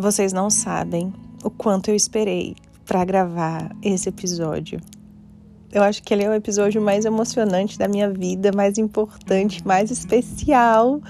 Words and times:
Vocês 0.00 0.32
não 0.32 0.48
sabem 0.48 1.12
o 1.44 1.50
quanto 1.50 1.90
eu 1.90 1.94
esperei 1.94 2.56
para 2.86 3.04
gravar 3.04 3.70
esse 3.82 4.08
episódio. 4.08 4.80
Eu 5.70 5.82
acho 5.82 6.02
que 6.02 6.14
ele 6.14 6.24
é 6.24 6.30
o 6.30 6.32
episódio 6.32 6.80
mais 6.80 7.04
emocionante 7.04 7.78
da 7.78 7.86
minha 7.86 8.10
vida, 8.10 8.50
mais 8.50 8.78
importante, 8.78 9.60
mais 9.62 9.90
especial. 9.90 11.02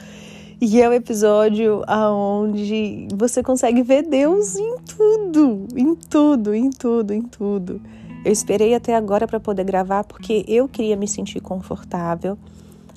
E 0.60 0.82
é 0.82 0.88
o 0.88 0.92
episódio 0.92 1.84
aonde 1.86 3.06
você 3.14 3.44
consegue 3.44 3.80
ver 3.84 4.02
Deus 4.02 4.56
em 4.56 4.78
tudo, 4.80 5.68
em 5.76 5.94
tudo, 5.94 6.52
em 6.52 6.68
tudo, 6.68 7.14
em 7.14 7.22
tudo. 7.22 7.80
Eu 8.24 8.32
esperei 8.32 8.74
até 8.74 8.96
agora 8.96 9.28
para 9.28 9.38
poder 9.38 9.62
gravar 9.62 10.02
porque 10.02 10.44
eu 10.48 10.66
queria 10.66 10.96
me 10.96 11.06
sentir 11.06 11.40
confortável. 11.40 12.36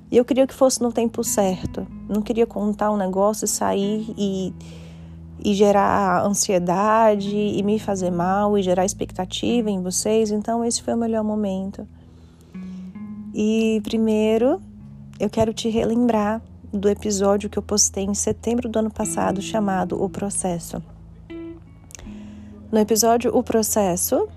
E 0.09 0.17
eu 0.17 0.25
queria 0.25 0.47
que 0.47 0.55
fosse 0.55 0.81
no 0.81 0.91
tempo 0.91 1.23
certo. 1.23 1.85
Não 2.09 2.23
queria 2.23 2.47
contar 2.47 2.89
um 2.89 2.97
negócio 2.97 3.45
e 3.45 3.47
sair 3.47 4.11
e 4.17 4.51
e 5.43 5.53
gerar 5.53 6.25
ansiedade 6.25 7.35
e 7.35 7.61
me 7.63 7.77
fazer 7.77 8.11
mal 8.11 8.57
e 8.57 8.63
gerar 8.63 8.85
expectativa 8.85 9.69
em 9.69 9.81
vocês. 9.81 10.31
Então, 10.31 10.63
esse 10.63 10.81
foi 10.81 10.93
o 10.93 10.97
melhor 10.97 11.23
momento. 11.23 11.85
E 13.33 13.81
primeiro, 13.83 14.61
eu 15.19 15.29
quero 15.29 15.53
te 15.53 15.69
relembrar 15.69 16.41
do 16.71 16.87
episódio 16.87 17.49
que 17.49 17.59
eu 17.59 17.63
postei 17.63 18.05
em 18.05 18.13
setembro 18.13 18.69
do 18.69 18.79
ano 18.79 18.89
passado 18.89 19.41
chamado 19.41 20.01
O 20.01 20.09
Processo. 20.09 20.81
No 22.71 22.79
episódio 22.79 23.35
O 23.35 23.43
Processo, 23.43 24.27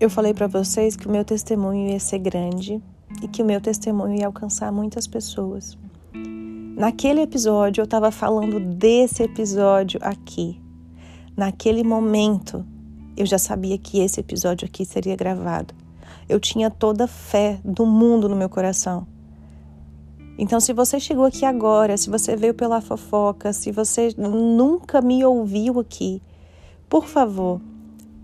eu 0.00 0.08
falei 0.08 0.32
para 0.32 0.46
vocês 0.46 0.96
que 0.96 1.06
o 1.06 1.10
meu 1.10 1.24
testemunho 1.24 1.90
ia 1.90 2.00
ser 2.00 2.18
grande 2.18 2.82
e 3.22 3.28
que 3.28 3.42
o 3.42 3.46
meu 3.46 3.60
testemunho 3.60 4.18
ia 4.18 4.26
alcançar 4.26 4.72
muitas 4.72 5.06
pessoas. 5.06 5.76
Naquele 6.80 7.20
episódio, 7.20 7.82
eu 7.82 7.84
estava 7.84 8.10
falando 8.10 8.58
desse 8.58 9.22
episódio 9.22 10.00
aqui. 10.02 10.58
Naquele 11.36 11.84
momento, 11.84 12.64
eu 13.14 13.26
já 13.26 13.36
sabia 13.36 13.76
que 13.76 14.00
esse 14.00 14.18
episódio 14.18 14.66
aqui 14.66 14.86
seria 14.86 15.14
gravado. 15.14 15.74
Eu 16.26 16.40
tinha 16.40 16.70
toda 16.70 17.04
a 17.04 17.06
fé 17.06 17.60
do 17.62 17.84
mundo 17.84 18.30
no 18.30 18.34
meu 18.34 18.48
coração. 18.48 19.06
Então, 20.38 20.58
se 20.58 20.72
você 20.72 20.98
chegou 20.98 21.26
aqui 21.26 21.44
agora, 21.44 21.98
se 21.98 22.08
você 22.08 22.34
veio 22.34 22.54
pela 22.54 22.80
fofoca, 22.80 23.52
se 23.52 23.70
você 23.70 24.14
nunca 24.16 25.02
me 25.02 25.22
ouviu 25.22 25.80
aqui, 25.80 26.22
por 26.88 27.06
favor, 27.06 27.60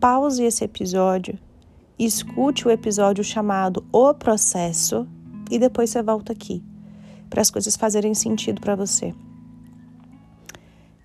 pause 0.01 0.43
esse 0.43 0.65
episódio, 0.65 1.39
escute 1.99 2.67
o 2.67 2.71
episódio 2.71 3.23
chamado 3.23 3.85
O 3.93 4.15
Processo 4.15 5.07
e 5.51 5.59
depois 5.59 5.91
você 5.91 6.03
volta 6.03 6.33
aqui 6.33 6.65
para 7.29 7.43
as 7.43 7.51
coisas 7.51 7.77
fazerem 7.77 8.15
sentido 8.15 8.61
para 8.61 8.77
você. 8.77 9.15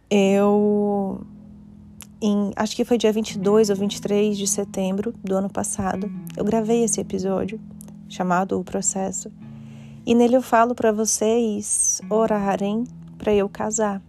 Eu, 0.10 1.22
em, 2.22 2.52
acho 2.56 2.76
que 2.76 2.84
foi 2.84 2.98
dia 2.98 3.14
22 3.14 3.70
ou 3.70 3.76
23 3.76 4.38
de 4.38 4.46
setembro 4.46 5.14
do 5.24 5.36
ano 5.36 5.50
passado, 5.50 6.12
eu 6.36 6.44
gravei 6.44 6.84
esse 6.84 7.00
episódio 7.00 7.60
chamado 8.10 8.60
O 8.60 8.64
Processo. 8.64 9.32
E 10.06 10.14
nele 10.14 10.36
eu 10.36 10.42
falo 10.42 10.76
para 10.76 10.92
vocês 10.92 12.02
orarem 12.10 12.86
para 13.18 13.34
eu 13.34 13.48
casar, 13.48 14.02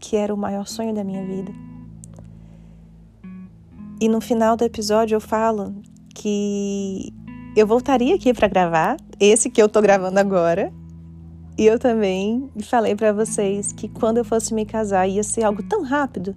que 0.00 0.16
era 0.16 0.34
o 0.34 0.36
maior 0.36 0.66
sonho 0.66 0.94
da 0.94 1.04
minha 1.04 1.24
vida. 1.24 1.52
E 4.00 4.08
no 4.08 4.20
final 4.20 4.56
do 4.56 4.64
episódio 4.64 5.16
eu 5.16 5.20
falo 5.20 5.74
que 6.14 7.12
eu 7.56 7.66
voltaria 7.66 8.14
aqui 8.14 8.32
para 8.32 8.48
gravar, 8.48 8.96
esse 9.20 9.50
que 9.50 9.60
eu 9.60 9.68
tô 9.68 9.82
gravando 9.82 10.18
agora, 10.18 10.72
e 11.58 11.66
eu 11.66 11.76
também 11.76 12.48
falei 12.62 12.94
para 12.94 13.12
vocês 13.12 13.72
que 13.72 13.88
quando 13.88 14.18
eu 14.18 14.24
fosse 14.24 14.54
me 14.54 14.64
casar 14.64 15.08
ia 15.08 15.24
ser 15.24 15.42
algo 15.42 15.60
tão 15.60 15.82
rápido 15.82 16.36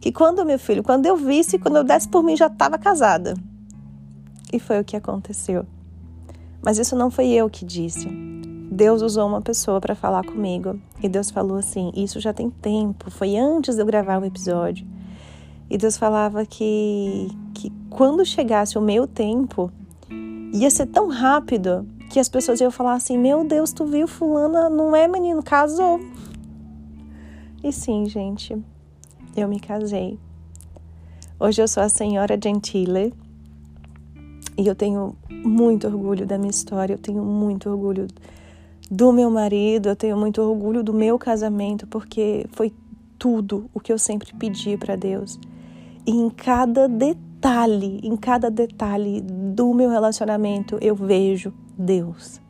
que 0.00 0.10
quando 0.10 0.44
meu 0.44 0.58
filho, 0.58 0.82
quando 0.82 1.06
eu 1.06 1.16
visse, 1.16 1.56
quando 1.56 1.76
eu 1.76 1.84
desse 1.84 2.08
por 2.08 2.24
mim 2.24 2.36
já 2.36 2.48
estava 2.48 2.76
casada. 2.76 3.34
E 4.52 4.58
foi 4.58 4.80
o 4.80 4.84
que 4.84 4.96
aconteceu. 4.96 5.64
Mas 6.60 6.78
isso 6.78 6.96
não 6.96 7.12
foi 7.12 7.28
eu 7.28 7.48
que 7.48 7.64
disse. 7.64 8.08
Deus 8.72 9.02
usou 9.02 9.28
uma 9.28 9.40
pessoa 9.40 9.80
para 9.80 9.94
falar 9.94 10.24
comigo 10.24 10.80
e 11.00 11.08
Deus 11.08 11.30
falou 11.30 11.56
assim: 11.56 11.92
Isso 11.94 12.18
já 12.18 12.32
tem 12.32 12.50
tempo, 12.50 13.08
foi 13.08 13.36
antes 13.36 13.76
de 13.76 13.82
eu 13.82 13.86
gravar 13.86 14.20
o 14.20 14.24
episódio. 14.24 14.84
E 15.68 15.78
Deus 15.78 15.96
falava 15.96 16.44
que, 16.44 17.28
que 17.54 17.72
quando 17.88 18.24
chegasse 18.24 18.76
o 18.76 18.82
meu 18.82 19.06
tempo, 19.06 19.70
ia 20.52 20.70
ser 20.70 20.86
tão 20.86 21.08
rápido 21.08 21.86
que 22.10 22.18
as 22.18 22.28
pessoas 22.28 22.60
iam 22.60 22.70
falar 22.70 22.94
assim: 22.94 23.16
Meu 23.16 23.44
Deus, 23.44 23.72
tu 23.72 23.86
viu, 23.86 24.06
Fulana, 24.06 24.68
não 24.68 24.94
é 24.94 25.06
menino, 25.06 25.42
casou. 25.42 26.00
E 27.62 27.72
sim, 27.72 28.06
gente, 28.06 28.58
eu 29.36 29.48
me 29.48 29.60
casei. 29.60 30.18
Hoje 31.38 31.62
eu 31.62 31.68
sou 31.68 31.82
a 31.82 31.88
senhora 31.88 32.38
Gentile 32.42 33.14
e 34.58 34.66
eu 34.66 34.74
tenho 34.74 35.14
muito 35.30 35.86
orgulho 35.86 36.26
da 36.26 36.36
minha 36.36 36.50
história, 36.50 36.94
eu 36.94 36.98
tenho 36.98 37.24
muito 37.24 37.70
orgulho 37.70 38.08
do 38.90 39.12
meu 39.12 39.30
marido, 39.30 39.88
eu 39.88 39.96
tenho 39.96 40.16
muito 40.16 40.42
orgulho 40.42 40.82
do 40.82 40.92
meu 40.92 41.18
casamento, 41.18 41.86
porque 41.86 42.46
foi 42.52 42.74
tudo 43.18 43.70
o 43.72 43.78
que 43.78 43.92
eu 43.92 43.98
sempre 43.98 44.34
pedi 44.34 44.76
para 44.76 44.96
Deus. 44.96 45.38
E 46.06 46.10
em 46.10 46.28
cada 46.28 46.88
detalhe, 46.88 48.00
em 48.02 48.16
cada 48.16 48.50
detalhe 48.50 49.20
do 49.20 49.72
meu 49.72 49.88
relacionamento, 49.90 50.76
eu 50.80 50.94
vejo 50.94 51.52
Deus. 51.80 52.40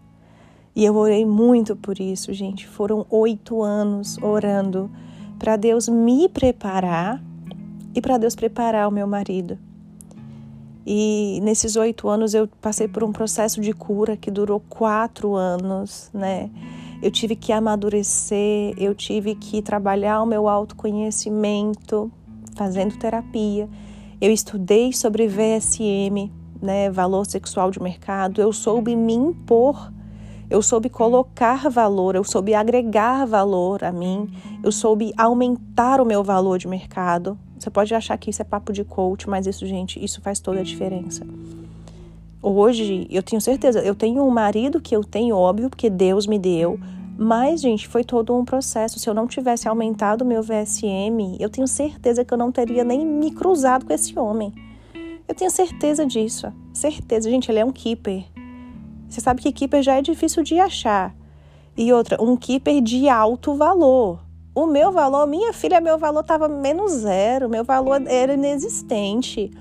E 0.74 0.84
eu 0.84 0.96
orei 0.96 1.24
muito 1.24 1.74
por 1.74 1.98
isso, 2.00 2.32
gente. 2.32 2.66
Foram 2.66 3.06
oito 3.10 3.62
anos 3.62 4.18
orando 4.18 4.90
para 5.38 5.56
Deus 5.56 5.88
me 5.88 6.28
preparar 6.28 7.22
e 7.94 8.00
para 8.00 8.18
Deus 8.18 8.34
preparar 8.34 8.88
o 8.88 8.92
meu 8.92 9.06
marido. 9.06 9.58
E 10.86 11.40
nesses 11.42 11.76
oito 11.76 12.08
anos 12.08 12.34
eu 12.34 12.48
passei 12.60 12.88
por 12.88 13.04
um 13.04 13.12
processo 13.12 13.60
de 13.60 13.72
cura 13.72 14.16
que 14.16 14.30
durou 14.30 14.60
quatro 14.68 15.34
anos, 15.34 16.10
né? 16.12 16.50
Eu 17.02 17.10
tive 17.10 17.34
que 17.34 17.52
amadurecer, 17.52 18.74
eu 18.76 18.94
tive 18.94 19.34
que 19.34 19.62
trabalhar 19.62 20.22
o 20.22 20.26
meu 20.26 20.48
autoconhecimento, 20.48 22.10
fazendo 22.54 22.98
terapia. 22.98 23.68
Eu 24.20 24.30
estudei 24.30 24.92
sobre 24.92 25.26
VSM, 25.26 26.30
né, 26.60 26.90
valor 26.90 27.24
sexual 27.26 27.70
de 27.70 27.82
mercado, 27.82 28.40
eu 28.40 28.52
soube 28.52 28.94
me 28.94 29.14
impor, 29.14 29.92
eu 30.48 30.60
soube 30.60 30.88
colocar 30.88 31.68
valor, 31.70 32.14
eu 32.14 32.24
soube 32.24 32.54
agregar 32.54 33.24
valor 33.24 33.84
a 33.84 33.92
mim, 33.92 34.28
eu 34.62 34.72
soube 34.72 35.12
aumentar 35.16 36.00
o 36.00 36.04
meu 36.04 36.24
valor 36.24 36.58
de 36.58 36.66
mercado. 36.66 37.38
Você 37.58 37.70
pode 37.70 37.94
achar 37.94 38.16
que 38.16 38.30
isso 38.30 38.42
é 38.42 38.44
papo 38.44 38.72
de 38.72 38.84
coach, 38.84 39.28
mas 39.28 39.46
isso, 39.46 39.66
gente, 39.66 40.02
isso 40.02 40.20
faz 40.20 40.40
toda 40.40 40.60
a 40.60 40.64
diferença. 40.64 41.24
Hoje, 42.42 43.06
eu 43.10 43.22
tenho 43.22 43.40
certeza, 43.40 43.80
eu 43.80 43.94
tenho 43.94 44.24
um 44.24 44.30
marido 44.30 44.80
que 44.80 44.96
eu 44.96 45.04
tenho, 45.04 45.36
óbvio, 45.36 45.68
porque 45.68 45.90
Deus 45.90 46.26
me 46.26 46.38
deu, 46.38 46.80
mas, 47.18 47.60
gente, 47.60 47.86
foi 47.86 48.02
todo 48.02 48.34
um 48.34 48.46
processo. 48.46 48.98
Se 48.98 49.08
eu 49.08 49.12
não 49.12 49.26
tivesse 49.26 49.68
aumentado 49.68 50.22
o 50.22 50.24
meu 50.24 50.42
VSM, 50.42 51.36
eu 51.38 51.50
tenho 51.50 51.68
certeza 51.68 52.24
que 52.24 52.32
eu 52.32 52.38
não 52.38 52.50
teria 52.50 52.82
nem 52.82 53.04
me 53.04 53.30
cruzado 53.30 53.84
com 53.84 53.92
esse 53.92 54.18
homem. 54.18 54.54
Eu 55.30 55.34
tenho 55.34 55.50
certeza 55.52 56.04
disso. 56.04 56.52
Certeza. 56.74 57.30
Gente, 57.30 57.48
ele 57.52 57.60
é 57.60 57.64
um 57.64 57.70
keeper. 57.70 58.24
Você 59.08 59.20
sabe 59.20 59.40
que 59.40 59.52
keeper 59.52 59.80
já 59.80 59.94
é 59.94 60.02
difícil 60.02 60.42
de 60.42 60.58
achar. 60.58 61.14
E 61.76 61.92
outra, 61.92 62.20
um 62.20 62.36
keeper 62.36 62.82
de 62.82 63.08
alto 63.08 63.54
valor. 63.54 64.18
O 64.52 64.66
meu 64.66 64.90
valor, 64.90 65.28
minha 65.28 65.52
filha, 65.52 65.80
meu 65.80 65.96
valor 65.96 66.22
estava 66.22 66.48
menos 66.48 66.90
zero, 66.90 67.48
meu 67.48 67.62
valor 67.62 68.02
era 68.08 68.34
inexistente. 68.34 69.52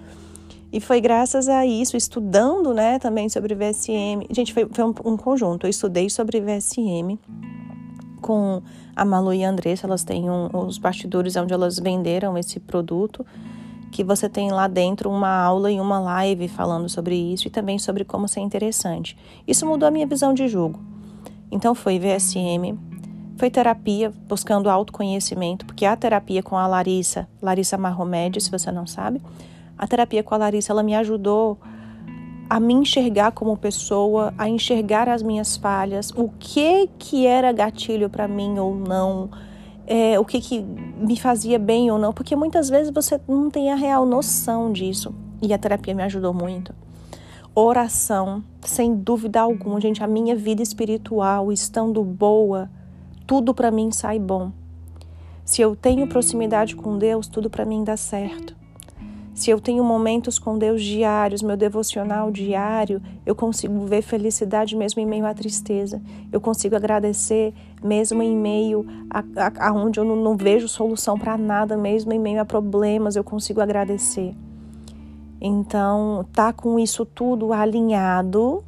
E 0.73 0.81
foi 0.81 0.99
graças 0.99 1.47
a 1.47 1.63
isso, 1.67 1.95
estudando 1.95 2.73
né, 2.73 2.97
também 2.97 3.29
sobre 3.29 3.53
VSM. 3.53 4.25
Gente, 4.31 4.51
foi, 4.51 4.67
foi 4.71 4.83
um, 4.83 4.93
um, 5.05 5.15
conjunto. 5.15 5.67
Eu 5.67 5.69
estudei 5.69 6.09
sobre 6.09 6.41
VSM 6.41 7.19
com 8.19 8.63
a 8.95 9.05
Malu 9.05 9.35
e 9.35 9.43
a 9.43 9.49
Andressa. 9.51 9.85
Elas 9.85 10.03
têm 10.03 10.31
um, 10.31 10.49
os 10.51 10.79
bastidores 10.79 11.35
onde 11.35 11.53
elas 11.53 11.77
venderam 11.77 12.35
esse 12.35 12.59
produto 12.59 13.23
que 13.91 14.03
você 14.03 14.29
tem 14.29 14.51
lá 14.51 14.67
dentro 14.67 15.09
uma 15.09 15.29
aula 15.29 15.71
e 15.71 15.79
uma 15.79 15.99
live 15.99 16.47
falando 16.47 16.87
sobre 16.87 17.15
isso 17.15 17.47
e 17.47 17.51
também 17.51 17.79
sobre 17.79 18.03
como 18.03 18.27
ser 18.27 18.39
interessante. 18.39 19.17
Isso 19.47 19.65
mudou 19.65 19.87
a 19.87 19.91
minha 19.91 20.07
visão 20.07 20.33
de 20.33 20.47
jogo. 20.47 20.79
Então 21.51 21.73
foi 21.73 21.99
VSM, 21.99 22.77
foi 23.37 23.49
terapia 23.49 24.11
buscando 24.27 24.69
autoconhecimento, 24.69 25.65
porque 25.65 25.85
a 25.85 25.95
terapia 25.95 26.43
com 26.43 26.57
a 26.57 26.67
Larissa, 26.67 27.27
Larissa 27.41 27.77
Marromédio, 27.77 28.41
se 28.41 28.51
você 28.51 28.71
não 28.71 28.85
sabe, 28.85 29.21
a 29.77 29.87
terapia 29.87 30.21
com 30.21 30.35
a 30.35 30.37
Larissa, 30.37 30.73
ela 30.73 30.83
me 30.83 30.93
ajudou 30.95 31.57
a 32.49 32.59
me 32.59 32.73
enxergar 32.73 33.31
como 33.31 33.55
pessoa, 33.55 34.33
a 34.37 34.49
enxergar 34.49 35.07
as 35.07 35.21
minhas 35.21 35.55
falhas, 35.55 36.11
o 36.15 36.29
que 36.39 36.89
que 36.99 37.25
era 37.25 37.51
gatilho 37.51 38.09
para 38.09 38.27
mim 38.27 38.57
ou 38.59 38.75
não, 38.75 39.29
é, 39.89 40.19
o 40.19 40.23
que, 40.23 40.39
que 40.39 40.61
me 40.61 41.19
fazia 41.19 41.57
bem 41.57 41.89
ou 41.89 41.97
não, 41.97 42.13
porque 42.13 42.35
muitas 42.35 42.69
vezes 42.69 42.93
você 42.93 43.19
não 43.27 43.49
tem 43.49 43.71
a 43.71 43.75
real 43.75 44.05
noção 44.05 44.71
disso. 44.71 45.13
E 45.41 45.51
a 45.51 45.57
terapia 45.57 45.95
me 45.95 46.03
ajudou 46.03 46.31
muito. 46.31 46.75
Oração, 47.55 48.43
sem 48.61 48.95
dúvida 48.95 49.41
alguma, 49.41 49.81
gente, 49.81 50.03
a 50.03 50.07
minha 50.07 50.35
vida 50.35 50.61
espiritual 50.61 51.51
estando 51.51 52.03
boa, 52.03 52.69
tudo 53.25 53.51
para 53.51 53.71
mim 53.71 53.91
sai 53.91 54.19
bom. 54.19 54.51
Se 55.43 55.61
eu 55.61 55.75
tenho 55.75 56.05
proximidade 56.07 56.75
com 56.75 56.99
Deus, 56.99 57.27
tudo 57.27 57.49
para 57.49 57.65
mim 57.65 57.83
dá 57.83 57.97
certo. 57.97 58.58
Se 59.39 59.49
eu 59.49 59.61
tenho 59.61 59.85
momentos 59.85 60.37
com 60.37 60.57
Deus 60.57 60.83
diários, 60.83 61.41
meu 61.41 61.55
devocional 61.55 62.29
diário, 62.29 63.01
eu 63.25 63.33
consigo 63.33 63.85
ver 63.85 64.01
felicidade 64.01 64.75
mesmo 64.75 65.01
em 65.01 65.05
meio 65.05 65.25
à 65.25 65.33
tristeza. 65.33 66.01
Eu 66.29 66.41
consigo 66.41 66.75
agradecer 66.75 67.53
mesmo 67.81 68.21
em 68.21 68.35
meio 68.35 68.85
a, 69.09 69.19
a, 69.37 69.69
a 69.69 69.71
onde 69.71 69.97
eu 69.97 70.03
não, 70.03 70.17
não 70.17 70.35
vejo 70.35 70.67
solução 70.67 71.17
para 71.17 71.37
nada, 71.37 71.77
mesmo 71.77 72.11
em 72.11 72.19
meio 72.19 72.41
a 72.41 72.43
problemas, 72.43 73.15
eu 73.15 73.23
consigo 73.23 73.61
agradecer. 73.61 74.35
Então, 75.39 76.25
tá 76.33 76.51
com 76.51 76.77
isso 76.77 77.05
tudo 77.05 77.53
alinhado 77.53 78.61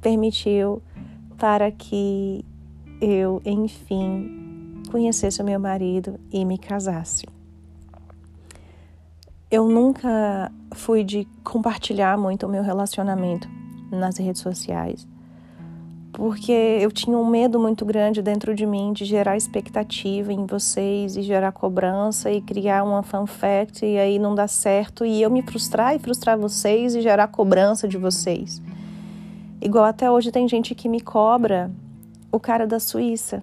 permitiu 0.00 0.80
para 1.36 1.70
que 1.70 2.42
eu, 2.98 3.42
enfim, 3.44 4.80
conhecesse 4.90 5.42
o 5.42 5.44
meu 5.44 5.60
marido 5.60 6.18
e 6.32 6.46
me 6.46 6.56
casasse 6.56 7.26
eu 9.50 9.66
nunca 9.66 10.52
fui 10.72 11.02
de 11.02 11.26
compartilhar 11.42 12.18
muito 12.18 12.46
o 12.46 12.48
meu 12.48 12.62
relacionamento 12.62 13.48
nas 13.90 14.18
redes 14.18 14.42
sociais, 14.42 15.08
porque 16.12 16.52
eu 16.52 16.92
tinha 16.92 17.16
um 17.16 17.24
medo 17.24 17.58
muito 17.58 17.84
grande 17.84 18.20
dentro 18.20 18.54
de 18.54 18.66
mim 18.66 18.92
de 18.92 19.06
gerar 19.06 19.36
expectativa 19.36 20.32
em 20.32 20.44
vocês 20.44 21.16
e 21.16 21.22
gerar 21.22 21.52
cobrança 21.52 22.30
e 22.30 22.42
criar 22.42 22.84
uma 22.84 23.02
fanfact 23.02 23.86
e 23.86 23.98
aí 23.98 24.18
não 24.18 24.34
dar 24.34 24.48
certo 24.48 25.04
e 25.04 25.22
eu 25.22 25.30
me 25.30 25.40
frustrar 25.40 25.94
e 25.94 25.98
frustrar 25.98 26.38
vocês 26.38 26.94
e 26.94 27.00
gerar 27.00 27.28
cobrança 27.28 27.88
de 27.88 27.96
vocês. 27.96 28.60
Igual 29.60 29.84
até 29.84 30.10
hoje 30.10 30.30
tem 30.30 30.46
gente 30.46 30.74
que 30.74 30.88
me 30.88 31.00
cobra 31.00 31.70
o 32.30 32.38
cara 32.38 32.66
da 32.66 32.78
Suíça. 32.78 33.42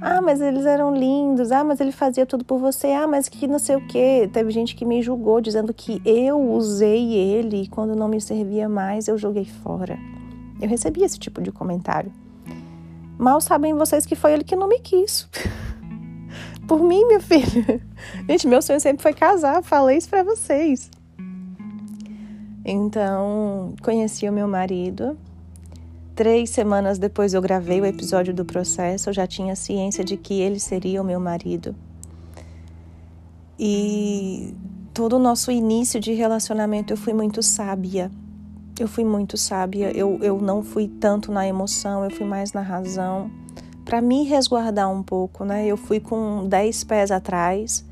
Ah, 0.00 0.20
mas 0.20 0.40
eles 0.40 0.66
eram 0.66 0.94
lindos. 0.94 1.52
Ah, 1.52 1.62
mas 1.62 1.80
ele 1.80 1.92
fazia 1.92 2.26
tudo 2.26 2.44
por 2.44 2.58
você. 2.58 2.88
Ah, 2.88 3.06
mas 3.06 3.28
que 3.28 3.46
não 3.46 3.58
sei 3.58 3.76
o 3.76 3.86
quê. 3.86 4.28
Teve 4.32 4.50
gente 4.50 4.74
que 4.74 4.84
me 4.84 5.02
julgou 5.02 5.40
dizendo 5.40 5.72
que 5.72 6.00
eu 6.04 6.40
usei 6.40 7.12
ele 7.12 7.62
e 7.62 7.68
quando 7.68 7.94
não 7.94 8.08
me 8.08 8.20
servia 8.20 8.68
mais 8.68 9.08
eu 9.08 9.18
joguei 9.18 9.44
fora. 9.44 9.98
Eu 10.60 10.68
recebi 10.68 11.02
esse 11.02 11.18
tipo 11.18 11.40
de 11.40 11.52
comentário. 11.52 12.12
Mal 13.18 13.40
sabem 13.40 13.74
vocês 13.74 14.06
que 14.06 14.16
foi 14.16 14.32
ele 14.32 14.44
que 14.44 14.56
não 14.56 14.68
me 14.68 14.80
quis. 14.80 15.28
por 16.66 16.82
mim, 16.82 17.04
minha 17.06 17.20
filha. 17.20 17.80
Gente, 18.28 18.48
meu 18.48 18.62
sonho 18.62 18.80
sempre 18.80 19.02
foi 19.02 19.12
casar. 19.12 19.62
Falei 19.62 19.98
isso 19.98 20.08
para 20.08 20.24
vocês. 20.24 20.90
Então, 22.64 23.74
conheci 23.82 24.28
o 24.28 24.32
meu 24.32 24.46
marido 24.46 25.16
Três 26.22 26.50
semanas 26.50 26.98
depois 26.98 27.34
eu 27.34 27.42
gravei 27.42 27.80
o 27.80 27.84
episódio 27.84 28.32
do 28.32 28.44
processo, 28.44 29.10
eu 29.10 29.12
já 29.12 29.26
tinha 29.26 29.56
ciência 29.56 30.04
de 30.04 30.16
que 30.16 30.40
ele 30.40 30.60
seria 30.60 31.02
o 31.02 31.04
meu 31.04 31.18
marido. 31.18 31.74
E 33.58 34.54
todo 34.94 35.14
o 35.14 35.18
nosso 35.18 35.50
início 35.50 35.98
de 35.98 36.12
relacionamento 36.12 36.92
eu 36.92 36.96
fui 36.96 37.12
muito 37.12 37.42
sábia. 37.42 38.08
Eu 38.78 38.86
fui 38.86 39.04
muito 39.04 39.36
sábia, 39.36 39.90
eu, 39.90 40.16
eu 40.22 40.40
não 40.40 40.62
fui 40.62 40.86
tanto 40.86 41.32
na 41.32 41.44
emoção, 41.44 42.04
eu 42.04 42.10
fui 42.12 42.24
mais 42.24 42.52
na 42.52 42.60
razão. 42.60 43.28
Para 43.84 44.00
me 44.00 44.22
resguardar 44.22 44.88
um 44.92 45.02
pouco, 45.02 45.44
né? 45.44 45.66
Eu 45.66 45.76
fui 45.76 45.98
com 45.98 46.46
dez 46.46 46.84
pés 46.84 47.10
atrás, 47.10 47.84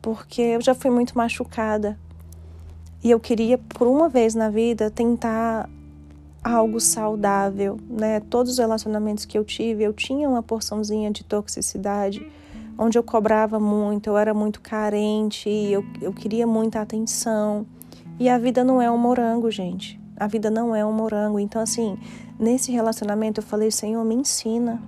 porque 0.00 0.40
eu 0.40 0.62
já 0.62 0.74
fui 0.74 0.90
muito 0.90 1.18
machucada. 1.18 1.98
E 3.04 3.10
eu 3.10 3.20
queria, 3.20 3.58
por 3.58 3.86
uma 3.86 4.08
vez 4.08 4.34
na 4.34 4.48
vida, 4.48 4.90
tentar 4.90 5.68
algo 6.48 6.80
saudável, 6.80 7.78
né? 7.88 8.20
Todos 8.20 8.52
os 8.52 8.58
relacionamentos 8.58 9.24
que 9.24 9.36
eu 9.36 9.44
tive, 9.44 9.84
eu 9.84 9.92
tinha 9.92 10.28
uma 10.28 10.42
porçãozinha 10.42 11.10
de 11.10 11.22
toxicidade, 11.24 12.26
onde 12.78 12.98
eu 12.98 13.02
cobrava 13.02 13.58
muito, 13.58 14.08
eu 14.08 14.16
era 14.16 14.32
muito 14.32 14.60
carente, 14.60 15.48
eu, 15.48 15.84
eu 16.00 16.12
queria 16.12 16.46
muita 16.46 16.80
atenção. 16.80 17.66
E 18.18 18.28
a 18.28 18.38
vida 18.38 18.64
não 18.64 18.80
é 18.80 18.90
um 18.90 18.98
morango, 18.98 19.50
gente. 19.50 20.00
A 20.16 20.26
vida 20.26 20.50
não 20.50 20.74
é 20.74 20.84
um 20.84 20.92
morango. 20.92 21.38
Então, 21.38 21.62
assim, 21.62 21.96
nesse 22.38 22.72
relacionamento 22.72 23.40
eu 23.40 23.44
falei, 23.44 23.70
Senhor, 23.70 24.04
me 24.04 24.14
ensina. 24.14 24.82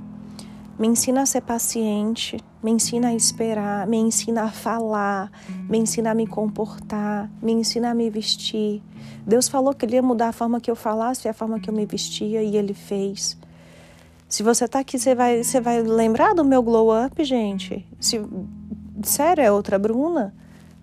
Me 0.81 0.89
ensina 0.89 1.21
a 1.21 1.27
ser 1.27 1.43
paciente, 1.43 2.39
me 2.63 2.71
ensina 2.71 3.09
a 3.09 3.15
esperar, 3.15 3.87
me 3.87 3.99
ensina 3.99 4.45
a 4.45 4.51
falar, 4.51 5.31
me 5.69 5.77
ensina 5.77 6.13
a 6.13 6.15
me 6.15 6.27
comportar, 6.27 7.31
me 7.43 7.53
ensina 7.53 7.91
a 7.91 7.95
me 7.95 8.09
vestir. 8.09 8.83
Deus 9.27 9.47
falou 9.47 9.75
que 9.75 9.85
Ele 9.85 9.97
ia 9.97 10.03
mudar 10.03 10.29
a 10.29 10.33
forma 10.33 10.59
que 10.59 10.71
eu 10.71 10.75
falasse 10.75 11.29
e 11.29 11.31
a 11.31 11.35
forma 11.35 11.61
que 11.61 11.69
eu 11.69 11.75
me 11.75 11.85
vestia 11.85 12.43
e 12.43 12.57
Ele 12.57 12.73
fez. 12.73 13.37
Se 14.27 14.43
você 14.43 14.67
tá 14.67 14.79
aqui, 14.79 14.99
você 14.99 15.15
vai, 15.15 15.45
você 15.45 15.61
vai 15.61 15.83
lembrar 15.83 16.35
do 16.35 16.47
meu 16.47 16.63
glow 16.63 16.89
up, 17.05 17.23
gente? 17.23 17.87
Se, 18.01 18.19
sério, 19.03 19.45
é 19.45 19.53
outra 19.53 19.79
Bruna? 19.79 20.35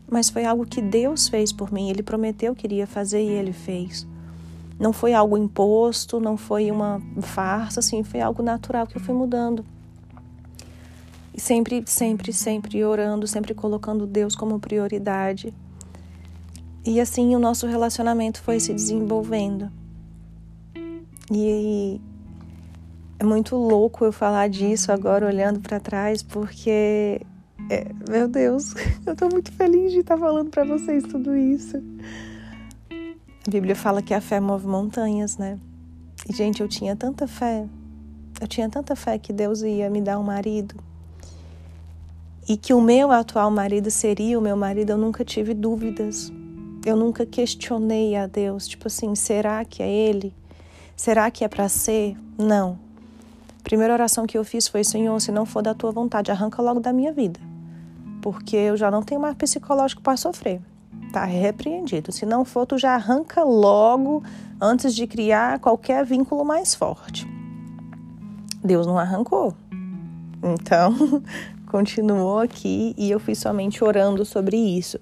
Mas 0.08 0.30
foi 0.30 0.46
algo 0.46 0.64
que 0.64 0.80
Deus 0.80 1.28
fez 1.28 1.52
por 1.52 1.74
mim. 1.74 1.90
Ele 1.90 2.04
prometeu 2.04 2.54
que 2.54 2.68
iria 2.68 2.86
fazer 2.86 3.24
e 3.24 3.30
Ele 3.30 3.52
fez. 3.52 4.06
Não 4.80 4.94
foi 4.94 5.16
algo 5.16 5.36
imposto, 5.36 6.20
não 6.20 6.38
foi 6.38 6.70
uma 6.70 7.02
farsa, 7.20 7.80
assim, 7.80 8.04
foi 8.04 8.22
algo 8.22 8.44
natural 8.44 8.86
que 8.86 8.96
eu 8.96 9.02
fui 9.02 9.16
mudando. 9.16 9.66
E 11.38 11.42
sempre, 11.42 11.84
sempre, 11.86 12.34
sempre 12.34 12.84
orando, 12.84 13.28
sempre 13.28 13.54
colocando 13.54 14.08
Deus 14.08 14.36
como 14.36 14.60
prioridade. 14.60 15.54
E 16.84 17.00
assim 17.00 17.36
o 17.36 17.40
nosso 17.40 17.68
relacionamento 17.68 18.42
foi 18.42 18.60
se 18.60 18.74
desenvolvendo. 18.74 19.72
E 21.32 22.02
é 23.20 23.24
muito 23.24 23.56
louco 23.56 24.04
eu 24.04 24.12
falar 24.12 24.50
disso 24.50 24.92
agora 24.92 25.28
olhando 25.28 25.60
para 25.60 25.80
trás, 25.80 26.24
porque 26.24 27.22
é, 27.70 27.86
meu 28.10 28.28
Deus, 28.28 28.74
eu 29.06 29.16
tô 29.16 29.30
muito 29.30 29.52
feliz 29.52 29.92
de 29.92 30.00
estar 30.00 30.18
falando 30.18 30.50
para 30.50 30.64
vocês 30.64 31.04
tudo 31.04 31.36
isso. 31.36 31.78
A 33.46 33.52
Bíblia 33.52 33.76
fala 33.76 34.02
que 34.02 34.14
a 34.14 34.20
fé 34.20 34.40
move 34.40 34.66
montanhas, 34.66 35.38
né? 35.38 35.60
E 36.28 36.34
gente, 36.34 36.62
eu 36.62 36.68
tinha 36.68 36.96
tanta 36.96 37.28
fé. 37.28 37.68
Eu 38.42 38.48
tinha 38.48 38.68
tanta 38.68 38.96
fé 38.96 39.20
que 39.20 39.32
Deus 39.32 39.62
ia 39.62 39.88
me 39.88 40.02
dar 40.02 40.18
um 40.18 40.24
marido 40.24 40.76
e 42.48 42.56
que 42.56 42.74
o 42.74 42.80
meu 42.80 43.12
atual 43.12 43.52
marido 43.52 43.92
seria 43.92 44.40
o 44.40 44.42
meu 44.42 44.56
marido, 44.56 44.92
eu 44.92 44.98
nunca 44.98 45.26
tive 45.26 45.54
dúvidas. 45.54 46.32
Eu 46.86 46.96
nunca 46.96 47.26
questionei 47.26 48.16
a 48.16 48.26
Deus, 48.26 48.66
tipo 48.68 48.88
assim, 48.88 49.14
será 49.14 49.66
que 49.66 49.84
é 49.84 49.90
ele? 49.90 50.34
Será 50.96 51.30
que 51.30 51.44
é 51.44 51.48
para 51.50 51.68
ser? 51.68 52.18
Não. 52.38 52.80
A 53.60 53.64
primeira 53.64 53.92
oração 53.92 54.26
que 54.26 54.38
eu 54.38 54.46
fiz 54.46 54.70
foi: 54.70 54.84
Senhor, 54.86 55.20
se 55.20 55.30
não 55.32 55.46
for 55.46 55.62
da 55.62 55.74
tua 55.74 55.92
vontade, 55.92 56.32
arranca 56.32 56.62
logo 56.62 56.80
da 56.80 56.94
minha 56.94 57.12
vida. 57.12 57.40
Porque 58.22 58.56
eu 58.56 58.78
já 58.78 58.90
não 58.90 59.04
tenho 59.04 59.20
mais 59.20 59.36
psicológico 59.36 60.02
para 60.02 60.16
sofrer. 60.16 60.62
Tá 61.12 61.26
repreendido. 61.26 62.12
Se 62.14 62.26
não 62.26 62.46
for, 62.46 62.66
tu 62.66 62.78
já 62.78 62.96
arranca 62.96 63.44
logo 63.44 64.24
antes 64.60 64.96
de 64.96 65.06
criar 65.06 65.60
qualquer 65.60 66.06
vínculo 66.06 66.46
mais 66.46 66.74
forte. 66.74 67.28
Deus 68.64 68.88
não 68.88 68.98
arrancou. 68.98 69.54
Então, 70.42 70.94
continuou 71.68 72.40
aqui 72.40 72.96
e 72.98 73.12
eu 73.12 73.20
fui 73.20 73.36
somente 73.36 73.84
orando 73.84 74.26
sobre 74.26 74.58
isso. 74.58 75.00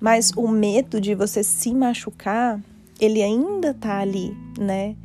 Mas 0.00 0.30
o 0.36 0.46
medo 0.46 1.00
de 1.00 1.14
você 1.14 1.42
se 1.42 1.72
machucar, 1.72 2.60
ele 3.00 3.22
ainda 3.22 3.72
tá 3.72 4.00
ali, 4.00 4.36
né? 4.58 4.96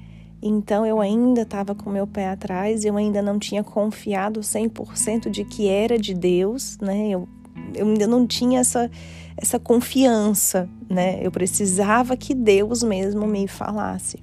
Então 0.41 0.85
eu 0.85 1.01
ainda 1.01 1.41
estava 1.41 1.75
com 1.75 1.89
meu 1.89 2.07
pé 2.07 2.29
atrás, 2.29 2.85
eu 2.85 2.95
ainda 2.97 3.21
não 3.21 3.37
tinha 3.37 3.63
confiado 3.63 4.39
100% 4.39 5.29
de 5.29 5.43
que 5.43 5.67
era 5.67 5.97
de 5.97 6.13
Deus, 6.13 6.77
né? 6.79 7.09
Eu, 7.09 7.27
eu 7.75 7.87
ainda 7.87 8.07
não 8.07 8.25
tinha 8.25 8.61
essa, 8.61 8.89
essa 9.35 9.59
confiança, 9.59 10.69
né? 10.89 11.19
Eu 11.21 11.31
precisava 11.31 12.15
que 12.15 12.33
Deus 12.33 12.83
mesmo 12.83 13.27
me 13.27 13.47
falasse. 13.47 14.19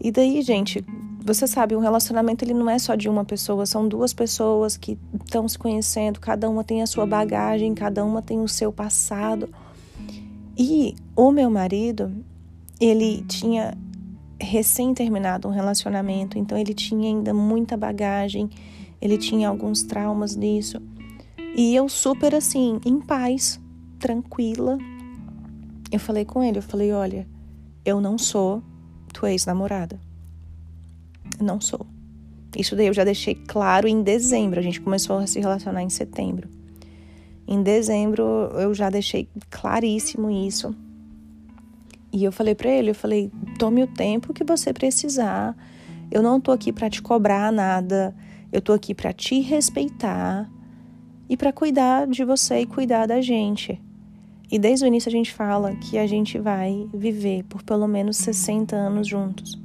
E 0.00 0.10
daí, 0.12 0.42
gente, 0.42 0.84
você 1.28 1.46
sabe, 1.46 1.76
um 1.76 1.80
relacionamento 1.80 2.44
ele 2.44 2.54
não 2.54 2.70
é 2.70 2.78
só 2.78 2.94
de 2.94 3.08
uma 3.08 3.24
pessoa, 3.24 3.66
são 3.66 3.86
duas 3.86 4.14
pessoas 4.14 4.76
que 4.76 4.98
estão 5.24 5.46
se 5.46 5.58
conhecendo, 5.58 6.18
cada 6.18 6.48
uma 6.48 6.64
tem 6.64 6.82
a 6.82 6.86
sua 6.86 7.04
bagagem, 7.06 7.74
cada 7.74 8.04
uma 8.04 8.22
tem 8.22 8.40
o 8.40 8.48
seu 8.48 8.72
passado. 8.72 9.48
E 10.56 10.96
o 11.14 11.30
meu 11.30 11.50
marido, 11.50 12.10
ele 12.80 13.22
tinha 13.28 13.76
recém 14.40 14.94
terminado 14.94 15.46
um 15.46 15.50
relacionamento, 15.50 16.38
então 16.38 16.56
ele 16.56 16.72
tinha 16.72 17.08
ainda 17.08 17.34
muita 17.34 17.76
bagagem, 17.76 18.48
ele 19.00 19.18
tinha 19.18 19.48
alguns 19.48 19.82
traumas 19.82 20.34
nisso. 20.34 20.80
E 21.54 21.74
eu 21.76 21.88
super 21.88 22.34
assim, 22.34 22.80
em 22.86 23.00
paz, 23.00 23.60
tranquila. 23.98 24.78
Eu 25.92 26.00
falei 26.00 26.24
com 26.24 26.42
ele, 26.42 26.58
eu 26.58 26.62
falei, 26.62 26.92
olha, 26.92 27.26
eu 27.84 28.00
não 28.00 28.16
sou 28.16 28.62
tua 29.12 29.30
ex-namorada. 29.30 30.07
Não 31.40 31.60
sou. 31.60 31.86
Isso 32.56 32.74
daí 32.74 32.86
eu 32.86 32.94
já 32.94 33.04
deixei 33.04 33.34
claro 33.34 33.86
em 33.86 34.02
dezembro. 34.02 34.58
A 34.58 34.62
gente 34.62 34.80
começou 34.80 35.18
a 35.18 35.26
se 35.26 35.38
relacionar 35.38 35.82
em 35.82 35.90
setembro. 35.90 36.48
Em 37.46 37.62
dezembro 37.62 38.22
eu 38.54 38.74
já 38.74 38.90
deixei 38.90 39.28
claríssimo 39.50 40.30
isso. 40.30 40.74
E 42.12 42.24
eu 42.24 42.32
falei 42.32 42.54
para 42.54 42.70
ele, 42.70 42.90
eu 42.90 42.94
falei: 42.94 43.30
"Tome 43.58 43.82
o 43.82 43.86
tempo 43.86 44.32
que 44.32 44.44
você 44.44 44.72
precisar. 44.72 45.56
Eu 46.10 46.22
não 46.22 46.40
tô 46.40 46.52
aqui 46.52 46.72
para 46.72 46.88
te 46.88 47.02
cobrar 47.02 47.52
nada. 47.52 48.14
Eu 48.50 48.62
tô 48.62 48.72
aqui 48.72 48.94
para 48.94 49.12
te 49.12 49.40
respeitar. 49.40 50.50
e 51.30 51.36
para 51.36 51.52
cuidar 51.52 52.06
de 52.06 52.24
você 52.24 52.60
e 52.60 52.66
cuidar 52.66 53.06
da 53.06 53.20
gente. 53.20 53.78
E 54.50 54.58
desde 54.58 54.86
o 54.86 54.88
início 54.88 55.10
a 55.10 55.12
gente 55.12 55.30
fala 55.30 55.76
que 55.76 55.98
a 55.98 56.06
gente 56.06 56.38
vai 56.38 56.88
viver 56.94 57.44
por 57.44 57.62
pelo 57.62 57.86
menos 57.86 58.16
60 58.16 58.74
anos 58.74 59.06
juntos. 59.06 59.60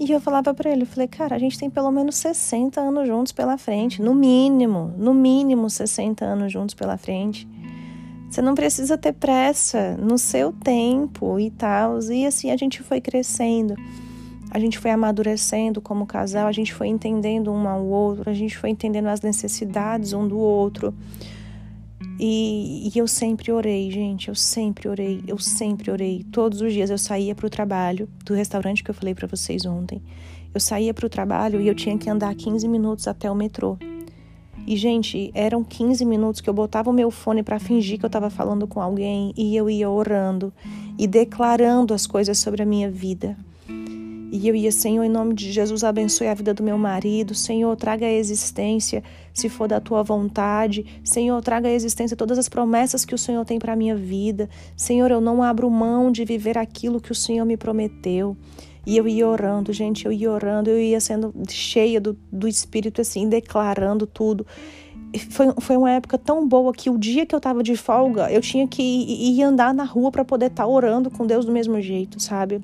E 0.00 0.10
eu 0.10 0.18
falava 0.18 0.54
para 0.54 0.70
ele, 0.70 0.84
eu 0.84 0.86
falei, 0.86 1.06
cara, 1.06 1.36
a 1.36 1.38
gente 1.38 1.58
tem 1.58 1.68
pelo 1.68 1.90
menos 1.92 2.16
60 2.16 2.80
anos 2.80 3.06
juntos 3.06 3.32
pela 3.32 3.58
frente, 3.58 4.00
no 4.00 4.14
mínimo, 4.14 4.94
no 4.96 5.12
mínimo 5.12 5.68
60 5.68 6.24
anos 6.24 6.50
juntos 6.50 6.74
pela 6.74 6.96
frente. 6.96 7.46
Você 8.30 8.40
não 8.40 8.54
precisa 8.54 8.96
ter 8.96 9.12
pressa 9.12 9.98
no 9.98 10.16
seu 10.16 10.54
tempo 10.54 11.38
e 11.38 11.50
tal. 11.50 11.98
E 12.10 12.24
assim 12.24 12.50
a 12.50 12.56
gente 12.56 12.82
foi 12.82 12.98
crescendo, 12.98 13.74
a 14.50 14.58
gente 14.58 14.78
foi 14.78 14.90
amadurecendo 14.90 15.82
como 15.82 16.06
casal, 16.06 16.46
a 16.46 16.52
gente 16.52 16.72
foi 16.72 16.88
entendendo 16.88 17.52
um 17.52 17.68
ao 17.68 17.84
outro, 17.84 18.30
a 18.30 18.32
gente 18.32 18.56
foi 18.56 18.70
entendendo 18.70 19.08
as 19.08 19.20
necessidades 19.20 20.14
um 20.14 20.26
do 20.26 20.38
outro. 20.38 20.94
E, 22.22 22.90
e, 22.94 22.98
eu 22.98 23.08
sempre 23.08 23.50
orei, 23.50 23.90
gente. 23.90 24.28
Eu 24.28 24.34
sempre 24.34 24.86
orei, 24.90 25.24
eu 25.26 25.38
sempre 25.38 25.90
orei. 25.90 26.22
Todos 26.30 26.60
os 26.60 26.70
dias 26.70 26.90
eu 26.90 26.98
saía 26.98 27.34
para 27.34 27.46
o 27.46 27.50
trabalho 27.50 28.06
do 28.26 28.34
restaurante 28.34 28.84
que 28.84 28.90
eu 28.90 28.94
falei 28.94 29.14
para 29.14 29.26
vocês 29.26 29.64
ontem. 29.64 30.02
Eu 30.52 30.60
saía 30.60 30.92
para 30.92 31.06
o 31.06 31.08
trabalho 31.08 31.62
e 31.62 31.66
eu 31.66 31.74
tinha 31.74 31.96
que 31.96 32.10
andar 32.10 32.34
15 32.34 32.68
minutos 32.68 33.08
até 33.08 33.30
o 33.30 33.34
metrô. 33.34 33.78
E, 34.66 34.76
gente, 34.76 35.30
eram 35.34 35.64
15 35.64 36.04
minutos 36.04 36.42
que 36.42 36.50
eu 36.50 36.52
botava 36.52 36.90
o 36.90 36.92
meu 36.92 37.10
fone 37.10 37.42
para 37.42 37.58
fingir 37.58 37.98
que 37.98 38.04
eu 38.04 38.08
estava 38.08 38.28
falando 38.28 38.66
com 38.66 38.82
alguém 38.82 39.32
e 39.34 39.56
eu 39.56 39.70
ia 39.70 39.88
orando 39.88 40.52
e 40.98 41.06
declarando 41.06 41.94
as 41.94 42.06
coisas 42.06 42.38
sobre 42.38 42.62
a 42.62 42.66
minha 42.66 42.90
vida. 42.90 43.34
E 44.32 44.46
eu 44.46 44.54
ia, 44.54 44.70
Senhor, 44.70 45.02
em 45.02 45.08
nome 45.08 45.34
de 45.34 45.50
Jesus, 45.50 45.82
abençoe 45.82 46.28
a 46.28 46.34
vida 46.34 46.54
do 46.54 46.62
meu 46.62 46.78
marido. 46.78 47.34
Senhor, 47.34 47.74
traga 47.74 48.06
a 48.06 48.12
existência, 48.12 49.02
se 49.34 49.48
for 49.48 49.66
da 49.66 49.80
tua 49.80 50.04
vontade. 50.04 50.86
Senhor, 51.02 51.42
traga 51.42 51.68
a 51.68 51.72
existência 51.72 52.16
todas 52.16 52.38
as 52.38 52.48
promessas 52.48 53.04
que 53.04 53.14
o 53.14 53.18
Senhor 53.18 53.44
tem 53.44 53.58
para 53.58 53.72
a 53.72 53.76
minha 53.76 53.96
vida. 53.96 54.48
Senhor, 54.76 55.10
eu 55.10 55.20
não 55.20 55.42
abro 55.42 55.68
mão 55.68 56.12
de 56.12 56.24
viver 56.24 56.56
aquilo 56.56 57.00
que 57.00 57.10
o 57.10 57.14
Senhor 57.14 57.44
me 57.44 57.56
prometeu. 57.56 58.36
E 58.86 58.96
eu 58.96 59.08
ia 59.08 59.26
orando, 59.26 59.72
gente, 59.72 60.06
eu 60.06 60.12
ia 60.12 60.30
orando, 60.30 60.70
eu 60.70 60.78
ia 60.78 61.00
sendo 61.00 61.34
cheia 61.48 62.00
do, 62.00 62.16
do 62.32 62.46
Espírito, 62.46 63.00
assim, 63.00 63.28
declarando 63.28 64.06
tudo. 64.06 64.46
Foi, 65.30 65.46
foi 65.60 65.76
uma 65.76 65.90
época 65.90 66.16
tão 66.16 66.46
boa 66.46 66.72
que 66.72 66.88
o 66.88 66.96
dia 66.96 67.26
que 67.26 67.34
eu 67.34 67.40
tava 67.40 67.64
de 67.64 67.76
folga, 67.76 68.30
eu 68.30 68.40
tinha 68.40 68.66
que 68.68 68.80
ir, 68.80 69.38
ir 69.38 69.42
andar 69.42 69.74
na 69.74 69.82
rua 69.82 70.12
para 70.12 70.24
poder 70.24 70.46
estar 70.46 70.62
tá 70.62 70.68
orando 70.68 71.10
com 71.10 71.26
Deus 71.26 71.44
do 71.44 71.50
mesmo 71.50 71.80
jeito, 71.80 72.20
sabe? 72.20 72.60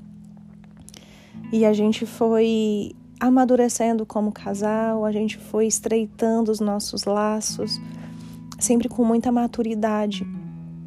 E 1.56 1.64
a 1.64 1.72
gente 1.72 2.04
foi 2.04 2.92
amadurecendo 3.18 4.04
como 4.04 4.30
casal, 4.30 5.06
a 5.06 5.10
gente 5.10 5.38
foi 5.38 5.66
estreitando 5.66 6.52
os 6.52 6.60
nossos 6.60 7.04
laços, 7.04 7.80
sempre 8.58 8.90
com 8.90 9.02
muita 9.02 9.32
maturidade. 9.32 10.26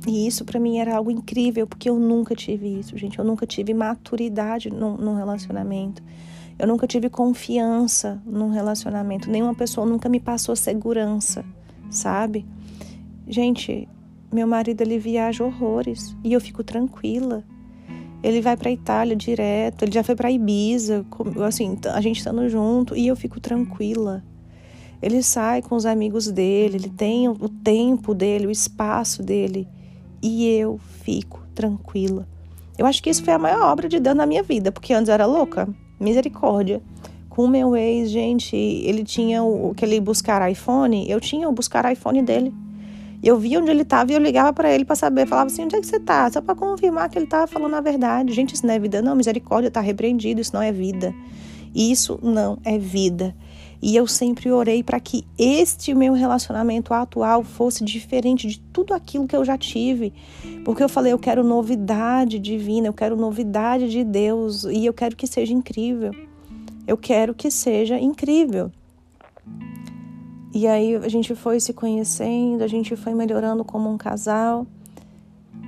E 0.08 0.28
isso 0.28 0.46
para 0.46 0.60
mim 0.60 0.78
era 0.78 0.96
algo 0.96 1.10
incrível, 1.10 1.66
porque 1.66 1.90
eu 1.90 1.98
nunca 1.98 2.36
tive 2.36 2.68
isso, 2.68 2.96
gente. 3.00 3.18
Eu 3.18 3.26
nunca 3.26 3.48
tive 3.48 3.74
maturidade 3.74 4.70
num, 4.70 4.96
num 4.96 5.16
relacionamento. 5.16 6.04
Eu 6.60 6.68
nunca 6.68 6.86
tive 6.86 7.10
confiança 7.10 8.22
num 8.24 8.52
relacionamento. 8.52 9.28
Nenhuma 9.28 9.56
pessoa 9.56 9.88
nunca 9.88 10.08
me 10.08 10.20
passou 10.20 10.56
segurança, 10.56 11.44
sabe? 11.90 12.46
Gente, 13.28 13.90
meu 14.32 14.46
marido 14.46 14.82
ele 14.82 15.00
viaja 15.00 15.44
horrores 15.44 16.16
e 16.24 16.32
eu 16.32 16.40
fico 16.40 16.64
tranquila. 16.64 17.44
Ele 18.22 18.42
vai 18.42 18.58
para 18.58 18.70
Itália 18.72 19.16
direto, 19.16 19.84
ele 19.84 19.92
já 19.92 20.04
foi 20.04 20.16
para 20.16 20.30
Ibiza, 20.30 21.06
assim, 21.46 21.78
a 21.94 22.02
gente 22.02 22.18
estando 22.18 22.48
junto 22.50 22.96
e 22.96 23.08
eu 23.08 23.16
fico 23.16 23.40
tranquila. 23.40 24.24
Ele 25.02 25.24
sai 25.24 25.62
com 25.62 25.76
os 25.76 25.86
amigos 25.86 26.30
dele, 26.30 26.76
ele 26.76 26.90
tem 26.90 27.30
o 27.30 27.48
tempo 27.48 28.14
dele, 28.14 28.48
o 28.48 28.52
espaço 28.52 29.24
dele 29.24 29.68
e 30.22 30.48
eu 30.48 30.78
fico 31.04 31.42
tranquila. 31.56 32.28
Eu 32.78 32.86
acho 32.86 33.02
que 33.02 33.10
isso 33.10 33.24
foi 33.24 33.34
a 33.34 33.40
maior 33.40 33.62
obra 33.62 33.88
de 33.88 34.00
Deus 34.00 34.16
na 34.16 34.26
minha 34.26 34.44
vida, 34.44 34.72
porque 34.72 34.94
antes 34.94 35.10
eu 35.10 35.14
era 35.14 35.26
louca, 35.26 35.68
misericórdia. 36.00 36.82
Com 37.30 37.46
o 37.46 37.48
meu 37.48 37.76
ex, 37.76 38.10
gente, 38.10 38.56
ele 38.56 39.04
tinha 39.04 39.44
o 39.44 39.72
aquele 39.72 40.00
buscar 40.00 40.50
iPhone, 40.52 41.10
eu 41.10 41.22
tinha 41.22 41.48
o 41.48 41.52
buscar 41.52 41.90
iPhone 41.92 42.22
dele. 42.22 42.54
Eu 43.22 43.38
via 43.38 43.60
onde 43.60 43.70
ele 43.70 43.82
estava 43.82 44.12
e 44.12 44.16
eu 44.16 44.22
ligava 44.22 44.54
para 44.54 44.74
ele 44.74 44.86
para 44.86 44.96
saber. 44.96 45.28
Falava 45.28 45.48
assim: 45.48 45.64
onde 45.64 45.76
é 45.76 45.82
que 45.82 45.88
você 45.88 45.98
está? 45.98 46.30
Só 46.32 46.42
para 46.42 46.56
confirmar 46.56 47.10
que 47.10 47.18
ele 47.18 47.26
estava 47.26 47.48
falando 47.48 47.74
a 47.76 47.82
verdade. 47.82 48.34
Gente, 48.34 48.54
isso 48.56 48.66
não 48.66 48.74
é 48.74 48.80
vida, 48.80 49.02
não. 49.02 49.16
Misericórdia, 49.16 49.68
está 49.68 49.82
repreendido. 49.82 50.40
Isso 50.40 50.54
não 50.54 50.62
é 50.62 50.72
vida. 50.72 51.14
Isso 51.76 52.20
não 52.22 52.58
é 52.64 52.78
vida. 52.78 53.36
E 53.82 53.96
eu 53.96 54.06
sempre 54.08 54.52
orei 54.52 54.84
para 54.84 55.00
que 55.00 55.26
este 55.38 55.94
meu 55.94 56.14
relacionamento 56.14 56.94
atual 56.94 57.44
fosse 57.44 57.84
diferente 57.84 58.46
de 58.48 58.60
tudo 58.60 58.94
aquilo 58.94 59.26
que 59.26 59.36
eu 59.36 59.46
já 59.46 59.58
tive. 59.58 60.14
Porque 60.66 60.84
eu 60.84 60.90
falei: 60.90 61.14
eu 61.14 61.20
quero 61.20 61.44
novidade 61.44 62.40
divina, 62.40 62.88
eu 62.88 62.94
quero 62.94 63.16
novidade 63.16 63.90
de 63.90 64.04
Deus 64.04 64.64
e 64.64 64.86
eu 64.86 64.94
quero 64.94 65.16
que 65.16 65.28
seja 65.28 65.54
incrível. 65.54 66.14
Eu 66.88 66.98
quero 66.98 67.34
que 67.34 67.52
seja 67.52 68.00
incrível. 68.00 68.72
E 70.54 70.68
aí 70.68 70.96
a 70.96 71.08
gente 71.08 71.36
foi 71.36 71.60
se 71.60 71.74
conhecendo, 71.74 72.64
a 72.64 72.68
gente 72.68 72.96
foi 72.96 73.14
melhorando 73.14 73.64
como 73.64 73.90
um 73.90 73.98
casal, 73.98 74.66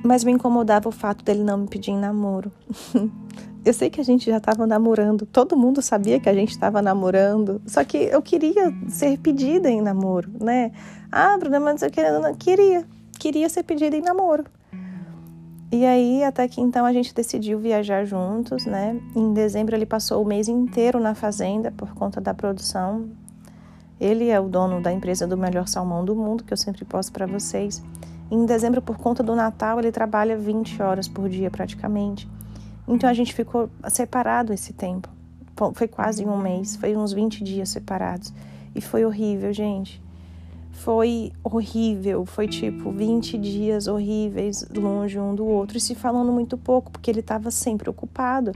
mas 0.04 0.24
me 0.24 0.32
incomodava 0.32 0.90
o 0.90 0.92
fato 0.92 1.24
dele 1.24 1.44
não 1.44 1.60
me 1.60 1.68
pedir 1.68 1.94
namoro. 1.94 2.52
eu 3.64 3.74
sei 3.74 3.92
que 3.92 4.02
a 4.02 4.04
gente 4.04 4.26
já 4.26 4.38
estava 4.38 4.66
namorando, 4.66 5.26
todo 5.26 5.56
mundo 5.56 5.82
sabia 5.84 6.20
que 6.20 6.28
a 6.28 6.34
gente 6.34 6.50
estava 6.50 6.82
namorando, 6.82 7.62
só 7.68 7.84
que 7.84 7.98
eu 7.98 8.22
queria 8.24 8.74
ser 8.88 9.20
pedida 9.20 9.70
em 9.70 9.82
namoro, 9.82 10.30
né? 10.40 10.72
Ah, 11.12 11.38
Bruna, 11.38 11.60
mas 11.60 11.84
eu 11.84 11.92
queria, 11.92 12.20
não, 12.20 12.34
queria, 12.34 12.84
queria 13.20 13.50
ser 13.50 13.64
pedida 13.64 13.96
em 13.96 14.02
namoro. 14.02 14.46
E 15.72 15.86
aí, 15.86 16.22
até 16.24 16.48
que 16.50 16.60
então 16.60 16.86
a 16.86 16.92
gente 16.92 17.14
decidiu 17.14 17.58
viajar 17.58 18.04
juntos, 18.04 18.66
né? 18.66 19.00
Em 19.16 19.32
dezembro 19.32 19.74
ele 19.74 19.86
passou 19.86 20.22
o 20.22 20.26
mês 20.26 20.50
inteiro 20.50 21.00
na 21.00 21.16
fazenda 21.16 21.72
por 21.72 21.94
conta 21.94 22.20
da 22.20 22.34
produção 22.34 23.10
ele 24.02 24.30
é 24.30 24.40
o 24.40 24.50
dono 24.50 24.82
da 24.82 24.92
empresa 24.92 25.28
do 25.28 25.38
melhor 25.38 25.68
salmão 25.68 26.04
do 26.04 26.16
mundo, 26.16 26.44
que 26.44 26.52
eu 26.52 26.58
sempre 26.58 26.84
posto 26.84 27.12
para 27.12 27.28
vocês. 27.28 27.84
Em 28.32 28.48
dezembro, 28.48 28.82
por 28.82 28.98
conta 28.98 29.22
do 29.22 29.36
Natal, 29.36 29.78
ele 29.78 29.92
trabalha 29.92 30.36
20 30.36 30.82
horas 30.82 31.08
por 31.08 31.30
dia 31.30 31.52
praticamente. 31.52 32.28
Então 32.88 33.08
a 33.08 33.14
gente 33.14 33.32
ficou 33.32 33.70
separado 33.90 34.52
esse 34.52 34.74
tempo. 34.74 35.08
Foi 35.76 35.88
quase 35.88 36.26
um 36.26 36.36
mês, 36.36 36.76
foi 36.76 36.98
uns 36.98 37.14
20 37.14 37.44
dias 37.44 37.70
separados. 37.70 38.34
E 38.74 38.82
foi 38.82 39.06
horrível, 39.06 39.54
gente. 39.54 40.02
Foi 40.72 41.32
horrível, 41.44 42.26
foi 42.26 42.48
tipo 42.48 42.90
20 42.90 43.38
dias 43.38 43.86
horríveis 43.86 44.66
longe 44.76 45.20
um 45.20 45.36
do 45.36 45.46
outro 45.46 45.78
e 45.78 45.82
se 45.82 45.94
falando 45.94 46.32
muito 46.32 46.58
pouco, 46.58 46.90
porque 46.90 47.12
ele 47.12 47.20
estava 47.20 47.52
sempre 47.52 47.88
ocupado. 47.88 48.52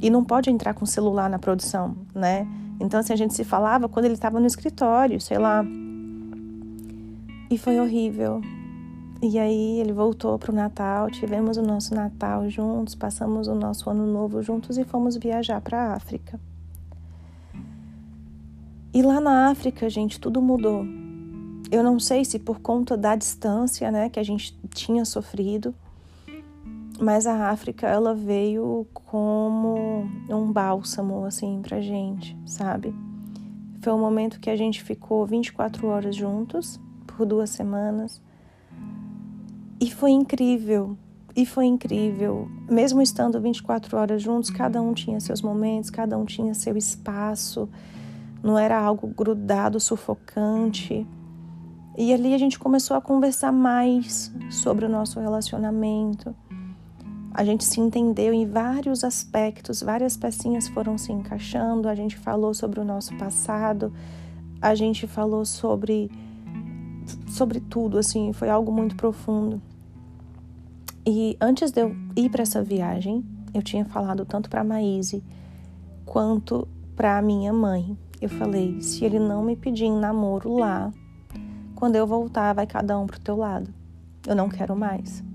E 0.00 0.08
não 0.08 0.22
pode 0.22 0.50
entrar 0.50 0.72
com 0.74 0.86
celular 0.86 1.28
na 1.28 1.40
produção, 1.40 1.96
né? 2.14 2.46
Então, 2.80 3.00
assim, 3.00 3.12
a 3.12 3.16
gente 3.16 3.34
se 3.34 3.44
falava 3.44 3.88
quando 3.88 4.04
ele 4.04 4.14
estava 4.14 4.38
no 4.38 4.46
escritório, 4.46 5.20
sei 5.20 5.38
lá. 5.38 5.64
E 7.50 7.58
foi 7.58 7.80
horrível. 7.80 8.40
E 9.20 9.36
aí 9.36 9.80
ele 9.80 9.92
voltou 9.92 10.38
para 10.38 10.52
o 10.52 10.54
Natal, 10.54 11.10
tivemos 11.10 11.56
o 11.56 11.62
nosso 11.62 11.92
Natal 11.92 12.48
juntos, 12.48 12.94
passamos 12.94 13.48
o 13.48 13.54
nosso 13.54 13.90
Ano 13.90 14.06
Novo 14.06 14.40
juntos 14.42 14.78
e 14.78 14.84
fomos 14.84 15.16
viajar 15.16 15.60
para 15.60 15.86
a 15.86 15.94
África. 15.94 16.38
E 18.94 19.02
lá 19.02 19.20
na 19.20 19.50
África, 19.50 19.90
gente, 19.90 20.20
tudo 20.20 20.40
mudou. 20.40 20.84
Eu 21.70 21.82
não 21.82 21.98
sei 21.98 22.24
se 22.24 22.38
por 22.38 22.60
conta 22.60 22.96
da 22.96 23.16
distância, 23.16 23.90
né, 23.90 24.08
que 24.08 24.20
a 24.20 24.22
gente 24.22 24.56
tinha 24.72 25.04
sofrido, 25.04 25.74
mas 27.00 27.26
a 27.26 27.50
África 27.50 27.86
ela 27.86 28.14
veio 28.14 28.86
como 28.92 30.04
um 30.28 30.52
bálsamo 30.52 31.24
assim 31.24 31.62
pra 31.62 31.80
gente, 31.80 32.36
sabe? 32.44 32.94
Foi 33.80 33.92
um 33.92 34.00
momento 34.00 34.40
que 34.40 34.50
a 34.50 34.56
gente 34.56 34.82
ficou 34.82 35.24
24 35.24 35.86
horas 35.86 36.16
juntos 36.16 36.80
por 37.06 37.24
duas 37.24 37.50
semanas. 37.50 38.20
E 39.80 39.90
foi 39.90 40.10
incrível. 40.10 40.96
E 41.36 41.46
foi 41.46 41.66
incrível. 41.66 42.48
Mesmo 42.68 43.00
estando 43.00 43.40
24 43.40 43.96
horas 43.96 44.20
juntos, 44.20 44.50
cada 44.50 44.82
um 44.82 44.92
tinha 44.92 45.20
seus 45.20 45.40
momentos, 45.40 45.90
cada 45.90 46.18
um 46.18 46.24
tinha 46.24 46.52
seu 46.52 46.76
espaço. 46.76 47.68
Não 48.42 48.58
era 48.58 48.76
algo 48.76 49.06
grudado, 49.06 49.78
sufocante. 49.78 51.06
E 51.96 52.12
ali 52.12 52.34
a 52.34 52.38
gente 52.38 52.58
começou 52.58 52.96
a 52.96 53.00
conversar 53.00 53.52
mais 53.52 54.32
sobre 54.50 54.84
o 54.84 54.88
nosso 54.88 55.20
relacionamento 55.20 56.34
a 57.38 57.44
gente 57.44 57.64
se 57.64 57.80
entendeu 57.80 58.34
em 58.34 58.44
vários 58.44 59.04
aspectos, 59.04 59.80
várias 59.80 60.16
pecinhas 60.16 60.66
foram 60.66 60.98
se 60.98 61.12
encaixando, 61.12 61.88
a 61.88 61.94
gente 61.94 62.18
falou 62.18 62.52
sobre 62.52 62.80
o 62.80 62.84
nosso 62.84 63.16
passado, 63.16 63.92
a 64.60 64.74
gente 64.74 65.06
falou 65.06 65.44
sobre 65.44 66.10
sobre 67.28 67.60
tudo, 67.60 67.96
assim, 67.96 68.32
foi 68.32 68.50
algo 68.50 68.72
muito 68.72 68.96
profundo. 68.96 69.62
E 71.06 71.36
antes 71.40 71.70
de 71.70 71.82
eu 71.82 71.94
ir 72.16 72.28
para 72.28 72.42
essa 72.42 72.60
viagem, 72.60 73.24
eu 73.54 73.62
tinha 73.62 73.84
falado 73.84 74.24
tanto 74.24 74.50
para 74.50 74.64
Maíse 74.64 75.22
quanto 76.04 76.66
para 76.96 77.22
minha 77.22 77.52
mãe. 77.52 77.96
Eu 78.20 78.30
falei: 78.30 78.82
se 78.82 79.04
ele 79.04 79.20
não 79.20 79.44
me 79.44 79.54
pedir 79.54 79.84
em 79.84 79.96
namoro 79.96 80.56
lá, 80.56 80.92
quando 81.76 81.94
eu 81.94 82.04
voltar, 82.04 82.52
vai 82.52 82.66
cada 82.66 82.98
um 82.98 83.06
pro 83.06 83.20
teu 83.20 83.36
lado. 83.36 83.72
Eu 84.26 84.34
não 84.34 84.48
quero 84.48 84.74
mais. 84.74 85.27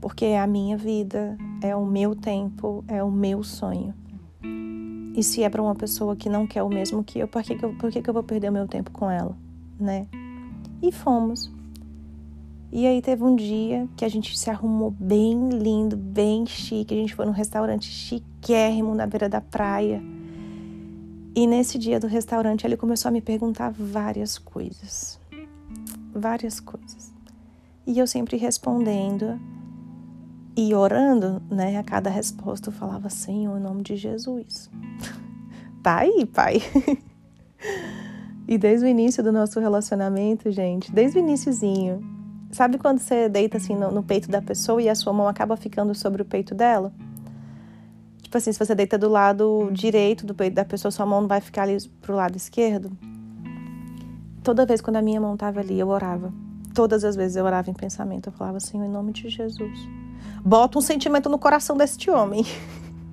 Porque 0.00 0.24
é 0.24 0.40
a 0.40 0.46
minha 0.46 0.76
vida, 0.76 1.36
é 1.62 1.74
o 1.74 1.84
meu 1.84 2.14
tempo, 2.14 2.84
é 2.86 3.02
o 3.02 3.10
meu 3.10 3.42
sonho. 3.42 3.94
E 5.16 5.22
se 5.22 5.42
é 5.42 5.48
para 5.48 5.62
uma 5.62 5.74
pessoa 5.74 6.14
que 6.14 6.28
não 6.28 6.46
quer 6.46 6.62
o 6.62 6.68
mesmo 6.68 7.02
que 7.02 7.18
eu, 7.18 7.26
por 7.26 7.42
que, 7.42 7.54
que, 7.54 7.64
eu, 7.64 7.74
por 7.74 7.90
que, 7.90 8.02
que 8.02 8.10
eu 8.10 8.14
vou 8.14 8.22
perder 8.22 8.50
o 8.50 8.52
meu 8.52 8.68
tempo 8.68 8.90
com 8.90 9.10
ela, 9.10 9.34
né? 9.80 10.06
E 10.82 10.92
fomos. 10.92 11.50
E 12.70 12.86
aí 12.86 13.00
teve 13.00 13.24
um 13.24 13.34
dia 13.34 13.88
que 13.96 14.04
a 14.04 14.08
gente 14.08 14.36
se 14.38 14.50
arrumou 14.50 14.90
bem 14.90 15.48
lindo, 15.48 15.96
bem 15.96 16.44
chique. 16.44 16.92
A 16.92 16.96
gente 16.98 17.14
foi 17.14 17.24
num 17.24 17.32
restaurante 17.32 17.86
chiquérrimo 17.86 18.94
na 18.94 19.06
beira 19.06 19.28
da 19.28 19.40
praia. 19.40 20.02
E 21.34 21.46
nesse 21.46 21.78
dia 21.78 21.98
do 21.98 22.06
restaurante 22.06 22.66
ele 22.66 22.76
começou 22.76 23.08
a 23.08 23.12
me 23.12 23.22
perguntar 23.22 23.70
várias 23.70 24.36
coisas. 24.36 25.18
Várias 26.12 26.60
coisas. 26.60 27.10
E 27.86 27.98
eu 27.98 28.06
sempre 28.06 28.36
respondendo 28.36 29.40
e 30.56 30.74
orando, 30.74 31.42
né? 31.50 31.76
A 31.78 31.84
cada 31.84 32.08
resposta 32.08 32.70
eu 32.70 32.72
falava, 32.72 33.10
Senhor, 33.10 33.58
em 33.58 33.62
nome 33.62 33.82
de 33.82 33.96
Jesus. 33.96 34.70
tá 35.82 35.98
aí, 35.98 36.24
Pai. 36.24 36.62
e 38.48 38.56
desde 38.56 38.86
o 38.86 38.88
início 38.88 39.22
do 39.22 39.30
nosso 39.30 39.60
relacionamento, 39.60 40.50
gente, 40.50 40.90
desde 40.90 41.18
o 41.18 41.20
iníciozinho, 41.20 42.16
Sabe 42.50 42.78
quando 42.78 43.00
você 43.00 43.28
deita 43.28 43.56
assim 43.58 43.74
no, 43.74 43.90
no, 43.90 44.02
peito 44.02 44.30
da 44.30 44.40
pessoa 44.40 44.80
e 44.80 44.88
a 44.88 44.94
sua 44.94 45.12
mão 45.12 45.28
acaba 45.28 45.56
ficando 45.56 45.94
sobre 45.94 46.22
o 46.22 46.24
peito 46.24 46.54
dela? 46.54 46.92
Tipo 48.22 48.38
assim, 48.38 48.52
se 48.52 48.58
você 48.58 48.74
deita 48.74 48.96
do 48.96 49.08
lado 49.08 49.68
direito 49.72 50.24
do 50.24 50.34
peito 50.34 50.54
da 50.54 50.64
pessoa, 50.64 50.90
sua 50.90 51.04
mão 51.04 51.20
não 51.20 51.28
vai 51.28 51.40
ficar 51.40 51.64
ali 51.64 51.76
pro 52.00 52.14
lado 52.14 52.36
esquerdo? 52.36 52.90
Toda 54.42 54.64
vez 54.64 54.80
quando 54.80 54.96
a 54.96 55.02
minha 55.02 55.20
mão 55.20 55.36
tava 55.36 55.60
ali, 55.60 55.78
eu 55.78 55.88
orava. 55.88 56.32
Todas 56.76 57.04
as 57.04 57.16
vezes 57.16 57.38
eu 57.38 57.44
orava 57.46 57.70
em 57.70 57.72
pensamento. 57.72 58.28
Eu 58.28 58.34
falava 58.34 58.58
assim, 58.58 58.76
em 58.76 58.86
nome 58.86 59.10
de 59.10 59.30
Jesus. 59.30 59.88
Bota 60.44 60.76
um 60.76 60.82
sentimento 60.82 61.26
no 61.30 61.38
coração 61.38 61.74
deste 61.74 62.10
homem. 62.10 62.44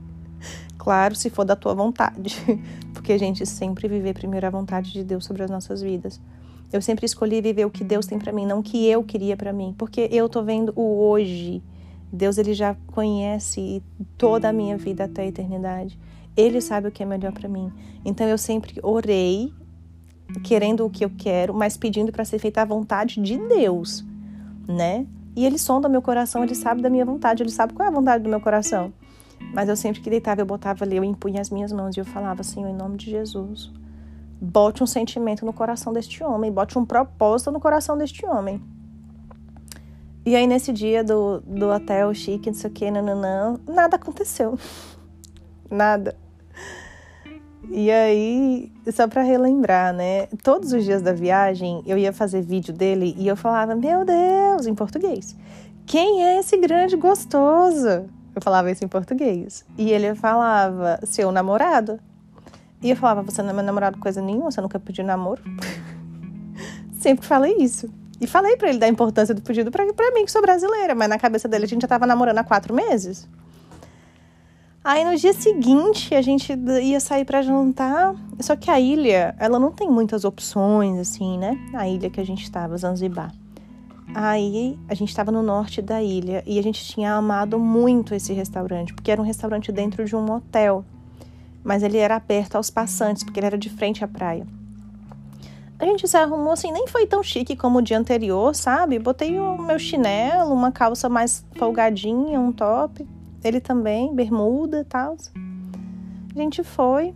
claro, 0.77 1.15
se 1.15 1.29
for 1.29 1.45
da 1.45 1.55
tua 1.55 1.73
vontade. 1.73 2.35
Porque 2.93 3.13
a 3.13 3.17
gente 3.17 3.45
sempre 3.45 3.87
viver 3.87 4.15
primeiro 4.15 4.45
a 4.45 4.49
vontade 4.49 4.91
de 4.91 5.01
Deus 5.01 5.23
sobre 5.23 5.43
as 5.43 5.49
nossas 5.49 5.81
vidas. 5.81 6.19
Eu 6.73 6.81
sempre 6.81 7.05
escolhi 7.05 7.39
viver 7.39 7.63
o 7.63 7.69
que 7.69 7.85
Deus 7.85 8.05
tem 8.05 8.19
para 8.19 8.33
mim, 8.33 8.45
não 8.45 8.59
o 8.59 8.63
que 8.63 8.85
eu 8.85 9.01
queria 9.01 9.37
para 9.37 9.53
mim, 9.53 9.73
porque 9.77 10.09
eu 10.11 10.27
tô 10.27 10.43
vendo 10.43 10.73
o 10.75 11.07
hoje. 11.07 11.63
Deus 12.11 12.37
ele 12.37 12.53
já 12.53 12.75
conhece 12.87 13.81
toda 14.17 14.49
a 14.49 14.53
minha 14.53 14.75
vida 14.77 15.05
até 15.05 15.21
a 15.21 15.27
eternidade. 15.27 15.97
Ele 16.35 16.59
sabe 16.59 16.89
o 16.89 16.91
que 16.91 17.01
é 17.01 17.05
melhor 17.05 17.31
para 17.31 17.47
mim. 17.47 17.71
Então 18.03 18.27
eu 18.27 18.37
sempre 18.37 18.77
orei 18.83 19.53
querendo 20.41 20.85
o 20.85 20.89
que 20.89 21.05
eu 21.05 21.11
quero, 21.17 21.53
mas 21.53 21.77
pedindo 21.77 22.11
para 22.11 22.25
ser 22.25 22.39
feita 22.39 22.61
a 22.61 22.65
vontade 22.65 23.21
de 23.21 23.37
Deus, 23.37 24.03
né? 24.67 25.05
E 25.35 25.45
ele 25.45 25.57
sonda 25.57 25.89
meu 25.89 26.01
coração, 26.01 26.43
ele 26.43 26.55
sabe 26.55 26.81
da 26.81 26.89
minha 26.89 27.05
vontade, 27.05 27.43
ele 27.43 27.51
sabe 27.51 27.73
qual 27.73 27.85
é 27.85 27.89
a 27.89 27.93
vontade 27.93 28.23
do 28.23 28.29
meu 28.29 28.39
coração. 28.39 28.93
Mas 29.53 29.67
eu 29.67 29.75
sempre 29.75 30.01
que 30.01 30.09
deitava, 30.09 30.41
eu 30.41 30.45
botava 30.45 30.85
ali, 30.85 30.95
eu 30.95 31.03
impunha 31.03 31.41
as 31.41 31.49
minhas 31.49 31.71
mãos 31.71 31.95
e 31.97 31.99
eu 31.99 32.05
falava, 32.05 32.43
Senhor, 32.43 32.69
em 32.69 32.75
nome 32.75 32.97
de 32.97 33.09
Jesus, 33.09 33.71
bote 34.39 34.83
um 34.83 34.87
sentimento 34.87 35.45
no 35.45 35.53
coração 35.53 35.91
deste 35.91 36.23
homem, 36.23 36.51
bote 36.51 36.77
um 36.77 36.85
propósito 36.85 37.51
no 37.51 37.59
coração 37.59 37.97
deste 37.97 38.25
homem. 38.25 38.61
E 40.25 40.35
aí, 40.35 40.47
nesse 40.47 40.71
dia 40.71 41.03
do, 41.03 41.41
do 41.41 41.69
hotel 41.69 42.13
chique, 42.13 42.49
não 42.49 42.57
sei 42.57 42.69
o 42.69 42.73
que, 42.73 42.89
nananã, 42.89 43.59
nada 43.67 43.97
aconteceu. 43.97 44.57
Nada. 45.69 46.15
E 47.75 47.89
aí, 47.89 48.71
só 48.91 49.07
para 49.07 49.23
relembrar, 49.23 49.91
né? 49.91 50.27
Todos 50.43 50.73
os 50.73 50.83
dias 50.83 51.01
da 51.01 51.11
viagem, 51.11 51.81
eu 51.87 51.97
ia 51.97 52.13
fazer 52.13 52.43
vídeo 52.43 52.71
dele 52.71 53.15
e 53.17 53.27
eu 53.27 53.35
falava, 53.35 53.73
meu 53.73 54.05
Deus, 54.05 54.67
em 54.67 54.75
português. 54.75 55.35
Quem 55.83 56.23
é 56.23 56.39
esse 56.39 56.55
grande 56.55 56.95
gostoso? 56.95 58.07
Eu 58.35 58.41
falava 58.43 58.69
isso 58.69 58.85
em 58.85 58.87
português. 58.87 59.65
E 59.75 59.89
ele 59.91 60.13
falava, 60.13 60.99
seu 61.03 61.31
namorado. 61.31 61.99
E 62.79 62.91
eu 62.91 62.95
falava, 62.95 63.23
você 63.23 63.41
não 63.41 63.49
é 63.49 63.53
meu 63.53 63.63
namorado 63.63 63.97
coisa 63.97 64.21
nenhuma, 64.21 64.51
você 64.51 64.61
nunca 64.61 64.79
pediu 64.79 65.03
namoro. 65.03 65.41
Sempre 67.01 67.25
falei 67.25 67.55
isso. 67.57 67.91
E 68.21 68.27
falei 68.27 68.55
para 68.55 68.69
ele 68.69 68.77
da 68.77 68.87
importância 68.87 69.33
do 69.33 69.41
pedido 69.41 69.71
para 69.71 69.83
mim, 69.83 70.25
que 70.25 70.31
sou 70.31 70.43
brasileira, 70.43 70.93
mas 70.93 71.09
na 71.09 71.17
cabeça 71.17 71.47
dele 71.47 71.65
a 71.65 71.67
gente 71.67 71.81
já 71.81 71.87
tava 71.87 72.05
namorando 72.05 72.37
há 72.37 72.43
quatro 72.43 72.71
meses. 72.71 73.27
Aí 74.83 75.05
no 75.05 75.15
dia 75.15 75.33
seguinte 75.33 76.13
a 76.13 76.21
gente 76.21 76.53
ia 76.81 76.99
sair 76.99 77.23
para 77.23 77.41
jantar, 77.41 78.13
só 78.39 78.55
que 78.55 78.69
a 78.69 78.79
ilha, 78.79 79.33
ela 79.39 79.57
não 79.57 79.71
tem 79.71 79.89
muitas 79.89 80.25
opções 80.25 80.99
assim, 80.99 81.37
né? 81.37 81.57
A 81.73 81.87
ilha 81.87 82.09
que 82.09 82.19
a 82.19 82.25
gente 82.25 82.43
estava, 82.43 82.75
Zanzibar. 82.77 83.33
Aí 84.13 84.77
a 84.89 84.93
gente 84.93 85.09
estava 85.09 85.31
no 85.31 85.41
norte 85.41 85.81
da 85.81 86.03
ilha 86.03 86.43
e 86.45 86.59
a 86.59 86.61
gente 86.61 86.83
tinha 86.83 87.13
amado 87.13 87.57
muito 87.57 88.13
esse 88.13 88.33
restaurante, 88.33 88.93
porque 88.93 89.09
era 89.09 89.21
um 89.21 89.25
restaurante 89.25 89.71
dentro 89.71 90.03
de 90.03 90.15
um 90.15 90.29
hotel 90.29 90.83
mas 91.63 91.81
ele 91.81 91.97
era 91.97 92.15
aberto 92.15 92.55
aos 92.55 92.69
passantes, 92.69 93.23
porque 93.23 93.39
ele 93.39 93.47
era 93.47 93.57
de 93.57 93.69
frente 93.69 94.03
à 94.03 94.07
praia. 94.07 94.45
A 95.79 95.85
gente 95.85 96.07
se 96.07 96.17
arrumou 96.17 96.51
assim, 96.51 96.71
nem 96.71 96.87
foi 96.87 97.07
tão 97.07 97.23
chique 97.23 97.55
como 97.55 97.79
o 97.79 97.81
dia 97.81 97.97
anterior, 97.97 98.53
sabe? 98.53 98.99
Botei 98.99 99.39
o 99.39 99.57
meu 99.57 99.79
chinelo, 99.79 100.53
uma 100.53 100.71
calça 100.71 101.09
mais 101.09 101.45
folgadinha, 101.55 102.39
um 102.39 102.51
top. 102.51 103.05
Ele 103.43 103.59
também, 103.59 104.13
bermuda 104.15 104.79
e 104.79 104.83
tal. 104.83 105.17
A 106.35 106.39
gente 106.39 106.63
foi. 106.63 107.13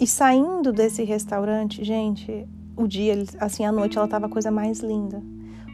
E 0.00 0.06
saindo 0.06 0.72
desse 0.72 1.02
restaurante, 1.04 1.84
gente, 1.84 2.46
o 2.76 2.86
dia, 2.86 3.14
assim, 3.40 3.64
a 3.64 3.72
noite, 3.72 3.98
ela 3.98 4.06
tava 4.06 4.26
a 4.26 4.28
coisa 4.28 4.50
mais 4.50 4.80
linda. 4.80 5.22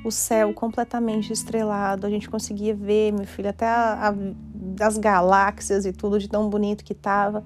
O 0.05 0.11
céu 0.11 0.53
completamente 0.53 1.33
estrelado, 1.33 2.07
a 2.07 2.11
gente 2.11 2.29
conseguia 2.29 2.75
ver, 2.75 3.13
meu 3.13 3.27
filho, 3.27 3.49
até 3.49 3.67
a, 3.67 4.11
a, 4.11 4.87
as 4.87 4.97
galáxias 4.97 5.87
e 5.87 5.93
tudo 5.93 6.19
de 6.19 6.29
tão 6.29 6.49
bonito 6.49 6.85
que 6.85 6.95
tava 6.95 7.43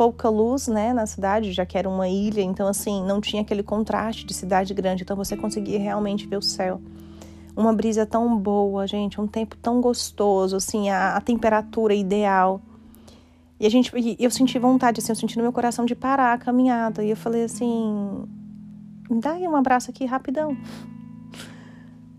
pouca 0.00 0.28
luz, 0.28 0.66
né, 0.66 0.92
na 0.92 1.04
cidade, 1.04 1.52
já 1.52 1.66
que 1.66 1.76
era 1.76 1.88
uma 1.88 2.08
ilha, 2.08 2.40
então 2.40 2.66
assim, 2.66 3.04
não 3.04 3.20
tinha 3.20 3.42
aquele 3.42 3.62
contraste 3.62 4.24
de 4.24 4.32
cidade 4.32 4.72
grande, 4.72 5.02
então 5.02 5.14
você 5.14 5.36
conseguia 5.36 5.78
realmente 5.78 6.26
ver 6.26 6.38
o 6.38 6.42
céu. 6.42 6.80
Uma 7.56 7.72
brisa 7.72 8.06
tão 8.06 8.36
boa, 8.36 8.86
gente, 8.86 9.20
um 9.20 9.26
tempo 9.26 9.56
tão 9.56 9.80
gostoso, 9.80 10.56
assim, 10.56 10.88
a, 10.88 11.16
a 11.16 11.20
temperatura 11.20 11.94
ideal. 11.94 12.60
E 13.58 13.66
a 13.66 13.70
gente, 13.70 13.92
eu 14.18 14.30
senti 14.30 14.58
vontade, 14.58 15.00
assim, 15.00 15.12
eu 15.12 15.16
senti 15.16 15.36
no 15.36 15.42
meu 15.42 15.52
coração 15.52 15.84
de 15.84 15.94
parar 15.94 16.32
a 16.32 16.38
caminhada. 16.38 17.04
E 17.04 17.10
eu 17.10 17.16
falei 17.16 17.44
assim, 17.44 18.24
me 19.10 19.20
dá 19.20 19.32
aí 19.32 19.46
um 19.46 19.54
abraço 19.54 19.90
aqui 19.90 20.06
rapidão. 20.06 20.56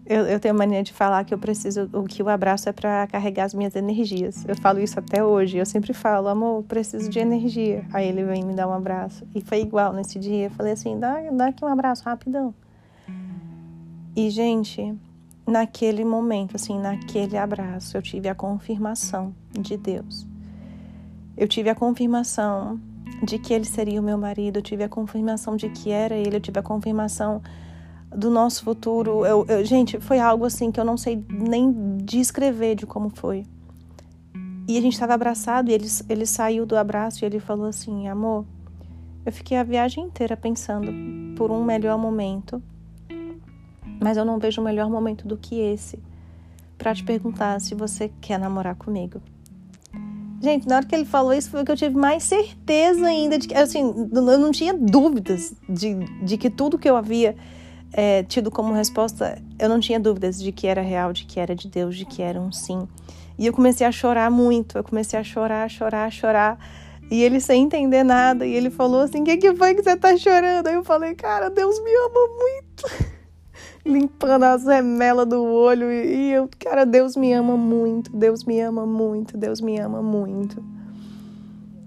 Eu, 0.06 0.26
eu 0.26 0.40
tenho 0.40 0.54
mania 0.54 0.84
de 0.84 0.92
falar 0.92 1.24
que 1.24 1.34
eu 1.34 1.38
preciso, 1.38 1.90
o 1.94 2.04
que 2.04 2.22
o 2.22 2.28
abraço 2.28 2.68
é 2.68 2.74
para 2.74 3.08
carregar 3.08 3.46
as 3.46 3.54
minhas 3.54 3.76
energias. 3.76 4.44
Eu 4.46 4.56
falo 4.58 4.80
isso 4.80 5.00
até 5.00 5.24
hoje. 5.24 5.58
Eu 5.58 5.66
sempre 5.66 5.94
falo, 5.94 6.28
amor, 6.28 6.64
preciso 6.64 7.10
de 7.10 7.18
energia. 7.18 7.86
Aí 7.94 8.10
ele 8.10 8.24
vem 8.24 8.44
me 8.44 8.54
dar 8.54 8.68
um 8.68 8.74
abraço. 8.74 9.26
E 9.34 9.42
foi 9.42 9.62
igual 9.62 9.94
nesse 9.94 10.20
dia. 10.20 10.48
Eu 10.48 10.52
falei 10.52 10.74
assim, 10.74 11.00
dá, 11.00 11.18
dá 11.32 11.48
aqui 11.48 11.64
um 11.64 11.68
abraço 11.68 12.04
rapidão. 12.04 12.54
E, 14.16 14.30
gente, 14.30 14.94
naquele 15.46 16.06
momento, 16.06 16.56
assim, 16.56 16.80
naquele 16.80 17.38
abraço, 17.38 17.98
eu 17.98 18.02
tive 18.02 18.30
a 18.30 18.36
confirmação 18.36 19.34
de 19.52 19.78
Deus. 19.78 20.28
Eu 21.38 21.48
tive 21.48 21.70
a 21.70 21.76
confirmação 21.76 22.80
de 23.24 23.38
que 23.38 23.54
ele 23.54 23.66
seria 23.66 24.00
o 24.00 24.04
meu 24.04 24.18
marido, 24.18 24.58
eu 24.58 24.62
tive 24.62 24.84
a 24.84 24.90
confirmação 24.90 25.56
de 25.56 25.70
que 25.70 25.92
era 25.92 26.16
ele, 26.16 26.38
eu 26.38 26.42
tive 26.42 26.60
a 26.60 26.64
confirmação 26.64 27.42
do 28.10 28.30
nosso 28.30 28.64
futuro. 28.64 29.26
Eu, 29.26 29.46
eu, 29.48 29.66
gente, 29.66 30.00
foi 30.00 30.20
algo 30.20 30.46
assim 30.46 30.72
que 30.72 30.80
eu 30.80 30.86
não 30.86 30.98
sei 30.98 31.24
nem 31.30 31.98
descrever 31.98 32.76
de 32.76 32.86
como 32.86 33.10
foi. 33.10 33.46
E 34.68 34.78
a 34.78 34.82
gente 34.82 34.94
estava 34.94 35.14
abraçado 35.14 35.70
e 35.70 35.74
ele, 35.74 35.88
ele 36.08 36.26
saiu 36.26 36.66
do 36.66 36.78
abraço 36.78 37.24
e 37.24 37.26
ele 37.26 37.40
falou 37.40 37.66
assim: 37.66 38.08
Amor, 38.08 38.46
eu 39.26 39.32
fiquei 39.32 39.58
a 39.58 39.64
viagem 39.64 40.06
inteira 40.06 40.36
pensando 40.36 40.92
por 41.36 41.52
um 41.52 41.64
melhor 41.64 41.98
momento, 41.98 42.62
mas 44.02 44.18
eu 44.18 44.26
não 44.26 44.40
vejo 44.40 44.62
melhor 44.62 44.90
momento 44.90 45.28
do 45.28 45.38
que 45.38 45.60
esse 45.60 46.00
para 46.78 46.96
te 46.96 47.04
perguntar 47.04 47.62
se 47.62 47.76
você 47.76 48.12
quer 48.20 48.40
namorar 48.40 48.76
comigo. 48.76 49.22
Gente, 50.42 50.68
na 50.68 50.78
hora 50.78 50.86
que 50.86 50.96
ele 50.96 51.06
falou 51.06 51.32
isso 51.32 51.52
foi 51.52 51.64
que 51.64 51.72
eu 51.72 51.78
tive 51.78 51.96
mais 51.96 52.24
certeza 52.24 53.06
ainda 53.06 53.38
de 53.38 53.48
que, 53.48 53.54
assim, 53.54 54.10
eu 54.12 54.40
não 54.40 54.52
tinha 54.52 54.74
dúvidas 54.74 55.54
de, 55.70 55.94
de 56.24 56.36
que 56.36 56.50
tudo 56.50 56.80
que 56.80 56.90
eu 56.90 56.98
havia 56.98 57.36
é, 57.94 58.24
tido 58.24 58.50
como 58.50 58.74
resposta, 58.74 59.40
eu 59.60 59.70
não 59.70 59.80
tinha 59.80 60.00
dúvidas 60.00 60.42
de 60.42 60.52
que 60.52 60.66
era 60.66 60.82
real, 60.82 61.14
de 61.14 61.26
que 61.26 61.40
era 61.40 61.56
de 61.56 61.68
Deus, 61.68 61.96
de 61.96 62.06
que 62.06 62.24
era 62.24 62.42
um 62.42 62.52
sim. 62.52 62.88
E 63.38 63.46
eu 63.46 63.54
comecei 63.54 63.86
a 63.86 63.92
chorar 63.92 64.32
muito, 64.32 64.80
eu 64.80 64.84
comecei 64.84 65.20
a 65.20 65.24
chorar, 65.24 65.70
chorar, 65.70 66.12
chorar. 66.12 66.58
E 67.12 67.22
ele 67.22 67.40
sem 67.40 67.64
entender 67.64 68.04
nada, 68.04 68.46
e 68.46 68.54
ele 68.54 68.70
falou 68.70 69.02
assim: 69.02 69.22
O 69.22 69.26
que, 69.26 69.38
que 69.38 69.54
foi 69.54 69.76
que 69.76 69.84
você 69.84 69.98
tá 69.98 70.18
chorando? 70.18 70.68
Aí 70.68 70.76
eu 70.76 70.84
falei: 70.84 71.14
Cara, 71.14 71.50
Deus 71.50 71.78
me 71.84 71.92
ama 71.92 72.28
muito. 72.40 73.11
Limpando 73.86 74.44
as 74.44 74.66
remelas 74.66 75.28
do 75.28 75.44
olho, 75.44 75.92
e 75.92 76.32
eu, 76.32 76.50
cara, 76.60 76.86
Deus 76.86 77.16
me 77.16 77.34
ama 77.34 77.58
muito, 77.58 78.16
Deus 78.16 78.44
me 78.44 78.60
ama 78.62 78.86
muito, 78.86 79.38
Deus 79.38 79.60
me 79.60 79.80
ama 79.80 80.02
muito. 80.02 80.64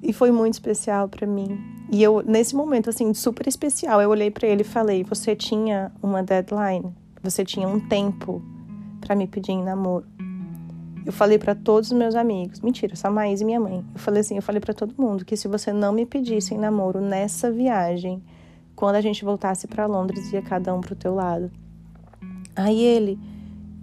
E 0.02 0.12
foi 0.12 0.30
muito 0.30 0.54
especial 0.54 1.08
para 1.08 1.26
mim. 1.26 1.58
E 1.92 2.02
eu, 2.02 2.22
nesse 2.26 2.56
momento, 2.56 2.90
assim, 2.90 3.14
super 3.14 3.46
especial, 3.46 4.02
eu 4.02 4.10
olhei 4.10 4.30
para 4.30 4.48
ele 4.48 4.62
e 4.62 4.64
falei: 4.64 5.04
Você 5.04 5.36
tinha 5.36 5.92
uma 6.02 6.22
deadline? 6.22 6.92
você 7.24 7.42
tinha 7.42 7.66
um 7.66 7.80
tempo 7.80 8.42
para 9.00 9.16
me 9.16 9.26
pedir 9.26 9.52
em 9.52 9.64
namoro. 9.64 10.06
Eu 11.06 11.12
falei 11.12 11.38
para 11.38 11.54
todos 11.54 11.90
os 11.90 11.96
meus 11.96 12.14
amigos, 12.14 12.60
mentira, 12.60 12.94
só 12.96 13.08
a 13.08 13.10
Maís 13.10 13.40
e 13.40 13.44
minha 13.44 13.60
mãe. 13.60 13.84
Eu 13.94 14.00
falei 14.00 14.20
assim, 14.20 14.36
eu 14.36 14.42
falei 14.42 14.60
para 14.60 14.72
todo 14.72 14.94
mundo 14.98 15.24
que 15.24 15.36
se 15.36 15.48
você 15.48 15.72
não 15.72 15.92
me 15.92 16.06
pedisse 16.06 16.54
em 16.54 16.58
namoro 16.58 17.00
nessa 17.00 17.50
viagem, 17.50 18.22
quando 18.76 18.96
a 18.96 19.00
gente 19.00 19.24
voltasse 19.24 19.66
para 19.66 19.86
Londres, 19.86 20.32
ia 20.32 20.42
cada 20.42 20.74
um 20.74 20.80
pro 20.80 20.94
teu 20.94 21.14
lado. 21.14 21.50
Aí 22.56 22.80
ele, 22.80 23.18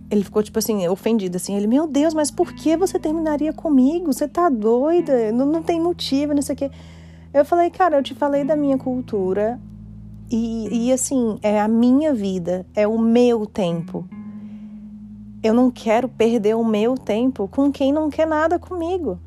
ele 0.09 0.23
ficou 0.23 0.41
tipo 0.43 0.59
assim, 0.59 0.87
ofendido 0.87 1.37
assim. 1.37 1.55
Ele, 1.55 1.67
meu 1.67 1.87
Deus, 1.87 2.13
mas 2.13 2.31
por 2.31 2.53
que 2.53 2.75
você 2.77 2.99
terminaria 2.99 3.53
comigo? 3.53 4.11
Você 4.11 4.27
tá 4.27 4.49
doida? 4.49 5.31
Não, 5.31 5.45
não 5.45 5.63
tem 5.63 5.79
motivo, 5.79 6.33
não 6.33 6.41
sei 6.41 6.53
o 6.53 6.57
quê. 6.57 6.71
Eu 7.33 7.45
falei, 7.45 7.69
cara, 7.69 7.97
eu 7.97 8.03
te 8.03 8.13
falei 8.13 8.43
da 8.43 8.55
minha 8.55 8.77
cultura 8.77 9.59
e, 10.29 10.87
e 10.87 10.93
assim, 10.93 11.37
é 11.41 11.59
a 11.59 11.67
minha 11.67 12.13
vida, 12.13 12.65
é 12.75 12.87
o 12.87 12.97
meu 12.97 13.45
tempo. 13.45 14.07
Eu 15.43 15.53
não 15.53 15.71
quero 15.71 16.07
perder 16.07 16.55
o 16.55 16.63
meu 16.63 16.95
tempo 16.95 17.47
com 17.47 17.71
quem 17.71 17.91
não 17.91 18.09
quer 18.09 18.27
nada 18.27 18.59
comigo. 18.59 19.19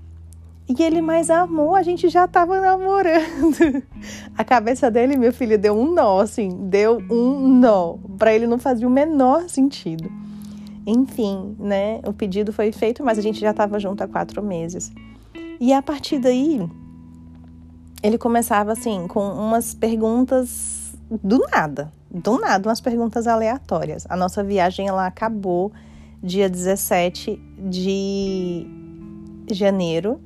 E 0.67 0.83
ele 0.83 1.03
mais 1.03 1.29
amou, 1.29 1.75
a 1.75 1.83
gente 1.83 2.09
já 2.09 2.27
tava 2.27 2.59
namorando. 2.59 3.83
A 4.37 4.43
cabeça 4.43 4.91
dele, 4.91 5.15
meu 5.15 5.31
filho, 5.33 5.59
deu 5.59 5.79
um 5.79 5.93
nó, 5.93 6.21
assim, 6.21 6.49
deu 6.69 7.03
um 7.11 7.49
nó. 7.59 7.99
Para 8.19 8.35
ele 8.35 8.47
não 8.47 8.59
fazia 8.59 8.89
o 8.89 8.91
menor 8.91 9.47
sentido. 9.49 10.11
Enfim, 10.87 11.55
né? 11.59 12.01
O 12.07 12.15
pedido 12.15 12.51
foi 12.51 12.73
feito, 12.73 13.05
mas 13.05 13.19
a 13.19 13.23
gente 13.23 13.41
já 13.41 13.53
tava 13.53 13.79
junto 13.79 14.03
há 14.03 14.09
quatro 14.09 14.43
meses. 14.43 14.91
E 15.61 15.71
a 15.71 15.83
partir 15.83 16.19
daí, 16.19 16.67
ele 18.03 18.17
começava 18.17 18.73
assim, 18.73 19.07
com 19.07 19.21
umas 19.21 19.75
perguntas 19.75 20.95
do 21.23 21.41
nada. 21.53 21.93
Do 22.11 22.39
nada, 22.39 22.71
umas 22.71 22.81
perguntas 22.81 23.27
aleatórias. 23.27 24.07
A 24.09 24.17
nossa 24.17 24.43
viagem, 24.43 24.89
ela 24.89 25.07
acabou 25.07 25.71
dia 26.23 26.49
17 26.49 27.39
de 27.59 28.67
janeiro 29.51 30.19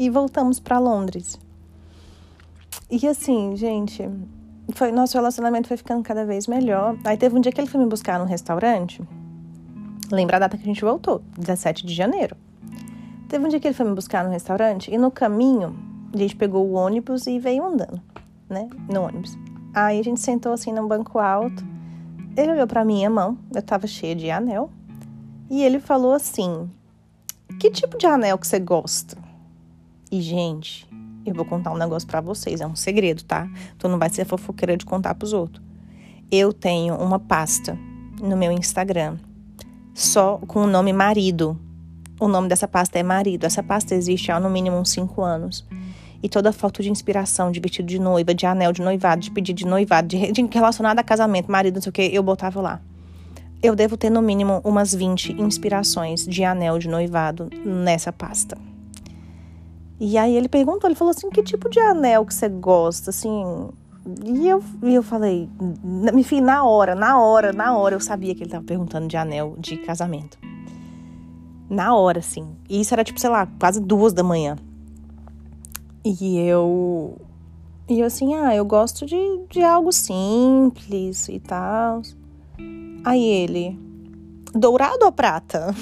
e 0.00 0.08
voltamos 0.08 0.58
para 0.58 0.78
Londres. 0.78 1.38
E 2.90 3.06
assim, 3.06 3.54
gente, 3.54 4.08
foi 4.72 4.90
nosso 4.90 5.14
relacionamento 5.14 5.68
foi 5.68 5.76
ficando 5.76 6.02
cada 6.02 6.24
vez 6.24 6.46
melhor. 6.46 6.96
Aí 7.04 7.18
teve 7.18 7.36
um 7.36 7.40
dia 7.40 7.52
que 7.52 7.60
ele 7.60 7.68
foi 7.68 7.78
me 7.78 7.86
buscar 7.86 8.18
no 8.18 8.24
restaurante. 8.24 9.02
Lembra 10.10 10.38
a 10.38 10.40
data 10.40 10.56
que 10.56 10.62
a 10.62 10.66
gente 10.66 10.80
voltou, 10.80 11.22
17 11.38 11.84
de 11.84 11.92
janeiro. 11.92 12.34
Teve 13.28 13.44
um 13.44 13.48
dia 13.48 13.60
que 13.60 13.68
ele 13.68 13.74
foi 13.74 13.84
me 13.84 13.94
buscar 13.94 14.24
no 14.24 14.30
restaurante 14.30 14.90
e 14.90 14.96
no 14.96 15.10
caminho 15.10 15.76
a 16.14 16.16
gente 16.16 16.34
pegou 16.34 16.66
o 16.66 16.72
ônibus 16.72 17.26
e 17.26 17.38
veio 17.38 17.62
andando, 17.62 18.00
né, 18.48 18.70
no 18.88 19.02
ônibus. 19.02 19.36
Aí 19.74 20.00
a 20.00 20.02
gente 20.02 20.18
sentou 20.18 20.54
assim 20.54 20.72
num 20.72 20.88
banco 20.88 21.18
alto. 21.18 21.62
Ele 22.34 22.52
olhou 22.52 22.66
para 22.66 22.86
minha 22.86 23.10
mão, 23.10 23.36
eu 23.54 23.62
tava 23.62 23.86
cheia 23.86 24.16
de 24.16 24.30
anel. 24.30 24.70
E 25.50 25.62
ele 25.62 25.78
falou 25.78 26.14
assim: 26.14 26.70
Que 27.60 27.70
tipo 27.70 27.98
de 27.98 28.06
anel 28.06 28.38
que 28.38 28.46
você 28.46 28.58
gosta? 28.58 29.29
E, 30.10 30.20
gente, 30.20 30.88
eu 31.24 31.34
vou 31.34 31.44
contar 31.44 31.72
um 31.72 31.76
negócio 31.76 32.08
para 32.08 32.20
vocês, 32.20 32.60
é 32.60 32.66
um 32.66 32.74
segredo, 32.74 33.22
tá? 33.22 33.48
Tu 33.78 33.88
não 33.88 33.98
vai 33.98 34.10
ser 34.10 34.24
fofoqueira 34.24 34.76
de 34.76 34.84
contar 34.84 35.14
pros 35.14 35.32
outros. 35.32 35.64
Eu 36.30 36.52
tenho 36.52 36.94
uma 36.96 37.18
pasta 37.18 37.78
no 38.20 38.36
meu 38.36 38.52
Instagram 38.52 39.18
só 39.94 40.38
com 40.46 40.62
o 40.62 40.66
nome 40.66 40.92
marido. 40.92 41.58
O 42.20 42.28
nome 42.28 42.48
dessa 42.48 42.68
pasta 42.68 42.98
é 42.98 43.02
marido. 43.02 43.44
Essa 43.44 43.62
pasta 43.62 43.94
existe 43.94 44.30
há 44.30 44.38
no 44.38 44.50
mínimo 44.50 44.76
uns 44.76 44.90
5 44.90 45.22
anos. 45.22 45.66
E 46.22 46.28
toda 46.28 46.52
foto 46.52 46.82
de 46.82 46.90
inspiração, 46.90 47.50
de 47.50 47.60
vestido 47.60 47.86
de 47.86 47.98
noiva, 47.98 48.34
de 48.34 48.46
anel 48.46 48.72
de 48.72 48.82
noivado, 48.82 49.22
de 49.22 49.30
pedido 49.30 49.56
de 49.56 49.66
noivado, 49.66 50.08
de, 50.08 50.32
de 50.32 50.42
relacionado 50.52 50.98
a 50.98 51.02
casamento, 51.02 51.50
marido, 51.50 51.76
não 51.76 51.82
sei 51.82 51.90
o 51.90 51.92
que, 51.92 52.02
eu 52.02 52.22
botava 52.22 52.60
lá 52.60 52.80
eu 53.62 53.76
devo 53.76 53.96
ter 53.96 54.10
no 54.10 54.22
mínimo 54.22 54.60
umas 54.64 54.94
20 54.94 55.32
inspirações 55.40 56.26
de 56.26 56.42
anel 56.44 56.78
de 56.78 56.88
noivado 56.88 57.50
nessa 57.64 58.12
pasta. 58.12 58.56
E 60.00 60.16
aí 60.16 60.34
ele 60.34 60.48
perguntou, 60.48 60.88
ele 60.88 60.96
falou 60.96 61.10
assim, 61.10 61.28
que 61.28 61.42
tipo 61.42 61.68
de 61.68 61.78
anel 61.78 62.24
que 62.24 62.34
você 62.34 62.48
gosta, 62.48 63.10
assim... 63.10 63.68
E 64.24 64.48
eu, 64.48 64.64
e 64.82 64.94
eu 64.94 65.02
falei, 65.02 65.46
enfim, 66.16 66.40
na 66.40 66.64
hora, 66.64 66.94
na 66.94 67.20
hora, 67.20 67.52
na 67.52 67.76
hora 67.76 67.96
eu 67.96 68.00
sabia 68.00 68.34
que 68.34 68.42
ele 68.42 68.50
tava 68.50 68.64
perguntando 68.64 69.06
de 69.06 69.16
anel 69.18 69.54
de 69.58 69.76
casamento. 69.76 70.38
Na 71.68 71.94
hora, 71.94 72.20
assim. 72.20 72.48
E 72.66 72.80
isso 72.80 72.94
era 72.94 73.04
tipo, 73.04 73.20
sei 73.20 73.28
lá, 73.28 73.46
quase 73.58 73.78
duas 73.78 74.14
da 74.14 74.22
manhã. 74.22 74.56
E 76.02 76.38
eu... 76.38 77.18
E 77.86 78.00
eu 78.00 78.06
assim, 78.06 78.34
ah, 78.34 78.54
eu 78.56 78.64
gosto 78.64 79.04
de, 79.04 79.16
de 79.50 79.62
algo 79.62 79.92
simples 79.92 81.28
e 81.28 81.38
tal. 81.38 82.00
Aí 83.04 83.22
ele, 83.22 83.78
dourado 84.54 85.04
ou 85.04 85.12
prata? 85.12 85.74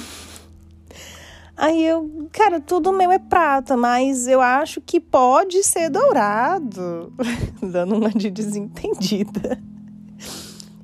Aí 1.59 1.85
eu, 1.85 2.29
cara, 2.31 2.61
tudo 2.61 2.92
meu 2.92 3.11
é 3.11 3.18
prata, 3.18 3.77
mas 3.77 4.29
eu 4.29 4.40
acho 4.40 4.81
que 4.81 5.01
pode 5.01 5.64
ser 5.64 5.90
dourado. 5.90 7.12
Dando 7.61 7.97
uma 7.97 8.11
de 8.11 8.31
desentendida. 8.31 9.61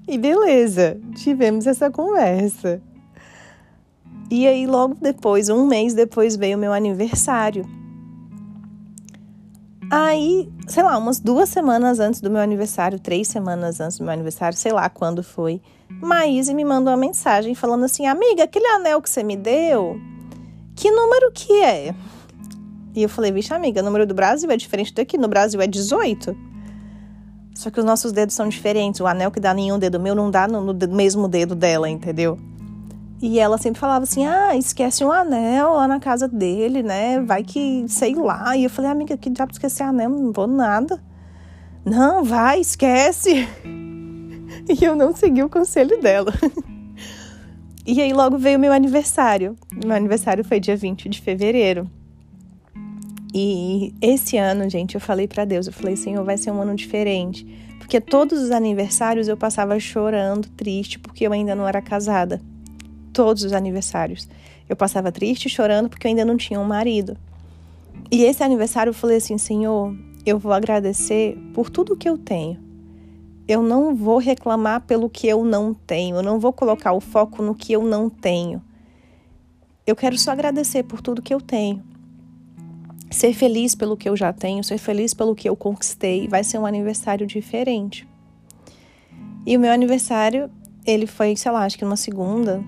E 0.09 0.19
beleza, 0.19 1.01
tivemos 1.15 1.69
essa 1.69 1.93
conversa. 1.93 2.83
E 4.29 4.49
aí, 4.49 4.67
logo 4.67 4.97
depois, 5.01 5.49
um 5.49 5.65
mês 5.65 5.95
depois, 5.95 6.35
veio 6.35 6.57
o 6.57 6.61
meu 6.61 6.73
aniversário. 6.73 7.65
Aí, 9.89 10.51
sei 10.67 10.83
lá, 10.83 10.99
umas 10.99 11.21
duas 11.21 11.49
semanas 11.51 12.01
antes 12.01 12.21
do 12.21 12.29
meu 12.29 12.41
aniversário, 12.41 12.99
três 12.99 13.29
semanas 13.29 13.79
antes 13.79 13.99
do 13.99 14.05
meu 14.05 14.13
aniversário, 14.13 14.59
sei 14.59 14.73
lá 14.73 14.89
quando 14.89 15.23
foi, 15.23 15.63
Maíse 15.89 16.53
me 16.53 16.65
mandou 16.65 16.93
uma 16.93 16.99
mensagem 16.99 17.55
falando 17.55 17.85
assim: 17.85 18.07
Amiga, 18.07 18.43
aquele 18.43 18.67
anel 18.67 19.01
que 19.01 19.09
você 19.09 19.23
me 19.23 19.37
deu, 19.37 20.01
que 20.75 20.91
número 20.91 21.31
que 21.33 21.53
é? 21.63 21.95
E 22.95 23.03
eu 23.03 23.09
falei: 23.09 23.33
Vixe, 23.33 23.53
amiga, 23.53 23.81
o 23.81 23.85
número 23.85 24.07
do 24.07 24.15
Brasil 24.15 24.51
é 24.51 24.57
diferente 24.57 24.95
daqui. 24.95 25.19
No 25.19 25.29
Brasil 25.29 25.61
é 25.61 25.67
18. 25.67 26.37
Só 27.55 27.71
que 27.71 27.79
os 27.79 27.85
nossos 27.85 28.13
dedos 28.13 28.35
são 28.35 28.49
diferentes. 28.49 29.01
O 29.01 29.07
anel 29.07 29.31
que 29.31 29.41
dá 29.41 29.55
em 29.55 29.73
um 29.73 29.79
dedo 29.79 30.01
meu 30.01 30.15
não 30.15 30.31
dá 30.31 30.47
no, 30.47 30.73
no 30.73 30.89
mesmo 30.89 31.29
dedo 31.29 31.55
dela, 31.55 31.89
entendeu? 31.89 32.39
E 33.21 33.39
ela 33.39 33.59
sempre 33.59 33.81
falava 33.81 34.03
assim: 34.05 34.27
ah, 34.27 34.57
esquece 34.57 35.05
um 35.05 35.11
anel 35.11 35.75
lá 35.75 35.89
na 35.89 36.01
casa 36.01 36.29
dele, 36.29 36.83
né? 36.83 37.21
Vai 37.21 37.43
que, 37.43 37.85
sei 37.89 38.15
lá. 38.15 38.57
E 38.57 38.65
eu 38.65 38.71
falei: 38.71 38.91
amiga, 38.91 39.17
que 39.17 39.31
diabo 39.31 39.53
esquecer 39.53 39.85
anel? 39.85 40.11
Não 40.11 40.33
vou 40.33 40.47
nada. 40.47 41.03
Não, 41.85 42.25
vai, 42.25 42.61
esquece. 42.61 43.49
E 44.67 44.83
eu 44.83 44.95
não 44.95 45.15
segui 45.15 45.43
o 45.43 45.49
conselho 45.49 46.01
dela. 46.01 46.33
E 47.87 48.01
aí 48.01 48.15
logo 48.15 48.39
veio 48.39 48.59
meu 48.59 48.73
aniversário. 48.73 49.57
Meu 49.85 49.95
aniversário 49.95 50.43
foi 50.43 50.59
dia 50.59 50.75
20 50.75 51.07
de 51.07 51.21
fevereiro. 51.21 51.91
E 53.35 53.93
esse 54.01 54.39
ano, 54.39 54.71
gente, 54.71 54.95
eu 54.95 55.01
falei 55.01 55.29
para 55.29 55.45
Deus, 55.45 55.67
eu 55.67 55.73
falei, 55.73 55.95
Senhor, 55.95 56.25
vai 56.25 56.39
ser 56.39 56.51
um 56.51 56.63
ano 56.63 56.75
diferente. 56.75 57.47
Porque 57.79 58.01
todos 58.01 58.41
os 58.41 58.51
aniversários 58.51 59.29
eu 59.29 59.37
passava 59.37 59.79
chorando, 59.79 60.49
triste, 60.51 60.99
porque 60.99 61.27
eu 61.27 61.33
ainda 61.33 61.55
não 61.55 61.69
era 61.69 61.83
casada. 61.83 62.41
Todos 63.13 63.43
os 63.43 63.53
aniversários. 63.53 64.27
Eu 64.67 64.77
passava 64.77 65.13
triste, 65.13 65.51
chorando, 65.51 65.91
porque 65.91 66.07
eu 66.07 66.09
ainda 66.09 66.25
não 66.25 66.39
tinha 66.39 66.59
um 66.59 66.65
marido. 66.65 67.19
E 68.11 68.25
esse 68.25 68.43
aniversário 68.43 68.91
eu 68.91 68.95
falei 68.95 69.19
assim, 69.19 69.37
Senhor, 69.37 69.95
eu 70.25 70.39
vou 70.39 70.55
agradecer 70.55 71.37
por 71.53 71.69
tudo 71.69 71.97
que 71.97 72.09
eu 72.09 72.17
tenho 72.17 72.64
eu 73.47 73.63
não 73.63 73.95
vou 73.95 74.19
reclamar 74.19 74.81
pelo 74.83 75.11
que 75.11 75.27
eu 75.27 75.45
não 75.45 75.75
tenho, 75.75 76.17
eu 76.17 76.23
não 76.23 76.41
vou 76.41 76.53
colocar 76.53 76.93
o 76.93 77.01
foco 77.01 77.43
no 77.43 77.55
que 77.55 77.73
eu 77.73 77.83
não 77.83 78.09
tenho. 78.09 78.63
Eu 79.87 79.95
quero 79.95 80.17
só 80.17 80.31
agradecer 80.31 80.83
por 80.83 81.03
tudo 81.03 81.21
que 81.21 81.35
eu 81.35 81.41
tenho. 81.41 81.83
Ser 83.11 83.35
feliz 83.35 83.75
pelo 83.75 83.97
que 83.97 84.09
eu 84.09 84.17
já 84.17 84.33
tenho, 84.33 84.65
ser 84.65 84.79
feliz 84.79 85.13
pelo 85.13 85.35
que 85.35 85.49
eu 85.49 85.55
conquistei, 85.55 86.27
vai 86.27 86.43
ser 86.43 86.59
um 86.59 86.65
aniversário 86.65 87.27
diferente. 87.27 88.09
E 89.47 89.57
o 89.57 89.61
meu 89.61 89.71
aniversário, 89.71 90.51
ele 90.87 91.07
foi, 91.07 91.37
sei 91.37 91.53
lá, 91.53 91.65
acho 91.65 91.77
que 91.77 91.85
numa 91.85 91.97
segunda. 91.97 92.65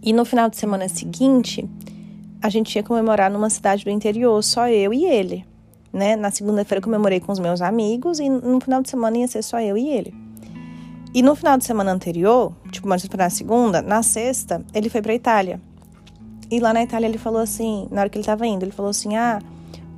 E 0.00 0.12
no 0.12 0.24
final 0.24 0.48
de 0.48 0.56
semana 0.56 0.88
seguinte, 0.88 1.68
a 2.40 2.48
gente 2.48 2.76
ia 2.76 2.84
comemorar 2.84 3.28
numa 3.28 3.50
cidade 3.50 3.84
do 3.84 3.90
interior, 3.90 4.42
só 4.44 4.68
eu 4.68 4.94
e 4.94 5.04
ele 5.04 5.44
né? 5.92 6.16
Na 6.16 6.30
segunda-feira 6.30 6.80
comemorei 6.80 7.20
com 7.20 7.32
os 7.32 7.38
meus 7.38 7.60
amigos 7.60 8.18
e 8.18 8.28
no 8.28 8.60
final 8.60 8.82
de 8.82 8.90
semana 8.90 9.18
ia 9.18 9.28
ser 9.28 9.42
só 9.42 9.60
eu 9.60 9.76
e 9.76 9.88
ele. 9.88 10.14
E 11.14 11.22
no 11.22 11.34
final 11.34 11.56
de 11.56 11.64
semana 11.64 11.90
anterior, 11.90 12.52
tipo, 12.70 12.86
mas 12.86 13.02
na 13.08 13.30
segunda, 13.30 13.80
na 13.80 14.02
sexta, 14.02 14.64
ele 14.74 14.90
foi 14.90 15.00
pra 15.00 15.14
Itália. 15.14 15.60
E 16.50 16.60
lá 16.60 16.72
na 16.72 16.82
Itália 16.82 17.06
ele 17.06 17.18
falou 17.18 17.40
assim, 17.40 17.88
na 17.90 18.02
hora 18.02 18.10
que 18.10 18.18
ele 18.18 18.24
tava 18.24 18.46
indo, 18.46 18.64
ele 18.64 18.72
falou 18.72 18.90
assim: 18.90 19.16
"Ah, 19.16 19.38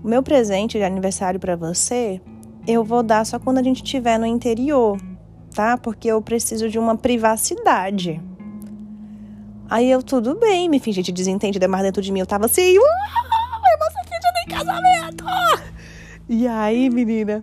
o 0.02 0.08
meu 0.08 0.22
presente 0.22 0.78
de 0.78 0.84
aniversário 0.84 1.38
para 1.38 1.56
você, 1.56 2.20
eu 2.66 2.84
vou 2.84 3.02
dar 3.02 3.24
só 3.26 3.38
quando 3.38 3.58
a 3.58 3.62
gente 3.62 3.82
estiver 3.82 4.18
no 4.18 4.26
interior, 4.26 5.00
tá? 5.54 5.76
Porque 5.76 6.08
eu 6.08 6.20
preciso 6.22 6.68
de 6.68 6.78
uma 6.78 6.96
privacidade." 6.96 8.20
Aí 9.68 9.88
eu, 9.88 10.02
tudo 10.02 10.34
bem, 10.34 10.68
me 10.68 10.80
fingi 10.80 11.00
de 11.00 11.12
desentendida, 11.12 11.68
mas 11.68 11.82
dentro 11.82 12.02
de 12.02 12.10
mim 12.10 12.18
eu 12.18 12.26
tava 12.26 12.46
assim, 12.46 12.76
uh, 12.76 12.82
você 12.82 14.00
fingindo 14.04 14.38
em 14.44 14.50
casamento! 14.50 15.24
E 16.32 16.46
aí, 16.46 16.88
menina, 16.88 17.42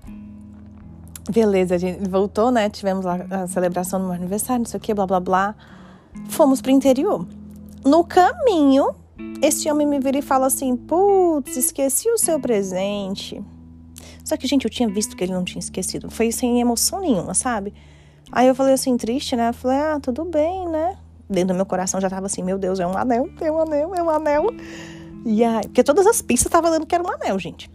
Beleza, 1.30 1.76
a 1.76 1.78
gente 1.78 2.10
voltou, 2.10 2.50
né? 2.50 2.69
Tivemos 2.69 3.04
lá 3.04 3.19
a 3.30 3.45
celebração 3.45 4.00
do 4.00 4.06
meu 4.06 4.15
aniversário, 4.15 4.60
não 4.60 4.65
sei 4.65 4.78
o 4.78 4.82
que, 4.82 4.93
blá 4.93 5.06
blá 5.06 5.19
blá. 5.19 5.56
Fomos 6.30 6.62
pro 6.62 6.71
interior. 6.71 7.28
No 7.84 8.06
caminho, 8.06 8.95
esse 9.41 9.69
homem 9.69 9.86
me 9.86 10.00
vira 10.00 10.19
e 10.19 10.21
fala 10.21 10.47
assim: 10.47 10.78
Putz, 10.78 11.58
esqueci 11.58 12.10
o 12.10 12.17
seu 12.17 12.39
presente. 12.39 13.43
Só 14.23 14.38
que, 14.38 14.47
gente, 14.47 14.63
eu 14.63 14.71
tinha 14.71 14.88
visto 14.88 15.17
que 15.17 15.23
ele 15.26 15.34
não 15.34 15.43
tinha 15.43 15.60
esquecido. 15.60 16.10
Foi 16.10 16.32
sem 16.32 16.62
emoção 16.62 17.02
nenhuma, 17.02 17.34
sabe? 17.34 17.73
Aí 18.32 18.47
eu 18.47 18.56
falei 18.56 18.73
assim, 18.73 18.95
triste, 18.95 19.36
né? 19.36 19.50
Eu 19.50 19.54
falei: 19.54 19.80
Ah, 19.80 20.00
tudo 20.02 20.23
bem, 20.23 20.65
né? 20.65 20.95
Dentro 21.30 21.50
do 21.50 21.56
meu 21.56 21.65
coração 21.65 22.00
já 22.00 22.10
tava 22.10 22.28
assim: 22.28 22.41
Meu 22.41 22.58
Deus, 22.58 22.80
é 22.80 22.88
um 22.88 22.97
anel, 22.97 23.28
é 23.41 23.52
um 23.52 23.60
anel, 23.60 23.95
é 23.95 24.02
um 24.02 24.10
anel. 24.10 24.45
E 25.26 25.43
aí, 25.43 25.63
porque 25.63 25.84
todas 25.84 26.08
as 26.08 26.21
pistas 26.21 26.45
estavam 26.47 26.71
dando 26.71 26.86
que 26.86 26.95
era 26.95 27.04
um 27.04 27.12
anel, 27.12 27.38
gente. 27.38 27.69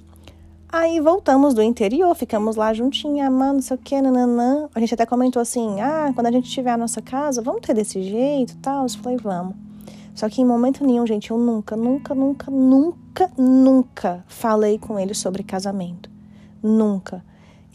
Aí 0.72 1.00
voltamos 1.00 1.52
do 1.52 1.60
interior, 1.60 2.14
ficamos 2.14 2.56
lá 2.56 2.72
juntinha, 2.72 3.30
mano, 3.30 3.54
não 3.54 3.60
sei 3.60 3.76
o 3.76 3.78
que, 3.78 4.00
nananã. 4.00 4.70
A 4.74 4.80
gente 4.80 4.94
até 4.94 5.04
comentou 5.04 5.42
assim: 5.42 5.82
ah, 5.82 6.10
quando 6.14 6.28
a 6.28 6.32
gente 6.32 6.50
tiver 6.50 6.70
a 6.70 6.78
nossa 6.78 7.02
casa, 7.02 7.42
vamos 7.42 7.60
ter 7.60 7.74
desse 7.74 8.02
jeito 8.02 8.56
tal. 8.56 8.84
Eu 8.84 8.88
falei, 8.88 9.18
vamos. 9.18 9.54
Só 10.14 10.30
que 10.30 10.40
em 10.40 10.46
momento 10.46 10.82
nenhum, 10.82 11.06
gente, 11.06 11.30
eu 11.30 11.36
nunca, 11.36 11.76
nunca, 11.76 12.14
nunca, 12.14 12.50
nunca, 12.50 13.30
nunca 13.36 14.24
falei 14.26 14.78
com 14.78 14.98
ele 14.98 15.12
sobre 15.12 15.42
casamento. 15.42 16.08
Nunca. 16.62 17.22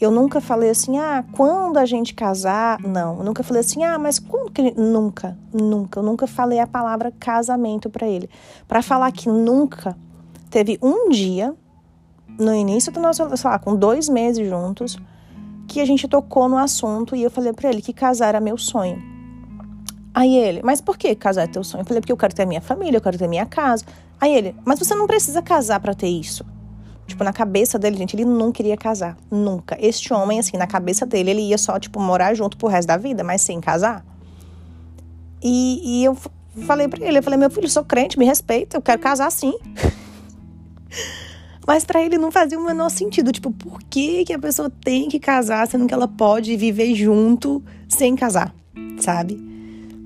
Eu 0.00 0.10
nunca 0.10 0.40
falei 0.40 0.70
assim, 0.70 0.98
ah, 0.98 1.24
quando 1.30 1.76
a 1.76 1.86
gente 1.86 2.14
casar. 2.14 2.80
Não, 2.80 3.18
eu 3.18 3.24
nunca 3.24 3.44
falei 3.44 3.60
assim, 3.60 3.84
ah, 3.84 3.96
mas 3.96 4.18
quando 4.18 4.50
que. 4.50 4.72
Nunca, 4.72 5.38
nunca. 5.52 6.00
Eu 6.00 6.02
nunca 6.02 6.26
falei 6.26 6.58
a 6.58 6.66
palavra 6.66 7.12
casamento 7.12 7.88
para 7.88 8.08
ele. 8.08 8.28
Para 8.66 8.82
falar 8.82 9.12
que 9.12 9.28
nunca, 9.28 9.96
teve 10.50 10.80
um 10.82 11.10
dia 11.10 11.54
no 12.38 12.54
início 12.54 12.92
do 12.92 13.00
nosso, 13.00 13.36
sei 13.36 13.50
lá, 13.50 13.58
com 13.58 13.74
dois 13.74 14.08
meses 14.08 14.48
juntos, 14.48 14.96
que 15.66 15.80
a 15.80 15.84
gente 15.84 16.06
tocou 16.08 16.48
no 16.48 16.56
assunto 16.56 17.14
e 17.14 17.22
eu 17.22 17.30
falei 17.30 17.52
para 17.52 17.68
ele 17.68 17.82
que 17.82 17.92
casar 17.92 18.28
era 18.28 18.40
meu 18.40 18.56
sonho. 18.56 19.02
Aí 20.14 20.34
ele, 20.36 20.62
mas 20.64 20.80
por 20.80 20.96
que 20.96 21.14
casar 21.14 21.42
é 21.42 21.46
teu 21.46 21.62
sonho? 21.62 21.82
Eu 21.82 21.84
falei, 21.84 22.00
porque 22.00 22.12
eu 22.12 22.16
quero 22.16 22.34
ter 22.34 22.46
minha 22.46 22.60
família, 22.60 22.96
eu 22.96 23.00
quero 23.00 23.18
ter 23.18 23.28
minha 23.28 23.46
casa. 23.46 23.84
Aí 24.20 24.34
ele, 24.34 24.54
mas 24.64 24.78
você 24.78 24.94
não 24.94 25.06
precisa 25.06 25.42
casar 25.42 25.78
para 25.80 25.94
ter 25.94 26.08
isso. 26.08 26.44
Tipo, 27.06 27.24
na 27.24 27.32
cabeça 27.32 27.78
dele, 27.78 27.96
gente, 27.96 28.16
ele 28.16 28.24
não 28.24 28.52
queria 28.52 28.76
casar. 28.76 29.16
Nunca. 29.30 29.76
Este 29.80 30.12
homem, 30.12 30.38
assim, 30.38 30.56
na 30.56 30.66
cabeça 30.66 31.06
dele, 31.06 31.30
ele 31.30 31.42
ia 31.42 31.58
só, 31.58 31.78
tipo, 31.78 32.00
morar 32.00 32.34
junto 32.34 32.56
pro 32.56 32.68
resto 32.68 32.88
da 32.88 32.96
vida, 32.96 33.24
mas 33.24 33.40
sem 33.42 33.60
casar. 33.60 34.04
E, 35.42 36.00
e 36.00 36.04
eu 36.04 36.16
falei 36.66 36.88
pra 36.88 37.04
ele, 37.06 37.18
eu 37.18 37.22
falei, 37.22 37.38
meu 37.38 37.50
filho, 37.50 37.68
sou 37.68 37.84
crente, 37.84 38.18
me 38.18 38.24
respeita, 38.24 38.76
eu 38.76 38.82
quero 38.82 39.00
casar 39.00 39.30
sim. 39.30 39.56
Mas 41.68 41.84
para 41.84 42.02
ele 42.02 42.16
não 42.16 42.32
fazia 42.32 42.58
o 42.58 42.64
menor 42.64 42.88
sentido. 42.88 43.30
Tipo, 43.30 43.50
por 43.50 43.82
que, 43.90 44.24
que 44.24 44.32
a 44.32 44.38
pessoa 44.38 44.70
tem 44.70 45.06
que 45.06 45.18
casar 45.18 45.68
sendo 45.68 45.86
que 45.86 45.92
ela 45.92 46.08
pode 46.08 46.56
viver 46.56 46.94
junto 46.94 47.62
sem 47.86 48.16
casar, 48.16 48.54
sabe? 48.98 49.38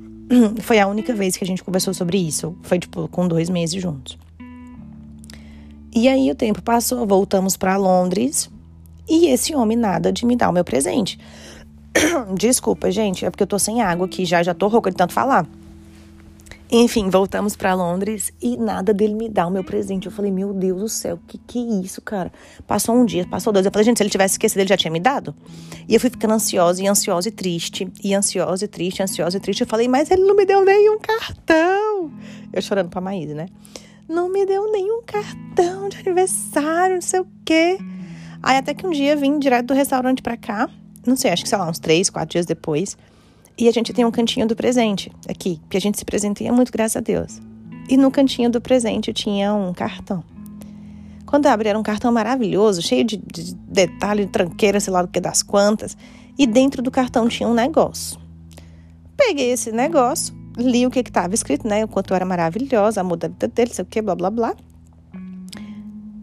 Foi 0.62 0.81
a 0.81 0.88
única 0.88 1.14
vez 1.14 1.37
que 1.37 1.44
a 1.44 1.46
gente 1.46 1.62
conversou 1.62 1.94
sobre 1.94 2.18
isso. 2.18 2.59
Foi, 2.62 2.81
tipo, 2.81 3.07
com 3.07 3.29
dois 3.29 3.48
meses 3.48 3.81
juntos. 3.81 4.18
E 5.94 6.09
aí 6.09 6.29
o 6.33 6.35
tempo 6.35 6.61
passou, 6.61 7.07
voltamos 7.07 7.57
para 7.57 7.77
Londres. 7.77 8.51
E 9.09 9.29
esse 9.29 9.55
homem 9.55 9.79
nada 9.79 10.12
de 10.12 10.27
me 10.27 10.35
dar 10.35 10.51
o 10.51 10.53
meu 10.53 10.64
presente. 10.64 11.16
Desculpa, 12.37 12.90
gente, 12.90 13.25
é 13.25 13.31
porque 13.31 13.44
eu 13.44 13.46
tô 13.46 13.61
sem 13.61 13.83
água 13.83 14.07
aqui 14.07 14.25
já, 14.25 14.42
já 14.42 14.53
tô 14.53 14.66
rouca 14.66 14.90
de 14.90 14.96
tanto 14.96 15.12
falar. 15.12 15.46
Enfim, 16.71 17.11
voltamos 17.11 17.55
para 17.55 17.75
Londres 17.75 18.33
e 18.41 18.57
nada 18.57 18.95
dele 18.95 19.15
me 19.15 19.29
dá 19.29 19.47
o 19.47 19.51
meu 19.51 19.62
presente. 19.62 20.07
Eu 20.07 20.12
falei, 20.12 20.33
meu 20.33 20.55
Deus 20.55 20.81
do 20.81 20.88
céu, 20.88 21.19
que 21.27 21.38
que 21.38 21.59
é 21.59 21.85
isso, 21.85 22.01
cara? 22.01 22.33
Passou 22.67 22.95
um 22.95 23.05
dia, 23.05 23.27
passou 23.27 23.53
dois. 23.53 23.67
Eu 23.67 23.73
falei, 23.73 23.85
gente, 23.85 23.99
se 23.99 24.03
ele 24.03 24.11
tivesse 24.11 24.35
esquecido, 24.35 24.61
ele 24.61 24.69
já 24.69 24.77
tinha 24.77 24.91
me 24.91 24.99
dado. 25.01 25.35
E 25.88 25.95
eu 25.95 26.01
fui 26.01 26.09
ficando 26.09 26.35
ansiosa 26.35 26.83
e 26.83 26.88
ansiosa 26.88 27.29
e 27.29 27.33
triste. 27.33 27.93
E 28.03 28.15
ansiosa 28.15 28.65
e 28.65 28.69
triste, 28.69 29.03
ansiosa 29.03 29.37
e 29.37 29.41
triste. 29.41 29.61
Eu 29.61 29.67
falei, 29.67 29.87
mas 29.87 30.11
ele 30.11 30.25
não 30.25 30.35
me 30.35 30.47
deu 30.47 30.65
nenhum 30.65 30.99
cartão. 30.99 32.11
Eu 32.53 32.62
chorando 32.62 32.88
pra 32.88 33.01
Maíse, 33.01 33.35
né? 33.35 33.47
Não 34.09 34.29
me 34.31 34.45
deu 34.47 34.71
nenhum 34.73 35.03
cartão 35.03 35.88
de 35.88 35.99
aniversário, 35.99 36.95
não 36.95 37.03
sei 37.03 37.21
o 37.21 37.27
quê. 37.45 37.79
Aí 38.43 38.57
até 38.57 38.75
que 38.75 38.87
um 38.87 38.91
dia 38.91 39.15
vim 39.15 39.38
direto 39.38 39.67
do 39.67 39.75
restaurante 39.75 40.23
pra 40.23 40.37
cá. 40.37 40.69
Não 41.07 41.17
sei, 41.17 41.31
acho 41.31 41.43
que 41.43 41.49
sei 41.49 41.59
lá, 41.59 41.69
uns 41.69 41.79
três, 41.79 42.11
quatro 42.11 42.33
dias 42.33 42.47
depois. 42.47 42.97
E 43.57 43.69
a 43.69 43.73
gente 43.73 43.93
tem 43.93 44.05
um 44.05 44.11
cantinho 44.11 44.47
do 44.47 44.57
presente 44.57 45.12
aqui, 45.29 45.61
que 45.69 45.77
a 45.77 45.81
gente 45.81 45.99
se 45.99 46.05
presenteia 46.05 46.53
muito, 46.53 46.73
graças 46.73 46.97
a 46.97 47.01
Deus. 47.01 47.41
E 47.88 47.97
no 47.97 48.11
cantinho 48.11 48.51
do 48.51 48.61
presente 48.61 49.12
tinha 49.12 49.53
um 49.53 49.73
cartão. 49.73 50.25
Quando 51.27 51.47
eu 51.47 51.51
abri, 51.51 51.69
era 51.69 51.79
um 51.79 51.83
cartão 51.83 52.12
maravilhoso, 52.12 52.83
cheio 52.83 53.05
de, 53.05 53.17
de 53.17 53.55
detalhe, 53.55 54.27
de 54.27 54.33
tranqueira, 54.33 54.81
sei 54.81 54.93
lá 54.93 55.03
do 55.03 55.09
que 55.09 55.21
das 55.21 55.43
quantas. 55.43 55.97
E 56.38 56.47
dentro 56.47 56.83
do 56.83 56.91
cartão 56.91 57.29
tinha 57.29 57.49
um 57.49 57.55
negócio. 57.55 58.19
Peguei 59.17 59.51
esse 59.51 59.71
negócio, 59.73 60.35
li 60.57 60.87
o 60.87 60.91
que 60.91 61.01
estava 61.01 61.35
escrito, 61.35 61.67
né? 61.67 61.85
O 61.85 61.88
quanto 61.88 62.15
era 62.15 62.25
maravilhosa, 62.25 63.01
a 63.01 63.05
muda 63.05 63.29
dele, 63.29 63.73
sei 63.73 63.83
o 63.83 63.87
que, 63.87 64.01
blá, 64.03 64.15
blá, 64.15 64.31
blá. 64.31 64.55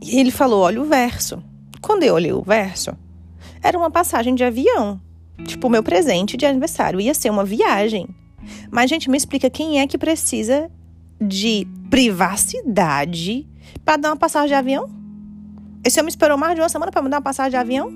E 0.02 0.20
ele 0.20 0.32
falou: 0.32 0.62
olha 0.62 0.82
o 0.82 0.86
verso. 0.86 1.42
Quando 1.82 2.04
eu 2.04 2.14
olhei 2.14 2.34
o 2.34 2.42
verso, 2.42 2.92
era 3.64 3.78
uma 3.78 3.90
passagem 3.90 4.36
de 4.36 4.44
avião 4.44 5.00
Tipo, 5.46 5.70
meu 5.70 5.84
presente 5.84 6.38
de 6.38 6.46
aniversário 6.46 7.00
ia 7.00 7.14
ser 7.14 7.30
uma 7.30 7.44
viagem. 7.44 8.08
Mas, 8.72 8.90
gente, 8.90 9.10
me 9.10 9.18
explica 9.18 9.50
quem 9.50 9.80
é 9.80 9.88
que 9.88 9.98
precisa 9.98 10.70
de 11.20 11.68
privacidade 11.90 13.48
para 13.84 13.98
dar 13.98 14.10
uma 14.10 14.18
passagem 14.18 14.50
de 14.50 14.54
avião? 14.54 14.90
Esse 15.84 16.00
homem 16.00 16.10
esperou 16.10 16.38
mais 16.38 16.56
de 16.56 16.62
uma 16.62 16.70
semana 16.70 16.92
para 16.92 17.02
me 17.02 17.10
dar 17.10 17.18
uma 17.18 17.24
passagem 17.24 17.52
de 17.52 17.58
avião? 17.58 17.92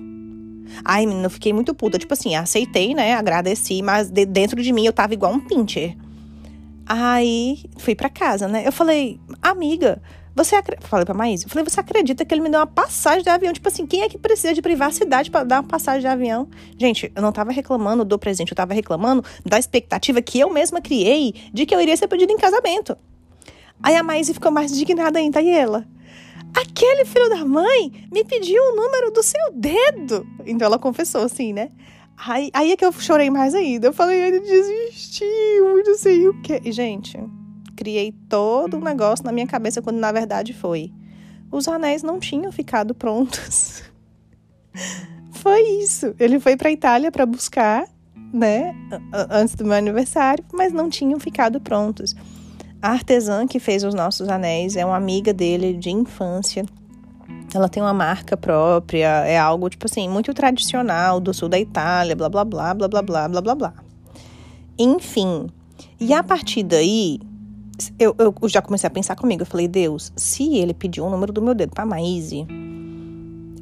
Ai, 0.83 1.05
menina, 1.05 1.25
eu 1.25 1.29
fiquei 1.29 1.53
muito 1.53 1.73
puta. 1.73 1.99
Tipo 1.99 2.13
assim, 2.13 2.35
aceitei, 2.35 2.93
né? 2.93 3.13
Agradeci, 3.13 3.81
mas 3.81 4.09
de 4.09 4.25
dentro 4.25 4.61
de 4.61 4.71
mim 4.71 4.85
eu 4.85 4.93
tava 4.93 5.13
igual 5.13 5.33
um 5.33 5.39
pincher. 5.39 5.95
Aí 6.85 7.63
fui 7.77 7.95
para 7.95 8.09
casa, 8.09 8.47
né? 8.47 8.65
Eu 8.65 8.71
falei, 8.71 9.19
amiga, 9.41 10.01
você 10.35 10.55
falei 10.79 11.05
pra 11.05 11.13
Maísa, 11.13 11.47
falei, 11.47 11.63
você 11.63 11.79
acredita 11.79 12.25
que 12.25 12.33
ele 12.33 12.41
me 12.41 12.49
deu 12.49 12.59
uma 12.59 12.67
passagem 12.67 13.21
de 13.21 13.29
avião? 13.29 13.53
Tipo 13.53 13.67
assim, 13.67 13.85
quem 13.85 14.01
é 14.01 14.09
que 14.09 14.17
precisa 14.17 14.53
de 14.53 14.61
privacidade 14.61 15.29
para 15.29 15.43
dar 15.43 15.61
uma 15.61 15.67
passagem 15.67 16.01
de 16.01 16.07
avião? 16.07 16.47
Gente, 16.77 17.11
eu 17.15 17.21
não 17.21 17.31
tava 17.31 17.51
reclamando 17.51 18.03
do 18.03 18.17
presente, 18.17 18.51
eu 18.51 18.55
tava 18.55 18.73
reclamando 18.73 19.23
da 19.45 19.59
expectativa 19.59 20.21
que 20.21 20.39
eu 20.39 20.51
mesma 20.51 20.81
criei 20.81 21.35
de 21.53 21.65
que 21.65 21.75
eu 21.75 21.79
iria 21.79 21.95
ser 21.95 22.07
pedida 22.07 22.31
em 22.31 22.37
casamento. 22.37 22.97
Aí 23.81 23.95
a 23.95 24.01
Maísa 24.01 24.33
ficou 24.33 24.51
mais 24.51 24.71
indignada 24.71 25.19
ainda, 25.19 25.41
e 25.41 25.49
ela? 25.49 25.85
Aquele 26.55 27.05
filho 27.05 27.29
da 27.29 27.45
mãe 27.45 28.07
me 28.11 28.23
pediu 28.23 28.61
o 28.61 28.75
número 28.75 29.11
do 29.11 29.21
seu 29.21 29.51
dedo. 29.53 30.25
Então 30.45 30.65
ela 30.65 30.79
confessou 30.79 31.21
assim, 31.21 31.53
né? 31.53 31.69
Aí, 32.17 32.49
aí 32.53 32.71
é 32.71 32.77
que 32.77 32.85
eu 32.85 32.91
chorei 32.91 33.29
mais 33.29 33.53
ainda. 33.53 33.87
Eu 33.87 33.93
falei, 33.93 34.19
ele 34.21 34.39
desistiu, 34.39 35.83
não 35.85 35.97
sei 35.97 36.27
o 36.27 36.41
quê. 36.41 36.61
E, 36.63 36.71
gente, 36.71 37.19
criei 37.75 38.11
todo 38.29 38.77
um 38.77 38.81
negócio 38.81 39.25
na 39.25 39.31
minha 39.31 39.47
cabeça 39.47 39.81
quando 39.81 39.97
na 39.97 40.11
verdade 40.11 40.53
foi. 40.53 40.91
Os 41.51 41.67
anéis 41.67 42.01
não 42.01 42.19
tinham 42.19 42.51
ficado 42.51 42.95
prontos. 42.95 43.83
foi 45.31 45.61
isso. 45.81 46.15
Ele 46.19 46.39
foi 46.39 46.57
para 46.57 46.71
Itália 46.71 47.11
para 47.11 47.25
buscar, 47.25 47.85
né, 48.33 48.75
antes 49.29 49.55
do 49.55 49.63
meu 49.63 49.73
aniversário, 49.73 50.43
mas 50.51 50.73
não 50.73 50.89
tinham 50.89 51.19
ficado 51.19 51.61
prontos. 51.61 52.15
A 52.81 52.89
artesã 52.89 53.47
que 53.47 53.59
fez 53.59 53.83
os 53.83 53.93
nossos 53.93 54.27
anéis 54.27 54.75
é 54.75 54.85
uma 54.85 54.97
amiga 54.97 55.33
dele 55.33 55.73
de 55.73 55.89
infância. 55.89 56.65
Ela 57.53 57.69
tem 57.69 57.81
uma 57.83 57.93
marca 57.93 58.35
própria, 58.35 59.25
é 59.25 59.37
algo 59.37 59.69
tipo 59.69 59.85
assim, 59.85 60.09
muito 60.09 60.33
tradicional 60.33 61.19
do 61.19 61.33
sul 61.33 61.47
da 61.47 61.59
Itália, 61.59 62.15
blá 62.15 62.27
blá 62.27 62.43
blá 62.43 62.73
blá 62.73 62.87
blá 62.87 63.01
blá 63.01 63.27
blá 63.29 63.41
blá 63.41 63.55
blá. 63.55 63.73
Enfim, 64.77 65.47
e 65.99 66.13
a 66.13 66.23
partir 66.23 66.63
daí, 66.63 67.19
eu, 67.99 68.15
eu 68.17 68.49
já 68.49 68.61
comecei 68.61 68.87
a 68.87 68.91
pensar 68.91 69.15
comigo. 69.15 69.41
Eu 69.41 69.45
falei, 69.45 69.67
Deus, 69.67 70.11
se 70.15 70.57
ele 70.57 70.73
pediu 70.73 71.05
o 71.05 71.09
número 71.09 71.31
do 71.31 71.41
meu 71.41 71.53
dedo 71.53 71.73
pra 71.73 71.85
Maíse, 71.85 72.45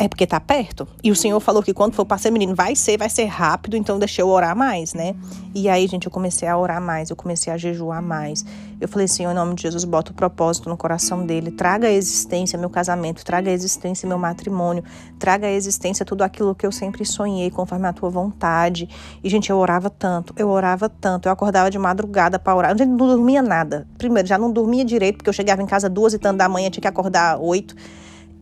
é 0.02 0.08
porque 0.08 0.26
tá 0.26 0.40
perto. 0.40 0.88
E 1.04 1.12
o 1.12 1.16
Senhor 1.16 1.40
falou 1.40 1.62
que 1.62 1.76
quando 1.76 1.94
for 1.94 2.04
para 2.04 2.18
ser 2.18 2.32
menino, 2.32 2.56
vai 2.56 2.76
ser, 2.76 2.98
vai 2.98 3.08
ser 3.08 3.26
rápido, 3.26 3.78
então 3.78 4.00
deixa 4.00 4.20
eu 4.20 4.28
orar 4.28 4.56
mais, 4.56 4.96
né? 4.96 5.16
E 5.54 5.70
aí, 5.70 5.86
gente, 5.88 6.08
eu 6.08 6.12
comecei 6.12 6.48
a 6.48 6.58
orar 6.58 6.82
mais, 6.82 7.12
eu 7.12 7.16
comecei 7.16 7.54
a 7.54 7.58
jejuar 7.58 8.02
mais. 8.02 8.44
Eu 8.80 8.88
falei, 8.88 9.08
Senhor, 9.08 9.32
em 9.32 9.36
nome 9.36 9.54
de 9.54 9.62
Jesus, 9.62 9.84
bota 9.84 10.12
o 10.12 10.16
propósito 10.16 10.68
no 10.70 10.76
coração 10.76 11.24
dele, 11.24 11.52
traga 11.52 11.86
a 11.86 11.92
existência 11.92 12.58
meu 12.58 12.68
casamento, 12.68 13.24
traga 13.24 13.52
a 13.52 13.54
existência 13.54 14.10
meu 14.10 14.18
matrimônio, 14.18 14.84
traga 15.20 15.46
a 15.46 15.52
existência 15.52 16.04
tudo 16.04 16.24
aquilo 16.24 16.56
que 16.56 16.66
eu 16.66 16.72
sempre 16.72 17.06
sonhei, 17.06 17.52
conforme 17.52 17.88
a 17.88 17.94
tua 17.94 18.10
vontade. 18.10 18.90
E, 19.24 19.30
gente, 19.30 19.52
eu 19.52 19.58
orava 19.58 19.88
tanto, 19.88 20.34
eu 20.36 20.50
orava 20.50 20.90
tanto, 20.90 21.28
eu 21.28 21.32
acordava 21.32 21.70
de 21.70 21.78
madrugada 21.78 22.40
para 22.40 22.56
orar, 22.56 22.72
eu 22.76 22.88
não 22.88 22.98
dormia 22.98 23.44
nada. 23.44 23.88
Primeiro, 24.00 24.28
já 24.28 24.40
não 24.40 24.52
dormia 24.52 24.84
direito, 24.84 25.18
porque 25.18 25.30
eu 25.30 25.34
chegava 25.34 25.62
em 25.62 25.68
casa 25.68 25.88
duas 25.88 26.16
e 26.16 26.18
tanto 26.18 26.38
da 26.38 26.50
manhã, 26.50 26.72
tinha 26.72 26.82
que 26.82 26.88
acordar 26.88 27.38
oito 27.40 27.76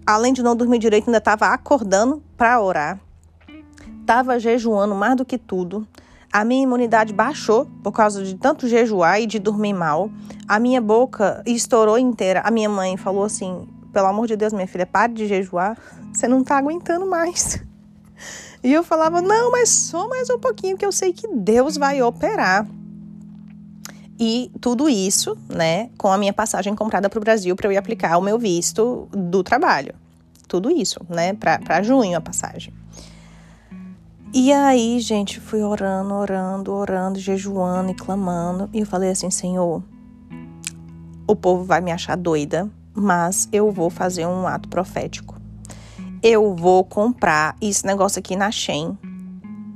além 0.09 0.33
de 0.33 0.41
não 0.41 0.55
dormir 0.55 0.79
direito, 0.79 1.07
ainda 1.07 1.19
estava 1.19 1.47
acordando 1.47 2.21
para 2.35 2.59
orar. 2.59 2.99
Estava 4.01 4.39
jejuando 4.39 4.95
mais 4.95 5.15
do 5.15 5.23
que 5.23 5.37
tudo. 5.37 5.87
A 6.33 6.43
minha 6.43 6.63
imunidade 6.63 7.13
baixou 7.13 7.67
por 7.83 7.91
causa 7.91 8.23
de 8.23 8.35
tanto 8.35 8.67
jejuar 8.67 9.21
e 9.21 9.27
de 9.27 9.37
dormir 9.37 9.73
mal. 9.73 10.09
A 10.47 10.59
minha 10.59 10.81
boca 10.81 11.43
estourou 11.45 11.97
inteira. 11.97 12.41
A 12.43 12.49
minha 12.49 12.69
mãe 12.69 12.97
falou 12.97 13.23
assim: 13.23 13.67
pelo 13.93 14.07
amor 14.07 14.25
de 14.25 14.35
Deus, 14.35 14.51
minha 14.51 14.67
filha, 14.67 14.85
pare 14.85 15.13
de 15.13 15.27
jejuar. 15.27 15.77
Você 16.11 16.27
não 16.27 16.41
está 16.41 16.57
aguentando 16.57 17.05
mais. 17.05 17.63
E 18.61 18.73
eu 18.73 18.83
falava: 18.83 19.21
não, 19.21 19.51
mas 19.51 19.69
só 19.69 20.09
mais 20.09 20.29
um 20.29 20.37
pouquinho, 20.37 20.77
que 20.77 20.85
eu 20.85 20.91
sei 20.91 21.13
que 21.13 21.25
Deus 21.29 21.77
vai 21.77 22.01
operar. 22.01 22.67
E 24.19 24.51
tudo 24.59 24.89
isso, 24.89 25.37
né, 25.47 25.89
com 25.97 26.11
a 26.11 26.17
minha 26.17 26.33
passagem 26.33 26.75
comprada 26.75 27.09
para 27.09 27.17
o 27.17 27.21
Brasil 27.21 27.55
para 27.55 27.69
eu 27.69 27.71
ir 27.71 27.77
aplicar 27.77 28.17
o 28.17 28.21
meu 28.21 28.37
visto 28.37 29.07
do 29.13 29.41
trabalho. 29.41 29.95
Tudo 30.45 30.69
isso, 30.69 30.99
né, 31.07 31.33
para 31.33 31.81
junho 31.81 32.17
a 32.17 32.21
passagem. 32.21 32.73
E 34.33 34.51
aí, 34.51 34.99
gente, 34.99 35.39
fui 35.39 35.63
orando, 35.63 36.13
orando, 36.13 36.73
orando, 36.73 37.17
jejuando 37.17 37.91
e 37.91 37.95
clamando. 37.95 38.69
E 38.73 38.81
eu 38.81 38.85
falei 38.85 39.09
assim: 39.09 39.31
Senhor, 39.31 39.81
o 41.25 41.35
povo 41.35 41.63
vai 41.63 41.79
me 41.79 41.91
achar 41.91 42.17
doida, 42.17 42.69
mas 42.93 43.47
eu 43.53 43.71
vou 43.71 43.89
fazer 43.89 44.27
um 44.27 44.45
ato 44.45 44.67
profético. 44.67 45.39
Eu 46.21 46.53
vou 46.53 46.83
comprar 46.83 47.55
esse 47.61 47.85
negócio 47.85 48.19
aqui 48.19 48.35
na 48.35 48.51
Shein 48.51 48.97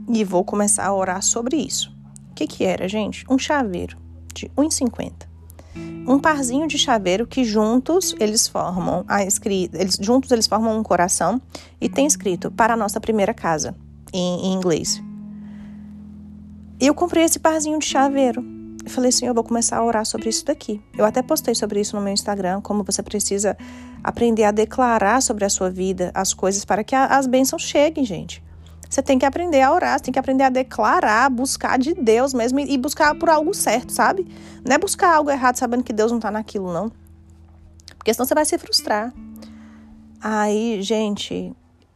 e 0.09 0.23
vou 0.23 0.43
começar 0.43 0.85
a 0.85 0.93
orar 0.93 1.23
sobre 1.23 1.55
isso. 1.55 1.95
O 2.29 2.33
que, 2.35 2.45
que 2.45 2.65
era, 2.65 2.87
gente? 2.89 3.25
Um 3.29 3.39
chaveiro 3.39 4.02
de 4.33 4.49
1,50. 4.57 5.33
Um 6.05 6.19
parzinho 6.19 6.67
de 6.67 6.77
chaveiro 6.77 7.25
que 7.25 7.43
juntos 7.43 8.13
eles 8.19 8.47
formam 8.47 9.05
a 9.07 9.23
escrita, 9.23 9.79
eles 9.79 9.97
juntos 9.99 10.31
eles 10.31 10.47
formam 10.47 10.77
um 10.77 10.83
coração 10.83 11.41
e 11.79 11.87
tem 11.87 12.05
escrito 12.05 12.51
para 12.51 12.73
a 12.73 12.77
nossa 12.77 12.99
primeira 12.99 13.33
casa 13.33 13.73
em, 14.11 14.47
em 14.47 14.53
inglês. 14.53 15.01
E 16.79 16.87
eu 16.87 16.93
comprei 16.93 17.23
esse 17.23 17.39
parzinho 17.39 17.79
de 17.79 17.85
chaveiro. 17.85 18.43
Eu 18.83 18.89
falei 18.89 19.09
assim, 19.09 19.25
eu 19.25 19.33
vou 19.33 19.45
começar 19.45 19.77
a 19.77 19.85
orar 19.85 20.05
sobre 20.05 20.27
isso 20.27 20.43
daqui. 20.43 20.81
Eu 20.97 21.05
até 21.05 21.21
postei 21.21 21.55
sobre 21.55 21.79
isso 21.79 21.95
no 21.95 22.01
meu 22.01 22.11
Instagram, 22.11 22.59
como 22.59 22.83
você 22.83 23.01
precisa 23.01 23.55
aprender 24.03 24.43
a 24.43 24.51
declarar 24.51 25.21
sobre 25.21 25.45
a 25.45 25.49
sua 25.49 25.69
vida 25.69 26.11
as 26.13 26.33
coisas 26.33 26.65
para 26.65 26.83
que 26.83 26.93
as 26.93 27.25
bênçãos 27.25 27.61
cheguem, 27.61 28.03
gente. 28.03 28.43
Você 28.93 29.01
tem 29.01 29.17
que 29.17 29.25
aprender 29.25 29.59
a 29.59 29.73
orar, 29.73 29.97
você 29.97 30.03
tem 30.03 30.11
que 30.11 30.19
aprender 30.19 30.43
a 30.43 30.49
declarar, 30.49 31.27
buscar 31.27 31.79
de 31.79 31.95
Deus 31.95 32.31
mesmo 32.31 32.59
e 32.59 32.77
buscar 32.77 33.15
por 33.15 33.27
algo 33.27 33.51
certo, 33.51 33.91
sabe? 33.91 34.23
Não 34.63 34.75
é 34.75 34.77
buscar 34.77 35.15
algo 35.15 35.31
errado 35.31 35.55
sabendo 35.55 35.83
que 35.83 35.91
Deus 35.91 36.11
não 36.11 36.19
tá 36.19 36.29
naquilo, 36.29 36.71
não. 36.71 36.91
Porque 37.97 38.13
senão 38.13 38.27
você 38.27 38.35
vai 38.35 38.45
se 38.45 38.55
frustrar. 38.55 39.11
Aí, 40.21 40.79
gente, 40.83 41.51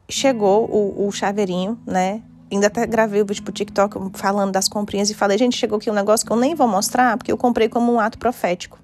chegou 0.09 0.65
o, 0.65 1.07
o 1.07 1.11
chaveirinho, 1.11 1.79
né? 1.85 2.23
Ainda 2.51 2.65
até 2.65 2.83
gravei 2.87 3.21
o 3.21 3.25
vídeo 3.27 3.43
pro 3.43 3.53
TikTok 3.53 4.17
falando 4.17 4.51
das 4.51 4.67
comprinhas 4.67 5.11
e 5.11 5.13
falei, 5.13 5.37
gente, 5.37 5.55
chegou 5.55 5.77
aqui 5.77 5.91
um 5.91 5.93
negócio 5.93 6.25
que 6.25 6.33
eu 6.33 6.37
nem 6.37 6.55
vou 6.55 6.67
mostrar, 6.67 7.15
porque 7.15 7.31
eu 7.31 7.37
comprei 7.37 7.69
como 7.69 7.93
um 7.93 7.99
ato 7.99 8.17
profético. 8.17 8.79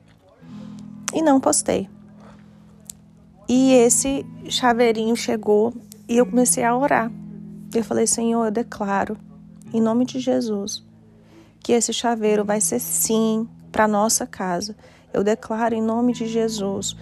E 1.11 1.19
não 1.23 1.39
postei. 1.39 1.89
E 3.49 3.73
esse 3.73 4.23
chaveirinho 4.47 5.15
chegou 5.15 5.73
e 6.07 6.17
eu 6.17 6.27
comecei 6.27 6.63
a 6.63 6.77
orar. 6.77 7.11
Eu 7.73 7.83
falei, 7.83 8.05
Senhor, 8.05 8.45
eu 8.45 8.51
declaro, 8.51 9.17
em 9.73 9.81
nome 9.81 10.05
de 10.05 10.19
Jesus, 10.19 10.83
que 11.59 11.71
esse 11.71 11.91
chaveiro 11.91 12.45
vai 12.45 12.61
ser 12.61 12.79
sim 12.79 13.47
para 13.71 13.87
nossa 13.87 14.27
casa. 14.27 14.75
Eu 15.11 15.23
declaro 15.23 15.73
em 15.73 15.81
nome 15.81 16.13
de 16.13 16.27
Jesus 16.27 16.95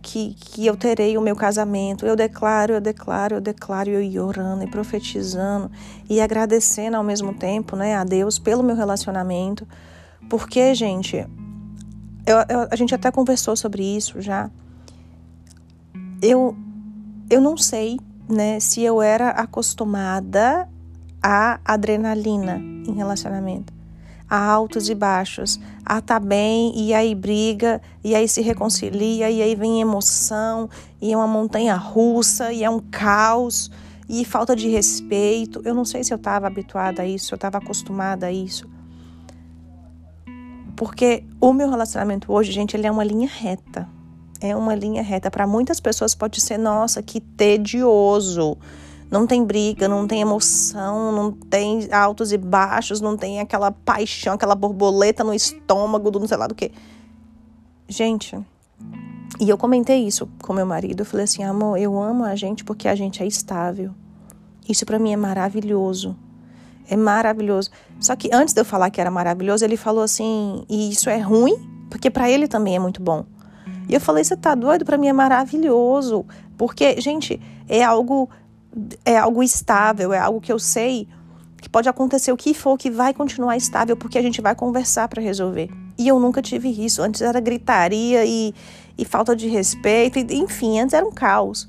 que, 0.00 0.34
que 0.34 0.66
eu 0.66 0.76
terei 0.76 1.16
o 1.16 1.20
meu 1.20 1.34
casamento. 1.34 2.06
Eu 2.06 2.14
declaro, 2.14 2.74
eu 2.74 2.80
declaro, 2.80 3.36
eu 3.36 3.40
declaro, 3.40 3.90
eu 3.90 4.02
ia 4.02 4.22
orando 4.22 4.62
e 4.62 4.70
profetizando 4.70 5.70
e 6.08 6.20
agradecendo 6.20 6.96
ao 6.96 7.02
mesmo 7.02 7.32
tempo, 7.34 7.74
né, 7.74 7.96
a 7.96 8.04
Deus 8.04 8.38
pelo 8.38 8.62
meu 8.62 8.76
relacionamento. 8.76 9.66
Porque, 10.28 10.74
gente, 10.74 11.16
eu, 12.26 12.36
eu, 12.48 12.68
a 12.70 12.76
gente 12.76 12.94
até 12.94 13.10
conversou 13.10 13.56
sobre 13.56 13.82
isso 13.82 14.20
já. 14.20 14.50
Eu, 16.20 16.56
eu 17.30 17.40
não 17.40 17.56
sei 17.56 17.98
né, 18.28 18.58
se 18.60 18.82
eu 18.82 19.02
era 19.02 19.30
acostumada 19.30 20.68
à 21.22 21.60
adrenalina 21.64 22.56
em 22.86 22.92
relacionamento, 22.92 23.72
a 24.28 24.38
altos 24.38 24.88
e 24.88 24.94
baixos, 24.94 25.60
a 25.84 26.00
tá 26.00 26.18
bem 26.18 26.72
e 26.74 26.94
aí 26.94 27.14
briga 27.14 27.80
e 28.02 28.14
aí 28.14 28.26
se 28.26 28.40
reconcilia 28.40 29.30
e 29.30 29.42
aí 29.42 29.54
vem 29.54 29.80
emoção 29.80 30.68
e 31.00 31.12
é 31.12 31.16
uma 31.16 31.26
montanha 31.26 31.76
russa 31.76 32.52
e 32.52 32.64
é 32.64 32.70
um 32.70 32.80
caos 32.80 33.70
e 34.08 34.24
falta 34.24 34.56
de 34.56 34.68
respeito. 34.68 35.60
Eu 35.64 35.74
não 35.74 35.84
sei 35.84 36.02
se 36.02 36.12
eu 36.12 36.16
estava 36.16 36.46
habituada 36.46 37.02
a 37.02 37.06
isso, 37.06 37.26
se 37.26 37.32
eu 37.32 37.36
estava 37.36 37.58
acostumada 37.58 38.26
a 38.26 38.32
isso. 38.32 38.68
Porque 40.76 41.24
o 41.40 41.52
meu 41.52 41.70
relacionamento 41.70 42.32
hoje, 42.32 42.50
gente, 42.50 42.76
ele 42.76 42.86
é 42.86 42.90
uma 42.90 43.04
linha 43.04 43.28
reta 43.28 43.88
é 44.40 44.54
uma 44.54 44.74
linha 44.74 45.02
reta. 45.02 45.30
Para 45.30 45.46
muitas 45.46 45.80
pessoas 45.80 46.14
pode 46.14 46.40
ser, 46.40 46.58
nossa, 46.58 47.02
que 47.02 47.20
tedioso. 47.20 48.56
Não 49.10 49.26
tem 49.26 49.44
briga, 49.44 49.86
não 49.86 50.06
tem 50.06 50.20
emoção, 50.20 51.12
não 51.12 51.30
tem 51.30 51.88
altos 51.92 52.32
e 52.32 52.38
baixos, 52.38 53.00
não 53.00 53.16
tem 53.16 53.38
aquela 53.38 53.70
paixão, 53.70 54.34
aquela 54.34 54.54
borboleta 54.54 55.22
no 55.22 55.32
estômago 55.32 56.10
do 56.10 56.18
não 56.18 56.26
sei 56.26 56.36
lá 56.36 56.46
do 56.46 56.54
que. 56.54 56.72
Gente, 57.88 58.36
e 59.40 59.48
eu 59.48 59.58
comentei 59.58 60.06
isso 60.06 60.28
com 60.42 60.52
meu 60.52 60.66
marido. 60.66 61.00
Eu 61.00 61.06
falei 61.06 61.24
assim, 61.24 61.42
amor, 61.42 61.78
eu 61.78 62.00
amo 62.00 62.24
a 62.24 62.34
gente 62.34 62.64
porque 62.64 62.88
a 62.88 62.94
gente 62.94 63.22
é 63.22 63.26
estável. 63.26 63.92
Isso 64.68 64.86
para 64.86 64.98
mim 64.98 65.12
é 65.12 65.16
maravilhoso. 65.16 66.16
É 66.88 66.96
maravilhoso. 66.96 67.70
Só 68.00 68.14
que 68.16 68.30
antes 68.32 68.54
de 68.54 68.60
eu 68.60 68.64
falar 68.64 68.90
que 68.90 69.00
era 69.00 69.10
maravilhoso, 69.10 69.64
ele 69.64 69.76
falou 69.76 70.02
assim, 70.02 70.64
e 70.68 70.90
isso 70.90 71.10
é 71.10 71.18
ruim? 71.18 71.86
Porque 71.90 72.10
para 72.10 72.30
ele 72.30 72.48
também 72.48 72.76
é 72.76 72.78
muito 72.78 73.02
bom. 73.02 73.24
E 73.88 73.94
eu 73.94 74.00
falei, 74.00 74.24
você 74.24 74.36
tá 74.36 74.54
doido? 74.54 74.84
Para 74.84 74.96
mim 74.96 75.08
é 75.08 75.12
maravilhoso. 75.12 76.24
Porque, 76.56 77.00
gente, 77.00 77.40
é 77.68 77.82
algo 77.82 78.28
é 79.04 79.16
algo 79.16 79.42
estável, 79.42 80.12
é 80.12 80.18
algo 80.18 80.40
que 80.40 80.52
eu 80.52 80.58
sei 80.58 81.06
que 81.64 81.68
pode 81.68 81.88
acontecer 81.88 82.30
o 82.30 82.36
que 82.36 82.52
for, 82.52 82.76
que 82.76 82.90
vai 82.90 83.14
continuar 83.14 83.56
estável, 83.56 83.96
porque 83.96 84.18
a 84.18 84.22
gente 84.22 84.42
vai 84.42 84.54
conversar 84.54 85.08
para 85.08 85.22
resolver. 85.22 85.70
E 85.96 86.06
eu 86.06 86.20
nunca 86.20 86.42
tive 86.42 86.68
isso. 86.68 87.00
Antes 87.00 87.22
era 87.22 87.40
gritaria 87.40 88.22
e, 88.26 88.52
e 88.98 89.04
falta 89.04 89.34
de 89.34 89.48
respeito, 89.48 90.18
e, 90.18 90.26
enfim, 90.34 90.78
antes 90.78 90.92
era 90.92 91.06
um 91.06 91.10
caos. 91.10 91.66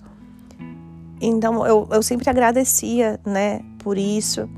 Então 1.21 1.65
eu, 1.65 1.88
eu 1.89 2.04
sempre 2.04 2.30
agradecia, 2.30 3.19
né, 3.25 3.62
por 3.80 3.97
isso. 3.97 4.49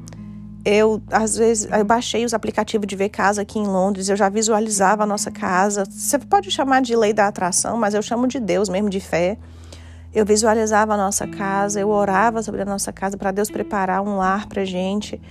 Eu, 0.70 1.02
às 1.10 1.38
vezes, 1.38 1.66
eu 1.72 1.86
baixei 1.86 2.26
os 2.26 2.34
aplicativos 2.34 2.86
de 2.86 2.94
ver 2.94 3.08
casa 3.08 3.42
aqui 3.42 3.58
em 3.58 3.66
Londres, 3.66 4.10
eu 4.10 4.18
já 4.18 4.28
visualizava 4.28 5.04
a 5.04 5.06
nossa 5.06 5.32
casa. 5.32 5.86
Você 5.90 6.20
pode 6.20 6.52
chamar 6.52 6.82
de 6.82 6.94
lei 6.94 7.14
da 7.14 7.26
atração, 7.26 7.78
mas 7.78 7.94
eu 7.94 8.02
chamo 8.02 8.28
de 8.28 8.38
Deus 8.38 8.68
mesmo, 8.68 8.90
de 8.90 9.00
fé. 9.00 9.38
Eu 10.14 10.26
visualizava 10.26 10.96
a 10.96 10.98
nossa 10.98 11.26
casa, 11.26 11.80
eu 11.80 11.88
orava 11.88 12.44
sobre 12.44 12.64
a 12.64 12.66
nossa 12.66 12.92
casa 12.92 13.16
para 13.16 13.32
Deus 13.32 13.50
preparar 13.50 14.02
um 14.02 14.18
lar 14.18 14.46
pra 14.48 14.66
gente. 14.66 15.22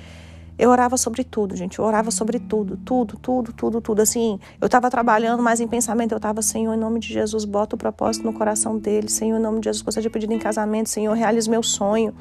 Eu 0.59 0.71
orava 0.71 0.97
sobre 0.97 1.23
tudo, 1.23 1.55
gente. 1.55 1.79
Eu 1.79 1.85
orava 1.85 2.11
sobre 2.11 2.39
tudo, 2.39 2.79
tudo, 2.79 3.19
tudo, 3.19 3.53
tudo, 3.53 3.81
tudo. 3.83 4.01
Assim, 4.01 4.41
eu 4.59 4.65
estava 4.65 4.91
trabalhando, 4.91 5.43
mas 5.43 5.61
em 5.61 5.69
pensamento 5.69 6.13
eu 6.13 6.17
estava, 6.17 6.41
Senhor, 6.41 6.73
em 6.73 6.79
nome 6.79 6.99
de 6.99 7.13
Jesus, 7.13 7.45
bota 7.45 7.77
o 7.77 7.79
propósito 7.79 8.25
no 8.25 8.33
coração 8.33 8.79
dele. 8.79 9.11
Senhor, 9.11 9.37
em 9.37 9.43
nome 9.43 9.61
de 9.61 9.67
Jesus, 9.67 9.83
gostaria 9.83 10.09
de 10.09 10.11
pedir 10.11 10.33
em 10.33 10.39
casamento. 10.39 10.89
Senhor, 10.89 11.13
realize 11.13 11.51
meu 11.51 11.63
sonho 11.63 12.15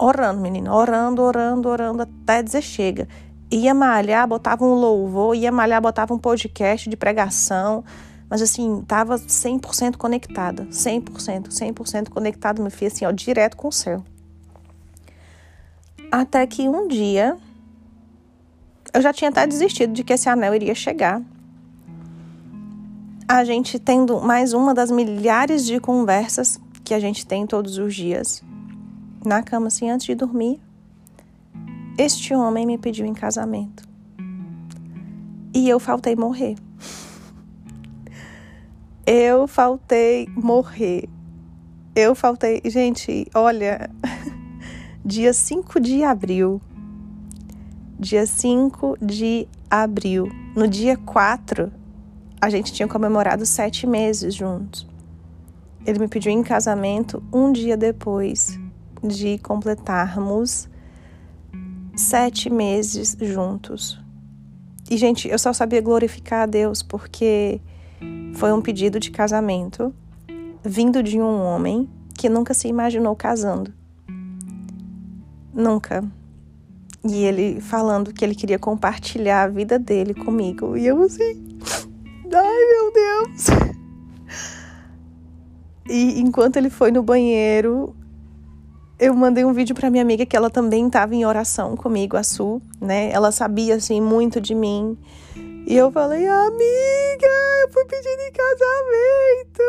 orando, 0.00 0.40
menina, 0.40 0.74
orando, 0.74 1.22
orando, 1.22 1.68
orando 1.68 2.02
até 2.02 2.42
dizer 2.42 2.62
chega. 2.62 3.06
Ia 3.50 3.74
malhar, 3.74 4.26
botava 4.26 4.64
um 4.64 4.74
louvor, 4.74 5.34
ia 5.34 5.52
malhar, 5.52 5.82
botava 5.82 6.14
um 6.14 6.18
podcast 6.18 6.88
de 6.88 6.96
pregação, 6.96 7.84
mas 8.28 8.40
assim, 8.40 8.82
tava 8.86 9.16
100% 9.16 9.96
conectada, 9.96 10.64
100%, 10.66 11.48
100% 11.48 12.08
conectada, 12.08 12.62
meu 12.62 12.70
filho, 12.70 12.90
assim, 12.90 13.04
ó, 13.04 13.10
direto 13.10 13.56
com 13.56 13.68
o 13.68 13.72
céu. 13.72 14.02
Até 16.10 16.46
que 16.46 16.66
um 16.68 16.88
dia, 16.88 17.36
eu 18.94 19.02
já 19.02 19.12
tinha 19.12 19.30
até 19.30 19.46
desistido 19.46 19.92
de 19.92 20.02
que 20.02 20.12
esse 20.12 20.28
anel 20.28 20.54
iria 20.54 20.74
chegar. 20.74 21.20
A 23.28 23.44
gente 23.44 23.78
tendo 23.78 24.20
mais 24.20 24.52
uma 24.52 24.72
das 24.72 24.90
milhares 24.90 25.64
de 25.64 25.78
conversas 25.78 26.58
que 26.82 26.94
a 26.94 26.98
gente 26.98 27.26
tem 27.26 27.46
todos 27.46 27.78
os 27.78 27.94
dias 27.94 28.42
na 29.24 29.42
cama 29.42 29.68
assim 29.68 29.90
antes 29.90 30.06
de 30.06 30.14
dormir. 30.14 30.60
Este 31.98 32.34
homem 32.34 32.66
me 32.66 32.78
pediu 32.78 33.04
em 33.04 33.12
casamento. 33.12 33.82
E 35.52 35.68
eu 35.68 35.78
faltei 35.78 36.16
morrer. 36.16 36.56
Eu 39.06 39.46
faltei 39.46 40.28
morrer. 40.36 41.08
Eu 41.94 42.14
faltei. 42.14 42.62
Gente, 42.64 43.26
olha. 43.34 43.90
Dia 45.04 45.32
5 45.32 45.80
de 45.80 46.04
abril. 46.04 46.60
Dia 47.98 48.24
5 48.26 48.96
de 49.00 49.48
abril. 49.68 50.28
No 50.54 50.68
dia 50.68 50.96
4, 50.96 51.72
a 52.40 52.50
gente 52.50 52.72
tinha 52.72 52.86
comemorado 52.86 53.44
sete 53.46 53.86
meses 53.86 54.34
juntos. 54.34 54.86
Ele 55.86 55.98
me 55.98 56.08
pediu 56.08 56.30
em 56.30 56.42
casamento 56.42 57.22
um 57.32 57.50
dia 57.50 57.76
depois 57.76 58.58
de 59.02 59.38
completarmos 59.38 60.68
sete 61.96 62.50
meses 62.50 63.16
juntos. 63.20 63.98
E, 64.90 64.96
gente, 64.96 65.28
eu 65.28 65.38
só 65.38 65.52
sabia 65.52 65.80
glorificar 65.80 66.42
a 66.42 66.46
Deus 66.46 66.82
porque 66.82 67.60
foi 68.34 68.52
um 68.52 68.60
pedido 68.60 68.98
de 68.98 69.10
casamento 69.10 69.94
vindo 70.64 71.02
de 71.02 71.20
um 71.20 71.42
homem 71.42 71.88
que 72.14 72.28
nunca 72.28 72.52
se 72.52 72.68
imaginou 72.68 73.14
casando. 73.14 73.72
Nunca. 75.52 76.04
E 77.04 77.24
ele 77.24 77.60
falando 77.60 78.12
que 78.12 78.24
ele 78.24 78.34
queria 78.34 78.58
compartilhar 78.58 79.44
a 79.44 79.48
vida 79.48 79.78
dele 79.78 80.12
comigo. 80.12 80.76
E 80.76 80.86
eu 80.86 81.02
assim. 81.02 81.58
Ai, 82.32 82.66
meu 82.72 82.92
Deus! 82.92 83.46
E 85.88 86.20
enquanto 86.20 86.56
ele 86.56 86.70
foi 86.70 86.92
no 86.92 87.02
banheiro, 87.02 87.96
eu 89.00 89.14
mandei 89.14 89.46
um 89.46 89.52
vídeo 89.54 89.74
para 89.74 89.88
minha 89.88 90.02
amiga 90.02 90.26
que 90.26 90.36
ela 90.36 90.50
também 90.50 90.86
estava 90.86 91.14
em 91.14 91.24
oração 91.24 91.74
comigo, 91.74 92.18
a 92.18 92.22
Su, 92.22 92.60
né? 92.78 93.10
Ela 93.10 93.32
sabia 93.32 93.76
assim 93.76 93.98
muito 93.98 94.38
de 94.38 94.54
mim. 94.54 94.96
E 95.66 95.74
eu 95.74 95.90
falei, 95.90 96.28
amiga, 96.28 97.26
eu 97.62 97.72
fui 97.72 97.84
pedindo 97.86 98.20
em 98.20 98.32
casamento, 98.32 99.62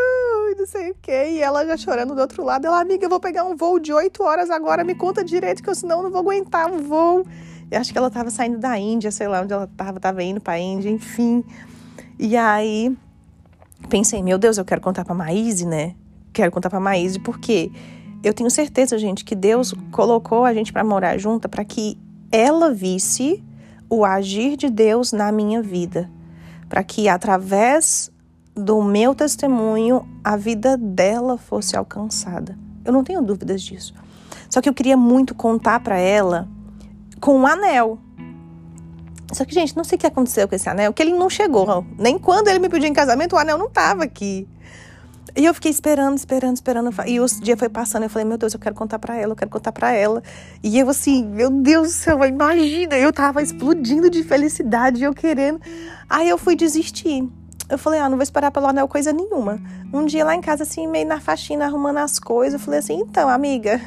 e 0.52 0.56
não 0.60 0.66
sei 0.66 0.92
o 0.92 0.96
quê. 1.02 1.30
E 1.32 1.42
ela 1.42 1.66
já 1.66 1.78
chorando 1.78 2.14
do 2.14 2.20
outro 2.20 2.44
lado, 2.44 2.68
ela, 2.68 2.82
amiga, 2.82 3.06
eu 3.06 3.10
vou 3.10 3.22
pegar 3.22 3.46
um 3.46 3.56
voo 3.56 3.80
de 3.80 3.94
oito 3.94 4.22
horas 4.22 4.50
agora, 4.50 4.84
me 4.84 4.96
conta 4.96 5.24
direito, 5.24 5.64
que 5.64 5.70
eu 5.70 5.76
senão 5.76 6.04
não 6.04 6.12
vou 6.12 6.20
aguentar 6.20 6.70
um 6.70 6.80
voo. 6.80 7.26
Eu 7.70 7.80
acho 7.80 7.94
que 7.94 7.98
ela 7.98 8.10
tava 8.10 8.30
saindo 8.30 8.58
da 8.58 8.78
Índia, 8.78 9.12
sei 9.12 9.30
lá 9.30 9.42
onde 9.42 9.54
ela 9.54 9.70
tava, 9.78 9.98
tava 9.98 10.22
indo 10.22 10.42
pra 10.42 10.60
Índia, 10.60 10.90
enfim. 10.90 11.42
E 12.20 12.36
aí, 12.36 12.94
pensei, 13.88 14.22
meu 14.22 14.38
Deus, 14.38 14.58
eu 14.58 14.66
quero 14.66 14.82
contar 14.82 15.06
pra 15.06 15.16
Maíse, 15.16 15.66
né? 15.66 15.96
Quero 16.34 16.52
contar 16.52 16.70
pra 16.70 16.82
Maíse, 16.82 17.18
porque 17.20 17.72
eu 18.24 18.34
tenho 18.34 18.49
certeza, 18.49 18.97
gente, 18.97 19.26
que 19.26 19.36
Deus 19.36 19.74
colocou 19.91 20.45
a 20.45 20.53
gente 20.53 20.72
para 20.72 20.84
morar 20.84 21.17
junta 21.17 21.49
para 21.49 21.65
que 21.65 21.97
ela 22.32 22.74
visse 22.74 23.43
o 23.89 24.05
agir 24.05 24.55
de 24.55 24.69
Deus 24.69 25.11
na 25.11 25.32
minha 25.32 25.61
vida, 25.61 26.09
para 26.69 26.84
que 26.84 27.09
através 27.09 28.11
do 28.55 28.82
meu 28.82 29.15
testemunho 29.15 30.07
a 30.24 30.38
vida 30.38 30.78
dela 30.78 31.38
fosse 31.38 31.76
alcançada. 31.76 32.57
Eu 32.86 32.93
não 32.93 33.03
tenho 33.03 33.22
dúvidas 33.22 33.61
disso. 33.61 33.93
Só 34.49 34.61
que 34.61 34.69
eu 34.69 34.74
queria 34.74 34.97
muito 34.97 35.34
contar 35.34 35.80
para 35.80 35.97
ela 35.97 36.47
com 37.19 37.38
um 37.38 37.47
anel. 37.47 37.99
Só 39.32 39.45
que, 39.45 39.53
gente, 39.53 39.76
não 39.78 39.84
sei 39.84 39.95
o 39.95 39.99
que 39.99 40.07
aconteceu 40.07 40.47
com 40.47 40.55
esse 40.55 40.69
anel, 40.69 40.91
que 40.91 41.01
ele 41.01 41.13
não 41.13 41.30
chegou. 41.30 41.86
Nem 41.97 42.19
quando 42.19 42.49
ele 42.49 42.59
me 42.59 42.67
pediu 42.67 42.89
em 42.89 42.93
casamento, 42.93 43.36
o 43.36 43.39
anel 43.39 43.57
não 43.57 43.67
estava 43.67 44.03
aqui. 44.03 44.47
E 45.36 45.45
eu 45.45 45.53
fiquei 45.53 45.72
esperando, 45.72 46.17
esperando, 46.17 46.55
esperando. 46.55 46.91
E 47.07 47.19
o 47.19 47.26
dia 47.41 47.55
foi 47.55 47.69
passando. 47.69 48.03
Eu 48.03 48.09
falei, 48.09 48.28
meu 48.28 48.38
Deus, 48.38 48.53
eu 48.53 48.59
quero 48.59 48.76
contar 48.76 48.99
pra 48.99 49.15
ela, 49.15 49.32
eu 49.32 49.36
quero 49.36 49.49
contar 49.49 49.72
pra 49.72 49.91
ela. 49.91 50.22
E 50.61 50.78
eu, 50.78 50.89
assim, 50.89 51.26
meu 51.26 51.49
Deus 51.49 51.88
do 51.88 51.93
céu, 51.93 52.26
imagina. 52.26 52.97
Eu 52.97 53.13
tava 53.13 53.41
explodindo 53.41 54.09
de 54.09 54.24
felicidade, 54.24 55.01
eu 55.03 55.13
querendo. 55.13 55.61
Aí 56.09 56.28
eu 56.28 56.38
fui 56.38 56.55
desistir. 56.55 57.30
Eu 57.69 57.78
falei, 57.78 58.01
ah, 58.01 58.09
não 58.09 58.17
vou 58.17 58.24
esperar 58.24 58.51
pelo 58.51 58.67
anel 58.67 58.86
coisa 58.86 59.13
nenhuma. 59.13 59.57
Um 59.93 60.05
dia 60.05 60.26
lá 60.26 60.36
em 60.36 60.41
casa, 60.41 60.63
assim, 60.63 60.86
meio 60.88 61.07
na 61.07 61.22
faxina, 61.22 61.63
arrumando 61.65 61.99
as 61.99 62.19
coisas, 62.19 62.59
eu 62.59 62.65
falei 62.65 62.82
assim, 62.82 62.95
então, 62.95 63.30
amiga, 63.30 63.80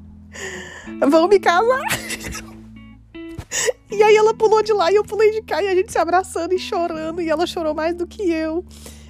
vamos 1.06 1.28
me 1.28 1.38
casar. 1.38 1.82
e 3.92 4.02
aí 4.02 4.16
ela 4.16 4.32
pulou 4.32 4.62
de 4.62 4.72
lá 4.72 4.90
e 4.90 4.94
eu 4.94 5.04
pulei 5.04 5.32
de 5.32 5.42
cá 5.42 5.62
e 5.62 5.68
a 5.68 5.74
gente 5.74 5.92
se 5.92 5.98
abraçando 5.98 6.54
e 6.54 6.58
chorando. 6.58 7.20
E 7.20 7.28
ela 7.28 7.46
chorou 7.46 7.74
mais 7.74 7.94
do 7.94 8.06
que 8.06 8.22
eu. 8.22 8.64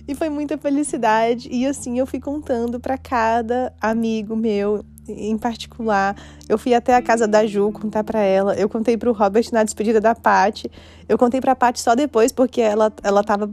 E 0.06 0.14
foi 0.14 0.28
muita 0.28 0.58
felicidade. 0.58 1.48
E 1.50 1.66
assim 1.66 1.98
eu 1.98 2.06
fui 2.06 2.20
contando 2.20 2.78
para 2.78 2.98
cada 2.98 3.72
amigo 3.80 4.36
meu 4.36 4.84
em 5.08 5.36
particular. 5.36 6.16
Eu 6.48 6.58
fui 6.58 6.74
até 6.74 6.94
a 6.94 7.02
casa 7.02 7.26
da 7.26 7.46
Ju 7.46 7.72
contar 7.72 8.04
para 8.04 8.20
ela. 8.20 8.54
Eu 8.54 8.68
contei 8.68 8.96
para 8.96 9.10
o 9.10 9.12
Robert 9.12 9.46
na 9.52 9.62
despedida 9.62 10.00
da 10.00 10.14
Paty. 10.14 10.70
Eu 11.08 11.18
contei 11.18 11.40
para 11.40 11.52
a 11.52 11.56
Paty 11.56 11.80
só 11.80 11.94
depois 11.94 12.32
porque 12.32 12.60
ela 12.60 12.92
ela 13.02 13.22
tava 13.22 13.50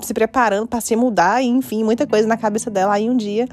se 0.00 0.12
preparando 0.14 0.66
para 0.66 0.80
se 0.80 0.96
mudar 0.96 1.42
e 1.42 1.46
enfim, 1.46 1.84
muita 1.84 2.06
coisa 2.06 2.26
na 2.26 2.36
cabeça 2.36 2.70
dela. 2.70 2.94
Aí 2.94 3.08
um 3.08 3.16
dia 3.16 3.46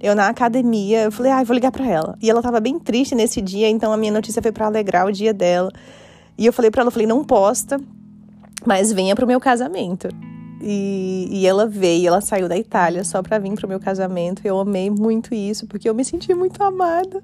eu 0.00 0.14
na 0.14 0.28
academia, 0.28 1.04
eu 1.04 1.12
falei: 1.12 1.32
"Ai, 1.32 1.42
ah, 1.42 1.44
vou 1.44 1.54
ligar 1.54 1.72
para 1.72 1.86
ela". 1.86 2.16
E 2.20 2.28
ela 2.28 2.42
tava 2.42 2.60
bem 2.60 2.78
triste 2.78 3.14
nesse 3.14 3.40
dia, 3.40 3.68
então 3.68 3.92
a 3.92 3.96
minha 3.96 4.12
notícia 4.12 4.42
foi 4.42 4.52
para 4.52 4.66
alegrar 4.66 5.06
o 5.06 5.12
dia 5.12 5.32
dela. 5.32 5.70
E 6.36 6.46
eu 6.46 6.52
falei 6.52 6.70
para 6.70 6.82
ela, 6.82 6.88
eu 6.88 6.92
falei: 6.92 7.06
"Não 7.06 7.24
posta, 7.24 7.80
mas 8.66 8.92
venha 8.92 9.14
pro 9.14 9.26
meu 9.26 9.40
casamento". 9.40 10.08
E, 10.64 11.26
e 11.28 11.46
ela 11.46 11.66
veio, 11.66 12.06
ela 12.06 12.20
saiu 12.20 12.48
da 12.48 12.56
Itália 12.56 13.02
só 13.02 13.20
para 13.20 13.36
vir 13.38 13.52
pro 13.54 13.66
meu 13.66 13.80
casamento. 13.80 14.42
Eu 14.44 14.60
amei 14.60 14.88
muito 14.88 15.34
isso, 15.34 15.66
porque 15.66 15.88
eu 15.88 15.94
me 15.94 16.04
senti 16.04 16.32
muito 16.32 16.62
amada. 16.62 17.22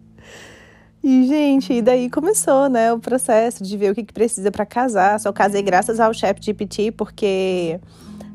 E, 1.03 1.27
gente, 1.29 1.73
e 1.73 1.81
daí 1.81 2.11
começou, 2.11 2.69
né, 2.69 2.93
o 2.93 2.99
processo 2.99 3.63
de 3.63 3.77
ver 3.77 3.93
o 3.93 3.95
que, 3.95 4.03
que 4.03 4.13
precisa 4.13 4.51
para 4.51 4.67
casar. 4.67 5.21
Só 5.21 5.33
casei 5.33 5.63
graças 5.63 6.01
ao 6.01 6.13
chat 6.13 6.45
GPT, 6.45 6.93
porque. 6.93 7.79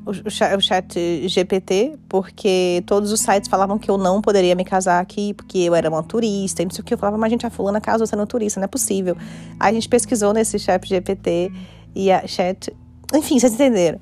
O, 0.06 0.12
o 0.12 0.62
chat 0.62 1.28
GPT, 1.30 1.98
porque 2.10 2.84
todos 2.86 3.12
os 3.14 3.22
sites 3.22 3.50
falavam 3.50 3.80
que 3.80 3.90
eu 3.90 3.98
não 3.98 4.22
poderia 4.22 4.54
me 4.54 4.66
casar 4.66 5.00
aqui, 5.00 5.34
porque 5.34 5.60
eu 5.60 5.74
era 5.74 5.90
uma 5.90 6.04
turista, 6.04 6.62
e 6.62 6.66
não 6.66 6.72
sei 6.72 6.82
o 6.82 6.86
que. 6.86 6.94
Eu 6.94 6.98
falava, 6.98 7.18
mas 7.18 7.30
gente, 7.30 7.46
a 7.46 7.50
fulana 7.50 7.80
casou 7.80 8.06
sendo 8.06 8.26
turista, 8.26 8.60
não 8.60 8.66
é 8.66 8.68
possível. 8.68 9.16
Aí 9.60 9.72
a 9.72 9.74
gente 9.74 9.88
pesquisou 9.88 10.34
nesse 10.34 10.60
chat 10.60 10.86
GPT 10.88 11.52
e 11.96 12.12
a 12.12 12.28
chat. 12.28 12.74
Enfim, 13.14 13.40
vocês 13.40 13.54
entenderam. 13.54 14.00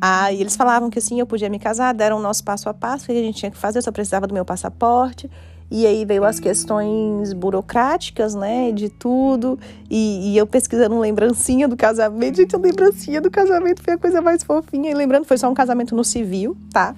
Aí 0.00 0.40
eles 0.40 0.56
falavam 0.56 0.90
que 0.90 1.00
sim, 1.00 1.18
eu 1.18 1.26
podia 1.26 1.48
me 1.48 1.58
casar, 1.58 1.92
deram 1.92 2.18
o 2.18 2.20
nosso 2.20 2.44
passo 2.44 2.68
a 2.68 2.74
passo, 2.74 3.04
o 3.04 3.06
que 3.06 3.12
a 3.12 3.22
gente 3.22 3.38
tinha 3.38 3.50
que 3.50 3.56
fazer, 3.56 3.78
eu 3.78 3.82
só 3.82 3.90
precisava 3.90 4.26
do 4.26 4.34
meu 4.34 4.44
passaporte. 4.44 5.28
E 5.70 5.86
aí 5.86 6.04
veio 6.06 6.24
as 6.24 6.40
questões 6.40 7.34
burocráticas, 7.34 8.34
né, 8.34 8.72
de 8.72 8.88
tudo. 8.88 9.58
E, 9.90 10.32
e, 10.32 10.36
eu 10.36 10.46
pesquisando 10.46 10.98
lembrancinha 10.98 11.68
do 11.68 11.76
casamento. 11.76 12.36
Gente, 12.36 12.56
a 12.56 12.58
lembrancinha 12.58 13.20
do 13.20 13.30
casamento 13.30 13.82
foi 13.82 13.94
a 13.94 13.98
coisa 13.98 14.22
mais 14.22 14.42
fofinha. 14.42 14.90
E 14.90 14.94
lembrando, 14.94 15.26
foi 15.26 15.36
só 15.36 15.48
um 15.48 15.54
casamento 15.54 15.94
no 15.94 16.02
civil, 16.02 16.56
tá? 16.72 16.94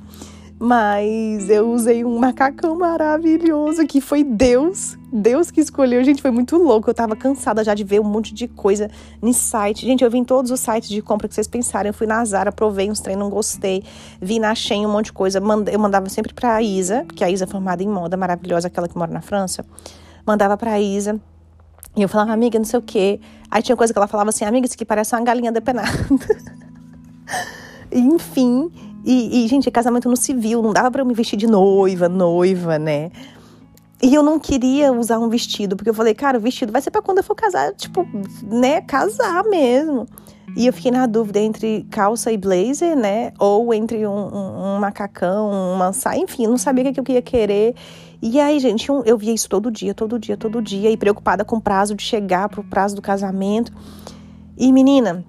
Mas 0.63 1.49
eu 1.49 1.73
usei 1.73 2.05
um 2.05 2.19
macacão 2.19 2.77
maravilhoso 2.77 3.87
que 3.87 3.99
foi 3.99 4.23
Deus. 4.23 4.99
Deus 5.11 5.51
que 5.51 5.59
escolheu. 5.59 6.05
Gente, 6.05 6.21
foi 6.21 6.31
muito 6.31 6.59
louco. 6.59 6.91
Eu 6.91 6.93
tava 6.93 7.17
cansada 7.17 7.65
já 7.65 7.73
de 7.73 7.83
ver 7.83 7.99
um 7.99 8.05
monte 8.05 8.35
de 8.35 8.47
coisa 8.47 8.91
no 9.23 9.33
site. 9.33 9.87
Gente, 9.87 10.05
eu 10.05 10.11
vi 10.11 10.19
em 10.19 10.25
todos 10.25 10.51
os 10.51 10.61
sites 10.61 10.91
de 10.91 11.01
compra 11.01 11.27
que 11.27 11.35
vocês 11.35 11.47
pensarem. 11.47 11.89
Eu 11.89 11.95
fui 11.95 12.07
na 12.07 12.23
Zara, 12.27 12.53
provei 12.53 12.91
uns 12.91 13.01
treinos, 13.01 13.25
não 13.25 13.31
gostei. 13.31 13.83
Vi 14.21 14.39
na 14.39 14.55
Shein 14.55 14.85
um 14.85 14.93
monte 14.93 15.07
de 15.07 15.15
coisa. 15.15 15.39
Eu 15.73 15.79
mandava 15.79 16.11
sempre 16.11 16.35
pra 16.35 16.61
Isa, 16.61 17.07
que 17.17 17.25
a 17.25 17.31
Isa 17.31 17.45
é 17.45 17.47
formada 17.47 17.83
em 17.83 17.89
moda, 17.89 18.15
maravilhosa, 18.19 18.69
aquela 18.69 18.87
que 18.87 18.99
mora 18.99 19.11
na 19.11 19.23
França. 19.23 19.65
Mandava 20.27 20.59
pra 20.59 20.79
Isa. 20.79 21.19
E 21.97 22.03
eu 22.03 22.09
falava, 22.09 22.33
amiga, 22.33 22.59
não 22.59 22.67
sei 22.67 22.79
o 22.79 22.83
quê. 22.83 23.19
Aí 23.51 23.63
tinha 23.63 23.75
coisa 23.75 23.95
que 23.95 23.99
ela 23.99 24.07
falava 24.07 24.29
assim, 24.29 24.45
amiga, 24.45 24.67
isso 24.67 24.75
aqui 24.75 24.85
parece 24.85 25.15
uma 25.15 25.25
galinha 25.25 25.51
depenada. 25.51 25.89
Enfim. 27.91 28.71
E, 29.05 29.44
e, 29.44 29.48
gente, 29.48 29.70
casamento 29.70 30.09
no 30.09 30.16
civil, 30.16 30.62
não 30.62 30.72
dava 30.72 30.90
para 30.90 31.03
eu 31.03 31.07
me 31.07 31.14
vestir 31.14 31.36
de 31.36 31.46
noiva, 31.46 32.09
noiva, 32.09 32.78
né? 32.78 33.11
E 34.03 34.14
eu 34.14 34.22
não 34.22 34.38
queria 34.38 34.92
usar 34.92 35.18
um 35.18 35.28
vestido, 35.28 35.76
porque 35.76 35.90
eu 35.90 35.94
falei, 35.94 36.14
cara, 36.14 36.38
o 36.38 36.40
vestido 36.40 36.72
vai 36.72 36.80
ser 36.80 36.90
para 36.90 37.03
quando 37.03 37.18
eu 37.18 37.24
for 37.24 37.34
casar, 37.34 37.74
tipo, 37.74 38.07
né, 38.42 38.80
casar 38.80 39.44
mesmo. 39.44 40.07
E 40.57 40.66
eu 40.66 40.72
fiquei 40.72 40.90
na 40.90 41.07
dúvida 41.07 41.38
entre 41.38 41.86
calça 41.90 42.32
e 42.32 42.36
blazer, 42.36 42.96
né? 42.96 43.32
Ou 43.38 43.72
entre 43.72 44.07
um, 44.07 44.11
um, 44.11 44.76
um 44.76 44.80
macacão, 44.80 45.51
uma 45.74 45.92
saia, 45.92 46.18
enfim, 46.18 46.46
não 46.46 46.59
sabia 46.59 46.90
o 46.90 46.92
que 46.92 47.01
eu 47.01 47.14
ia 47.14 47.22
querer. 47.22 47.74
E 48.22 48.40
aí, 48.40 48.59
gente, 48.59 48.88
eu 48.88 49.16
via 49.16 49.32
isso 49.32 49.48
todo 49.48 49.70
dia, 49.70 49.94
todo 49.94 50.18
dia, 50.18 50.36
todo 50.36 50.61
dia, 50.61 50.90
e 50.90 50.96
preocupada 50.96 51.44
com 51.44 51.57
o 51.57 51.61
prazo 51.61 51.94
de 51.94 52.03
chegar 52.03 52.48
pro 52.48 52.64
prazo 52.64 52.96
do 52.96 53.03
casamento. 53.03 53.72
E 54.59 54.72
menina, 54.72 55.24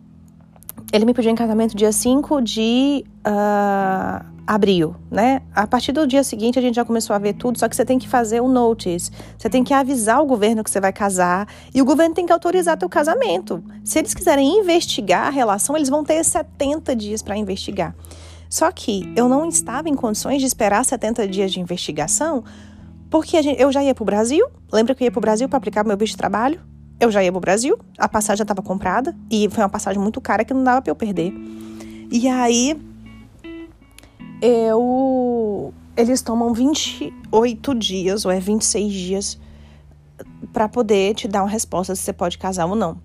ele 0.91 1.05
me 1.05 1.13
pediu 1.13 1.31
em 1.31 1.35
casamento 1.35 1.75
dia 1.75 1.91
5 1.91 2.41
de 2.41 3.05
uh, 3.25 4.25
abril, 4.45 4.95
né? 5.09 5.41
A 5.55 5.65
partir 5.65 5.91
do 5.91 6.05
dia 6.05 6.23
seguinte 6.23 6.59
a 6.59 6.61
gente 6.61 6.75
já 6.75 6.83
começou 6.83 7.15
a 7.15 7.19
ver 7.19 7.33
tudo, 7.33 7.57
só 7.57 7.69
que 7.69 7.75
você 7.75 7.85
tem 7.85 7.97
que 7.97 8.07
fazer 8.07 8.41
o 8.41 8.47
notice. 8.47 9.09
Você 9.37 9.49
tem 9.49 9.63
que 9.63 9.73
avisar 9.73 10.21
o 10.21 10.25
governo 10.25 10.63
que 10.63 10.69
você 10.69 10.81
vai 10.81 10.91
casar 10.91 11.47
e 11.73 11.81
o 11.81 11.85
governo 11.85 12.13
tem 12.13 12.25
que 12.25 12.33
autorizar 12.33 12.77
teu 12.77 12.89
casamento. 12.89 13.63
Se 13.83 13.99
eles 13.99 14.13
quiserem 14.13 14.59
investigar 14.59 15.27
a 15.27 15.29
relação, 15.29 15.75
eles 15.77 15.89
vão 15.89 16.03
ter 16.03 16.23
70 16.23 16.95
dias 16.95 17.21
para 17.21 17.37
investigar. 17.37 17.95
Só 18.49 18.69
que 18.69 19.11
eu 19.15 19.29
não 19.29 19.47
estava 19.47 19.87
em 19.87 19.95
condições 19.95 20.39
de 20.39 20.45
esperar 20.45 20.83
70 20.83 21.25
dias 21.27 21.53
de 21.53 21.61
investigação, 21.61 22.43
porque 23.09 23.41
gente, 23.41 23.61
eu 23.61 23.71
já 23.71 23.81
ia 23.81 23.95
para 23.95 24.03
o 24.03 24.05
Brasil. 24.05 24.45
Lembra 24.71 24.93
que 24.93 25.03
eu 25.03 25.05
ia 25.05 25.11
para 25.11 25.19
o 25.19 25.21
Brasil 25.21 25.47
para 25.47 25.57
aplicar 25.57 25.85
meu 25.85 25.95
visto 25.95 26.13
de 26.13 26.17
trabalho? 26.17 26.70
Eu 27.01 27.09
já 27.09 27.23
ia 27.23 27.31
pro 27.31 27.41
Brasil, 27.41 27.79
a 27.97 28.07
passagem 28.07 28.37
já 28.37 28.43
estava 28.43 28.61
comprada 28.61 29.15
e 29.29 29.49
foi 29.49 29.63
uma 29.63 29.69
passagem 29.69 29.99
muito 29.99 30.21
cara 30.21 30.45
que 30.45 30.53
não 30.53 30.63
dava 30.63 30.83
para 30.83 30.91
eu 30.91 30.95
perder. 30.95 31.33
E 32.11 32.27
aí 32.27 32.79
eu 34.39 35.73
eles 35.97 36.21
tomam 36.21 36.53
28 36.53 37.75
dias 37.75 38.23
ou 38.23 38.31
é 38.31 38.39
26 38.39 38.93
dias 38.93 39.39
para 40.53 40.69
poder 40.69 41.15
te 41.15 41.27
dar 41.27 41.41
uma 41.41 41.49
resposta 41.49 41.95
se 41.95 42.03
você 42.03 42.13
pode 42.13 42.37
casar 42.37 42.67
ou 42.67 42.75
não. 42.75 43.01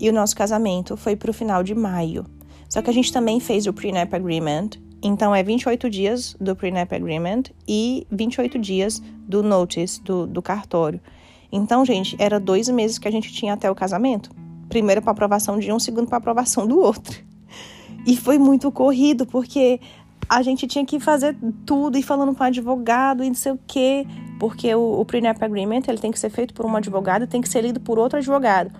E 0.00 0.08
o 0.08 0.12
nosso 0.12 0.34
casamento 0.34 0.96
foi 0.96 1.14
pro 1.14 1.32
final 1.32 1.62
de 1.62 1.74
maio. 1.74 2.24
Só 2.68 2.80
que 2.80 2.88
a 2.88 2.92
gente 2.94 3.12
também 3.12 3.40
fez 3.40 3.66
o 3.66 3.74
prenup 3.74 4.14
agreement, 4.14 4.70
então 5.02 5.34
é 5.34 5.42
28 5.42 5.90
dias 5.90 6.34
do 6.40 6.56
prenup 6.56 6.94
agreement 6.94 7.44
e 7.68 8.06
28 8.10 8.58
dias 8.58 9.02
do 9.18 9.42
notice 9.42 10.02
do, 10.02 10.26
do 10.26 10.40
cartório. 10.40 10.98
Então, 11.56 11.84
gente, 11.84 12.16
era 12.18 12.40
dois 12.40 12.68
meses 12.68 12.98
que 12.98 13.06
a 13.06 13.10
gente 13.12 13.32
tinha 13.32 13.52
até 13.52 13.70
o 13.70 13.76
casamento. 13.76 14.28
Primeiro 14.68 15.00
para 15.00 15.12
aprovação 15.12 15.56
de 15.56 15.70
um, 15.70 15.78
segundo 15.78 16.08
para 16.08 16.18
aprovação 16.18 16.66
do 16.66 16.80
outro. 16.80 17.22
E 18.04 18.16
foi 18.16 18.38
muito 18.38 18.72
corrido, 18.72 19.24
porque 19.24 19.80
a 20.28 20.42
gente 20.42 20.66
tinha 20.66 20.84
que 20.84 20.98
fazer 20.98 21.36
tudo, 21.64 21.96
e 21.96 22.02
falando 22.02 22.34
com 22.34 22.42
advogado, 22.42 23.22
e 23.22 23.28
não 23.28 23.36
sei 23.36 23.52
o 23.52 23.60
quê. 23.68 24.04
porque 24.40 24.74
o, 24.74 25.00
o 25.00 25.04
prenup 25.04 25.42
agreement 25.44 25.82
ele 25.86 25.98
tem 25.98 26.10
que 26.10 26.18
ser 26.18 26.28
feito 26.28 26.52
por 26.52 26.66
um 26.66 26.74
advogado, 26.74 27.24
tem 27.24 27.40
que 27.40 27.48
ser 27.48 27.62
lido 27.62 27.78
por 27.78 28.00
outro 28.00 28.18
advogado. 28.18 28.72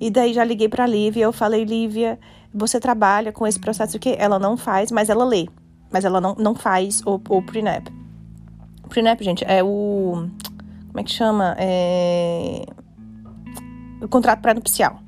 E 0.00 0.10
daí 0.10 0.34
já 0.34 0.42
liguei 0.42 0.68
para 0.68 0.84
Lívia, 0.84 1.22
eu 1.22 1.32
falei, 1.32 1.64
Lívia, 1.64 2.18
você 2.52 2.80
trabalha 2.80 3.32
com 3.32 3.46
esse 3.46 3.60
processo 3.60 4.00
que 4.00 4.16
ela 4.18 4.38
não 4.38 4.56
faz, 4.56 4.90
mas 4.90 5.08
ela 5.08 5.24
lê, 5.24 5.48
mas 5.92 6.04
ela 6.04 6.20
não, 6.20 6.34
não 6.34 6.56
faz 6.56 7.02
o, 7.06 7.20
o 7.28 7.40
prenup. 7.42 7.88
Prenup, 8.88 9.22
gente, 9.22 9.44
é 9.44 9.62
o 9.62 10.28
como 10.96 11.00
é 11.02 11.04
que 11.04 11.12
chama? 11.12 11.54
É, 11.58 12.64
o 14.00 14.08
contrato 14.08 14.40
pré-nupcial. 14.40 14.98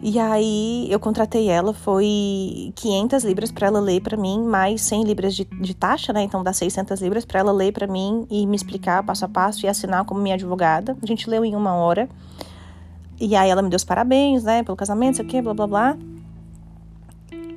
E 0.00 0.20
aí 0.20 0.86
eu 0.88 1.00
contratei 1.00 1.48
ela, 1.48 1.74
foi 1.74 2.72
500 2.76 3.24
libras 3.24 3.50
para 3.50 3.66
ela 3.66 3.80
ler 3.80 4.00
para 4.00 4.16
mim, 4.16 4.40
mais 4.40 4.80
100 4.82 5.02
libras 5.02 5.34
de, 5.34 5.44
de, 5.44 5.74
taxa, 5.74 6.12
né? 6.12 6.22
Então 6.22 6.44
dá 6.44 6.52
600 6.52 7.00
libras 7.00 7.24
para 7.24 7.40
ela 7.40 7.50
ler 7.50 7.72
para 7.72 7.88
mim 7.88 8.24
e 8.30 8.46
me 8.46 8.54
explicar 8.54 9.02
passo 9.02 9.24
a 9.24 9.28
passo 9.28 9.66
e 9.66 9.68
assinar 9.68 10.04
como 10.04 10.20
minha 10.20 10.36
advogada. 10.36 10.96
A 11.02 11.06
gente 11.06 11.28
leu 11.28 11.44
em 11.44 11.56
uma 11.56 11.74
hora. 11.74 12.08
E 13.20 13.34
aí 13.34 13.50
ela 13.50 13.62
me 13.62 13.68
deu 13.68 13.78
os 13.78 13.84
parabéns, 13.84 14.44
né, 14.44 14.62
pelo 14.62 14.76
casamento, 14.76 15.16
sei 15.16 15.24
o 15.24 15.28
quê, 15.28 15.42
blá 15.42 15.54
blá 15.54 15.66
blá. 15.66 15.98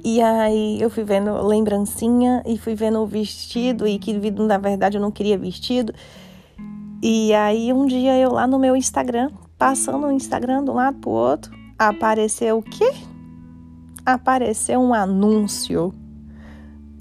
E 0.03 0.19
aí 0.19 0.81
eu 0.81 0.89
fui 0.89 1.03
vendo 1.03 1.39
lembrancinha 1.45 2.41
e 2.47 2.57
fui 2.57 2.73
vendo 2.73 2.97
o 2.97 3.05
vestido 3.05 3.87
e 3.87 3.99
que 3.99 4.11
na 4.31 4.57
verdade 4.57 4.97
eu 4.97 5.01
não 5.01 5.11
queria 5.11 5.37
vestido. 5.37 5.93
E 7.01 7.33
aí 7.33 7.73
um 7.73 7.85
dia 7.85 8.17
eu 8.17 8.31
lá 8.31 8.45
no 8.45 8.59
meu 8.59 8.75
Instagram, 8.75 9.31
passando 9.57 10.05
o 10.05 10.11
Instagram 10.11 10.63
de 10.63 10.69
um 10.69 10.75
lado 10.75 10.99
pro 10.99 11.09
outro, 11.09 11.51
apareceu 11.77 12.59
o 12.59 12.61
quê? 12.61 12.91
Apareceu 14.05 14.79
um 14.79 14.93
anúncio 14.93 15.93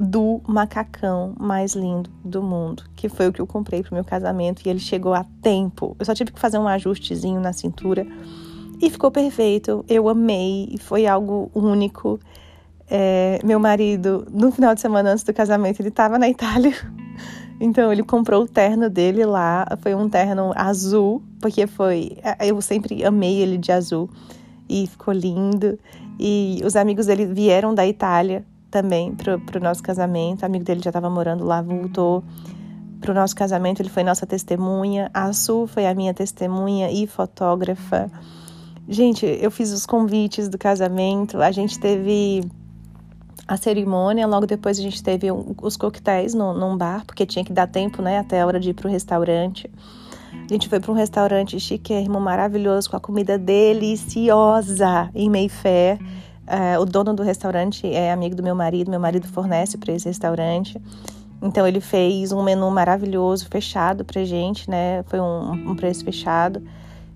do 0.00 0.40
macacão 0.46 1.34
mais 1.38 1.74
lindo 1.74 2.08
do 2.24 2.42
mundo, 2.42 2.84
que 2.96 3.10
foi 3.10 3.28
o 3.28 3.32
que 3.32 3.42
eu 3.42 3.46
comprei 3.46 3.82
pro 3.82 3.94
meu 3.94 4.04
casamento 4.04 4.62
e 4.64 4.70
ele 4.70 4.78
chegou 4.78 5.12
a 5.12 5.24
tempo. 5.42 5.94
Eu 5.98 6.06
só 6.06 6.14
tive 6.14 6.32
que 6.32 6.40
fazer 6.40 6.56
um 6.56 6.66
ajustezinho 6.66 7.38
na 7.38 7.52
cintura 7.52 8.06
e 8.80 8.88
ficou 8.88 9.10
perfeito. 9.10 9.84
Eu 9.86 10.08
amei, 10.08 10.76
foi 10.80 11.06
algo 11.06 11.50
único. 11.54 12.18
É, 12.88 13.38
meu 13.44 13.60
marido, 13.60 14.26
no 14.32 14.50
final 14.50 14.74
de 14.74 14.80
semana 14.80 15.12
antes 15.12 15.22
do 15.22 15.34
casamento, 15.34 15.80
ele 15.80 15.90
estava 15.90 16.18
na 16.18 16.28
Itália. 16.30 16.74
Então 17.60 17.92
ele 17.92 18.02
comprou 18.02 18.44
o 18.44 18.48
terno 18.48 18.88
dele 18.88 19.24
lá. 19.26 19.66
Foi 19.82 19.94
um 19.94 20.08
terno 20.08 20.50
azul, 20.56 21.22
porque 21.38 21.66
foi. 21.66 22.16
Eu 22.40 22.60
sempre 22.62 23.04
amei 23.04 23.36
ele 23.36 23.58
de 23.58 23.70
azul 23.70 24.08
e 24.66 24.86
ficou 24.86 25.12
lindo. 25.12 25.78
E 26.18 26.62
os 26.64 26.74
amigos 26.74 27.06
dele 27.06 27.26
vieram 27.26 27.74
da 27.74 27.86
Itália 27.86 28.44
também 28.70 29.14
pro, 29.14 29.38
pro 29.40 29.60
nosso 29.60 29.82
casamento. 29.82 30.42
O 30.42 30.46
amigo 30.46 30.64
dele 30.64 30.80
já 30.82 30.88
estava 30.88 31.10
morando 31.10 31.44
lá, 31.44 31.60
voltou 31.60 32.24
pro 32.98 33.12
nosso 33.12 33.36
casamento. 33.36 33.82
Ele 33.82 33.90
foi 33.90 34.04
nossa 34.04 34.26
testemunha. 34.26 35.10
A 35.12 35.30
Su 35.34 35.66
foi 35.66 35.86
a 35.86 35.94
minha 35.94 36.14
testemunha 36.14 36.90
e 36.90 37.06
fotógrafa. 37.06 38.10
Gente, 38.88 39.26
eu 39.26 39.50
fiz 39.50 39.70
os 39.70 39.84
convites 39.84 40.48
do 40.48 40.56
casamento. 40.56 41.42
A 41.42 41.50
gente 41.50 41.78
teve 41.78 42.42
a 43.46 43.56
cerimônia, 43.56 44.26
logo 44.26 44.46
depois 44.46 44.78
a 44.78 44.82
gente 44.82 45.02
teve 45.02 45.30
um, 45.30 45.54
os 45.62 45.76
coquetéis 45.76 46.34
no, 46.34 46.54
num 46.54 46.76
bar, 46.76 47.04
porque 47.06 47.26
tinha 47.26 47.44
que 47.44 47.52
dar 47.52 47.66
tempo, 47.66 48.00
né, 48.02 48.18
até 48.18 48.40
a 48.40 48.46
hora 48.46 48.60
de 48.60 48.70
ir 48.70 48.74
pro 48.74 48.88
restaurante. 48.88 49.70
A 50.32 50.52
gente 50.52 50.68
foi 50.68 50.80
para 50.80 50.92
um 50.92 50.94
restaurante 50.94 51.58
chiquérrimo, 51.58 52.20
maravilhoso, 52.20 52.90
com 52.90 52.96
a 52.96 53.00
comida 53.00 53.36
deliciosa 53.36 55.10
em 55.14 55.28
Mayfair. 55.28 55.98
Uh, 56.46 56.80
o 56.80 56.84
dono 56.84 57.14
do 57.14 57.22
restaurante 57.22 57.86
é 57.92 58.12
amigo 58.12 58.34
do 58.34 58.42
meu 58.42 58.54
marido, 58.54 58.90
meu 58.90 59.00
marido 59.00 59.26
fornece 59.28 59.78
para 59.78 59.92
esse 59.92 60.08
restaurante. 60.08 60.80
Então 61.42 61.66
ele 61.66 61.80
fez 61.80 62.32
um 62.32 62.42
menu 62.42 62.70
maravilhoso, 62.70 63.46
fechado 63.48 64.04
pra 64.04 64.24
gente, 64.24 64.68
né? 64.68 65.02
Foi 65.04 65.20
um, 65.20 65.70
um 65.70 65.74
preço 65.74 66.04
fechado 66.04 66.62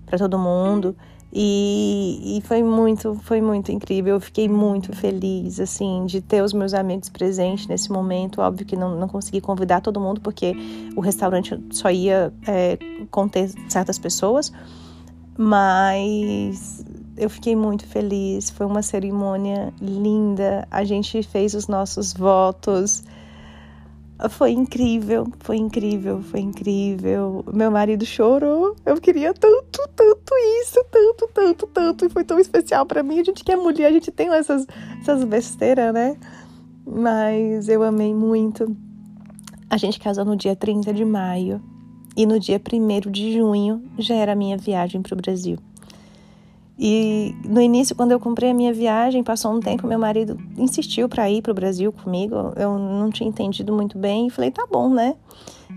para 0.05 0.17
todo 0.17 0.39
mundo. 0.39 0.95
E, 1.37 2.37
e, 2.37 2.41
foi 2.47 2.63
muito, 2.63 3.13
foi 3.23 3.41
muito 3.41 3.69
incrível. 3.69 4.13
Eu 4.13 4.21
fiquei 4.21 4.47
muito 4.47 4.95
feliz, 4.95 5.59
assim, 5.59 6.05
de 6.05 6.21
ter 6.21 6.41
os 6.41 6.53
meus 6.53 6.73
amigos 6.73 7.09
presentes 7.09 7.67
nesse 7.67 7.91
momento. 7.91 8.39
Óbvio 8.39 8.65
que 8.65 8.77
não, 8.77 8.97
não 8.97 9.09
consegui 9.09 9.41
convidar 9.41 9.81
todo 9.81 9.99
mundo, 9.99 10.21
porque 10.21 10.55
o 10.95 11.01
restaurante 11.01 11.61
só 11.71 11.91
ia 11.91 12.33
é, 12.47 12.79
conter 13.11 13.51
certas 13.67 13.99
pessoas. 13.99 14.49
Mas 15.37 16.85
eu 17.17 17.29
fiquei 17.29 17.53
muito 17.53 17.85
feliz. 17.85 18.49
Foi 18.49 18.65
uma 18.65 18.81
cerimônia 18.81 19.73
linda. 19.81 20.65
A 20.71 20.85
gente 20.85 21.21
fez 21.21 21.53
os 21.53 21.67
nossos 21.67 22.13
votos. 22.13 23.03
Foi 24.29 24.51
incrível, 24.51 25.27
foi 25.39 25.57
incrível, 25.57 26.21
foi 26.21 26.39
incrível. 26.39 27.43
Meu 27.53 27.69
marido 27.69 28.05
chorou. 28.05 28.75
Eu 28.85 28.95
queria 28.99 29.33
tanto, 29.33 29.89
tanto 29.93 30.33
isso, 30.61 30.83
tanto, 30.89 31.29
tanto, 31.33 31.67
tanto. 31.67 32.05
E 32.05 32.09
foi 32.09 32.23
tão 32.23 32.39
especial 32.39 32.85
para 32.85 33.03
mim. 33.03 33.19
A 33.19 33.23
gente 33.23 33.43
que 33.43 33.51
é 33.51 33.57
mulher, 33.57 33.87
a 33.87 33.91
gente 33.91 34.11
tem 34.11 34.29
essas, 34.33 34.65
essas 35.01 35.23
besteiras, 35.25 35.93
né? 35.93 36.15
Mas 36.85 37.67
eu 37.67 37.83
amei 37.83 38.13
muito. 38.13 38.75
A 39.69 39.75
gente 39.75 39.99
casou 39.99 40.23
no 40.23 40.37
dia 40.37 40.55
30 40.55 40.93
de 40.93 41.03
maio. 41.03 41.61
E 42.15 42.25
no 42.25 42.39
dia 42.39 42.61
1 42.61 43.11
de 43.11 43.33
junho 43.33 43.83
já 43.97 44.15
era 44.15 44.31
a 44.31 44.35
minha 44.35 44.57
viagem 44.57 45.01
para 45.01 45.13
o 45.13 45.17
Brasil. 45.17 45.57
E 46.77 47.33
no 47.45 47.61
início, 47.61 47.95
quando 47.95 48.11
eu 48.11 48.19
comprei 48.19 48.51
a 48.51 48.53
minha 48.53 48.73
viagem, 48.73 49.23
passou 49.23 49.53
um 49.53 49.61
tempo, 49.61 49.87
meu 49.87 49.97
marido 49.97 50.37
insistiu 50.57 51.07
para 51.07 51.29
ir 51.29 51.41
para 51.41 51.51
o 51.51 51.55
Brasil 51.55 51.91
comigo. 51.91 52.35
Eu 52.55 52.77
não 52.77 53.09
tinha 53.09 53.29
entendido 53.29 53.73
muito 53.73 53.97
bem 53.97 54.27
e 54.27 54.29
falei, 54.29 54.51
tá 54.51 54.67
bom, 54.69 54.89
né? 54.89 55.15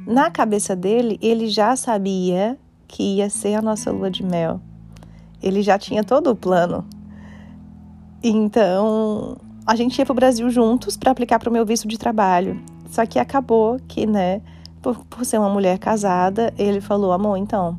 Na 0.07 0.31
cabeça 0.31 0.75
dele, 0.75 1.19
ele 1.23 1.47
já 1.47 1.77
sabia 1.77 2.59
que 2.89 3.17
ia 3.17 3.31
ser 3.31 3.55
a 3.55 3.63
nossa 3.63 3.93
lua 3.93 4.11
de 4.11 4.25
mel. 4.25 4.61
Ele 5.41 5.63
já 5.63 5.79
tinha 5.79 6.03
todo 6.03 6.31
o 6.31 6.37
plano. 6.37 6.85
Então, 8.21 9.37
a 9.65 9.77
gente 9.77 9.97
ia 9.97 10.05
para 10.05 10.13
o 10.13 10.17
Brasil 10.17 10.51
juntos 10.51 10.97
para 10.97 11.13
aplicar 11.13 11.39
para 11.39 11.49
o 11.49 11.53
meu 11.53 11.65
visto 11.65 11.87
de 11.87 11.97
trabalho. 11.97 12.61
Só 12.91 13.07
que 13.07 13.21
acabou 13.21 13.79
que, 13.87 14.05
né, 14.05 14.41
por, 14.83 15.05
por 15.05 15.25
ser 15.25 15.39
uma 15.39 15.49
mulher 15.49 15.79
casada, 15.79 16.53
ele 16.59 16.81
falou: 16.81 17.13
amor, 17.13 17.37
então 17.37 17.79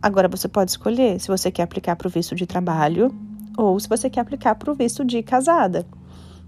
Agora 0.00 0.28
você 0.28 0.48
pode 0.48 0.70
escolher 0.70 1.20
se 1.20 1.28
você 1.28 1.50
quer 1.50 1.64
aplicar 1.64 1.96
para 1.96 2.06
o 2.06 2.10
visto 2.10 2.34
de 2.34 2.46
trabalho 2.46 3.12
ou 3.56 3.78
se 3.80 3.88
você 3.88 4.08
quer 4.08 4.20
aplicar 4.20 4.54
para 4.54 4.70
o 4.70 4.74
visto 4.74 5.04
de 5.04 5.22
casada. 5.22 5.84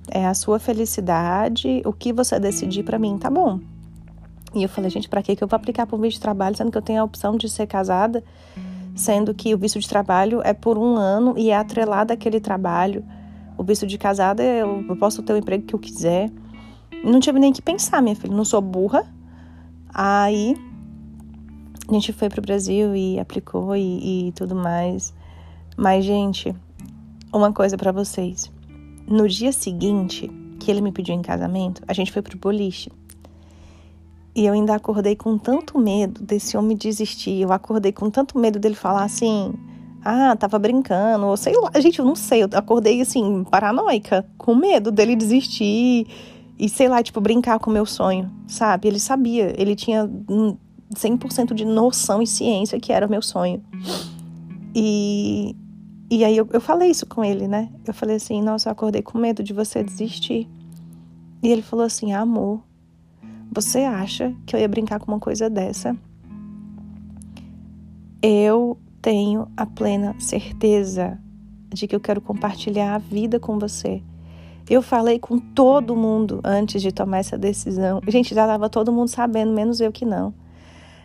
É 0.09 0.25
a 0.27 0.35
sua 0.35 0.59
felicidade, 0.59 1.83
o 1.85 1.93
que 1.93 2.13
você 2.13 2.39
decidir 2.39 2.85
para 2.85 2.99
mim 2.99 3.19
tá 3.19 3.29
bom. 3.29 3.61
E 4.55 4.63
eu 4.63 4.69
falei, 4.69 4.91
gente, 4.91 5.09
para 5.09 5.23
que 5.23 5.33
eu 5.33 5.49
vou 5.49 5.57
aplicar 5.57 5.87
para 5.87 5.97
o 5.97 6.01
visto 6.01 6.17
de 6.17 6.23
trabalho 6.23 6.57
sendo 6.57 6.71
que 6.71 6.79
eu 6.79 6.83
tenho 6.83 7.01
a 7.01 7.05
opção 7.05 7.37
de 7.37 7.49
ser 7.49 7.67
casada, 7.67 8.23
sendo 8.95 9.35
que 9.35 9.53
o 9.55 9.59
visto 9.59 9.79
de 9.81 9.89
trabalho 9.89 10.41
é 10.45 10.53
por 10.53 10.79
um 10.79 10.97
ano 10.97 11.35
e 11.37 11.51
é 11.51 11.57
atrelado 11.57 12.13
àquele 12.13 12.41
trabalho. 12.41 13.05
O 13.59 13.65
visto 13.65 13.87
de 13.87 13.99
casada 13.99 14.43
eu 14.43 14.97
posso 14.99 15.23
ter 15.23 15.33
o 15.33 15.37
emprego 15.37 15.65
que 15.65 15.75
eu 15.75 15.79
quiser. 15.79 16.31
Não 17.05 17.19
tive 17.19 17.39
nem 17.39 17.53
que 17.53 17.63
pensar, 17.63 18.01
minha 18.01 18.17
filha, 18.17 18.35
não 18.35 18.45
sou 18.45 18.61
burra. 18.61 19.07
Aí 19.93 20.57
a 21.91 21.93
gente 21.93 22.13
foi 22.13 22.29
pro 22.29 22.41
Brasil 22.41 22.95
e 22.95 23.19
aplicou 23.19 23.75
e, 23.75 24.29
e 24.29 24.33
tudo 24.33 24.55
mais. 24.55 25.13
Mas, 25.77 26.05
gente, 26.05 26.55
uma 27.33 27.53
coisa 27.53 27.77
para 27.77 27.91
vocês. 27.91 28.51
No 29.07 29.29
dia 29.29 29.51
seguinte 29.51 30.31
que 30.61 30.71
ele 30.71 30.81
me 30.81 30.93
pediu 30.93 31.15
em 31.15 31.23
casamento, 31.23 31.83
a 31.89 31.93
gente 31.93 32.13
foi 32.13 32.23
pro 32.23 32.39
boliche. 32.39 32.93
E 34.37 34.47
eu 34.47 34.53
ainda 34.53 34.75
acordei 34.75 35.17
com 35.17 35.37
tanto 35.37 35.79
medo 35.79 36.23
desse 36.23 36.57
homem 36.57 36.77
desistir. 36.77 37.41
Eu 37.41 37.53
acordei 37.53 37.91
com 37.91 38.09
tanto 38.09 38.39
medo 38.39 38.61
dele 38.61 38.77
falar 38.77 39.03
assim: 39.03 39.53
ah, 40.05 40.37
tava 40.37 40.59
brincando, 40.59 41.27
ou 41.27 41.37
sei 41.37 41.55
lá. 41.57 41.73
Gente, 41.81 41.99
eu 41.99 42.05
não 42.05 42.15
sei. 42.15 42.45
Eu 42.45 42.49
acordei 42.53 43.01
assim, 43.01 43.43
paranoica, 43.45 44.25
com 44.39 44.55
medo 44.55 44.93
dele 44.93 45.17
desistir 45.17 46.07
e 46.57 46.69
sei 46.69 46.89
lá, 46.89 47.03
tipo, 47.03 47.21
brincar 47.21 47.59
com 47.59 47.71
o 47.71 47.73
meu 47.73 47.87
sonho, 47.87 48.31
sabe? 48.47 48.87
Ele 48.87 49.01
sabia, 49.01 49.55
ele 49.61 49.75
tinha 49.75 50.09
100% 50.95 51.55
de 51.55 51.65
noção 51.65 52.21
e 52.21 52.27
ciência 52.27 52.81
que 52.81 52.93
era 52.93 53.07
o 53.07 53.11
meu 53.11 53.23
sonho. 53.23 53.63
E, 54.75 55.57
e 56.11 56.25
aí 56.25 56.37
eu, 56.37 56.49
eu 56.53 56.61
falei 56.61 56.91
isso 56.91 57.07
com 57.07 57.25
ele, 57.25 57.47
né? 57.47 57.69
Eu 57.87 57.95
falei 57.95 58.17
assim, 58.17 58.43
nossa, 58.43 58.69
eu 58.69 58.73
acordei 58.73 59.03
com 59.03 59.19
medo 59.19 59.43
de 59.43 59.53
você 59.53 59.83
desistir. 59.83 60.49
E 61.43 61.49
ele 61.49 61.63
falou 61.63 61.85
assim, 61.85 62.13
amor, 62.13 62.63
você 63.51 63.81
acha 63.81 64.35
que 64.47 64.55
eu 64.55 64.61
ia 64.61 64.69
brincar 64.69 65.01
com 65.01 65.11
uma 65.11 65.21
coisa 65.21 65.49
dessa? 65.49 65.97
Eu 68.23 68.77
tenho 69.01 69.49
a 69.57 69.65
plena 69.65 70.15
certeza 70.19 71.19
de 71.73 71.87
que 71.87 71.95
eu 71.95 72.01
quero 72.01 72.21
compartilhar 72.21 72.95
a 72.95 72.99
vida 72.99 73.41
com 73.41 73.59
você. 73.59 74.03
Eu 74.69 74.83
falei 74.83 75.19
com 75.19 75.39
todo 75.39 75.97
mundo 75.97 76.41
antes 76.45 76.83
de 76.83 76.93
tomar 76.93 77.19
essa 77.19 77.39
decisão. 77.39 78.01
Gente, 78.07 78.35
já 78.35 78.43
estava 78.43 78.69
todo 78.69 78.93
mundo 78.93 79.09
sabendo, 79.09 79.53
menos 79.53 79.81
eu 79.81 79.91
que 79.91 80.05
não. 80.05 80.35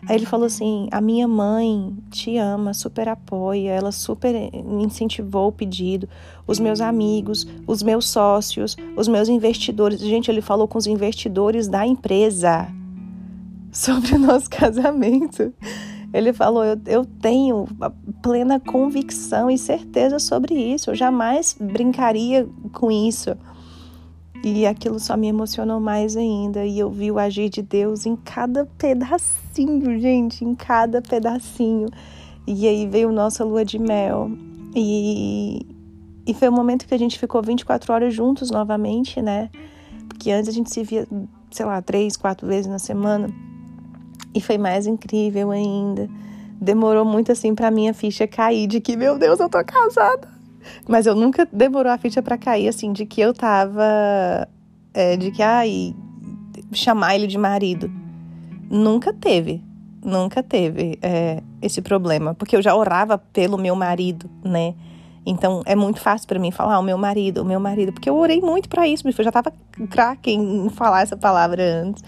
Aí 0.07 0.15
ele 0.15 0.25
falou 0.25 0.45
assim: 0.45 0.87
a 0.91 1.01
minha 1.01 1.27
mãe 1.27 1.95
te 2.09 2.37
ama, 2.37 2.73
super 2.73 3.07
apoia, 3.09 3.71
ela 3.71 3.91
super 3.91 4.33
incentivou 4.81 5.49
o 5.49 5.51
pedido. 5.51 6.07
Os 6.47 6.59
meus 6.59 6.81
amigos, 6.81 7.47
os 7.65 7.81
meus 7.81 8.07
sócios, 8.07 8.75
os 8.95 9.07
meus 9.07 9.29
investidores. 9.29 9.99
Gente, 9.99 10.29
ele 10.29 10.41
falou 10.41 10.67
com 10.67 10.77
os 10.77 10.87
investidores 10.87 11.67
da 11.67 11.85
empresa. 11.85 12.67
sobre 13.75 14.15
o 14.15 14.19
nosso 14.19 14.49
casamento. 14.49 15.53
Ele 16.13 16.31
falou: 16.31 16.63
eu, 16.63 16.79
eu 16.85 17.05
tenho 17.05 17.67
plena 18.23 18.59
convicção 18.59 19.51
e 19.51 19.57
certeza 19.57 20.17
sobre 20.17 20.55
isso. 20.55 20.89
Eu 20.89 20.95
jamais 20.95 21.55
brincaria 21.59 22.47
com 22.71 22.89
isso. 22.89 23.35
E 24.47 24.67
aquilo 24.67 24.99
só 24.99 25.17
me 25.17 25.27
emocionou 25.27 25.79
mais 25.79 26.15
ainda. 26.15 26.63
E 26.63 26.77
eu 26.77 26.91
vi 26.91 27.11
o 27.11 27.17
agir 27.17 27.49
de 27.49 27.63
Deus 27.63 28.05
em 28.05 28.15
cada 28.15 28.67
pedacinho, 28.77 29.99
gente, 29.99 30.45
em 30.45 30.53
cada 30.53 31.01
pedacinho. 31.01 31.87
E 32.45 32.67
aí 32.67 32.85
veio 32.85 33.11
nossa 33.11 33.43
lua 33.43 33.65
de 33.65 33.79
mel. 33.79 34.29
E, 34.75 35.65
e 36.27 36.33
foi 36.35 36.47
o 36.47 36.51
momento 36.51 36.85
que 36.85 36.93
a 36.93 36.99
gente 36.99 37.17
ficou 37.17 37.41
24 37.41 37.91
horas 37.91 38.13
juntos 38.13 38.51
novamente, 38.51 39.19
né? 39.19 39.49
Porque 40.07 40.29
antes 40.29 40.49
a 40.49 40.53
gente 40.53 40.71
se 40.71 40.83
via, 40.83 41.07
sei 41.49 41.65
lá, 41.65 41.81
três, 41.81 42.15
quatro 42.15 42.45
vezes 42.45 42.67
na 42.67 42.77
semana. 42.77 43.27
E 44.31 44.39
foi 44.39 44.59
mais 44.59 44.85
incrível 44.85 45.49
ainda. 45.49 46.07
Demorou 46.61 47.03
muito 47.03 47.31
assim 47.31 47.55
para 47.55 47.71
minha 47.71 47.95
ficha 47.95 48.27
cair 48.27 48.67
de 48.67 48.79
que, 48.79 48.95
meu 48.95 49.17
Deus, 49.17 49.39
eu 49.39 49.49
tô 49.49 49.63
casada. 49.63 50.34
Mas 50.87 51.05
eu 51.05 51.15
nunca 51.15 51.47
demorou 51.51 51.91
a 51.91 51.97
ficha 51.97 52.21
para 52.21 52.37
cair 52.37 52.67
assim 52.67 52.91
de 52.91 53.05
que 53.05 53.21
eu 53.21 53.33
tava 53.33 54.47
é, 54.93 55.17
de 55.17 55.31
que 55.31 55.41
ai 55.41 55.95
chamar 56.71 57.15
ele 57.15 57.27
de 57.27 57.37
marido. 57.37 57.91
Nunca 58.69 59.13
teve. 59.13 59.63
Nunca 60.03 60.43
teve 60.43 60.99
é, 61.01 61.41
esse 61.61 61.81
problema, 61.81 62.35
porque 62.35 62.55
eu 62.55 62.61
já 62.61 62.75
orava 62.75 63.17
pelo 63.17 63.57
meu 63.57 63.75
marido, 63.75 64.29
né? 64.43 64.75
Então 65.25 65.63
é 65.65 65.75
muito 65.75 65.99
fácil 65.99 66.27
para 66.27 66.37
mim 66.37 66.51
falar 66.51 66.75
ah, 66.75 66.79
o 66.79 66.83
meu 66.83 66.97
marido, 66.97 67.41
o 67.41 67.45
meu 67.45 67.59
marido, 67.59 67.91
porque 67.91 68.07
eu 68.07 68.15
orei 68.15 68.39
muito 68.39 68.69
para 68.69 68.87
isso, 68.87 69.07
eu 69.07 69.23
já 69.23 69.31
tava 69.31 69.51
craque 69.89 70.31
em 70.31 70.69
falar 70.69 71.01
essa 71.01 71.17
palavra 71.17 71.63
antes. 71.81 72.03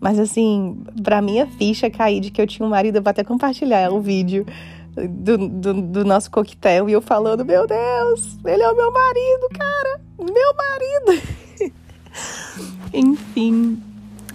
Mas 0.00 0.18
assim, 0.18 0.82
pra 1.02 1.20
minha 1.20 1.46
ficha 1.46 1.90
cair 1.90 2.20
de 2.20 2.30
que 2.30 2.40
eu 2.40 2.46
tinha 2.46 2.66
um 2.66 2.70
marido, 2.70 2.96
eu 2.96 3.02
vou 3.02 3.10
até 3.10 3.22
compartilhar 3.22 3.92
o 3.92 4.00
vídeo 4.00 4.46
do, 4.94 5.48
do, 5.48 5.82
do, 5.82 6.04
nosso 6.04 6.30
coquetel 6.30 6.88
e 6.88 6.92
eu 6.92 7.00
falando, 7.00 7.44
meu 7.44 7.66
Deus, 7.66 8.38
ele 8.44 8.62
é 8.62 8.70
o 8.70 8.76
meu 8.76 8.92
marido, 8.92 9.48
cara, 9.58 10.00
meu 10.18 10.54
marido. 10.54 11.74
Enfim, 12.92 13.82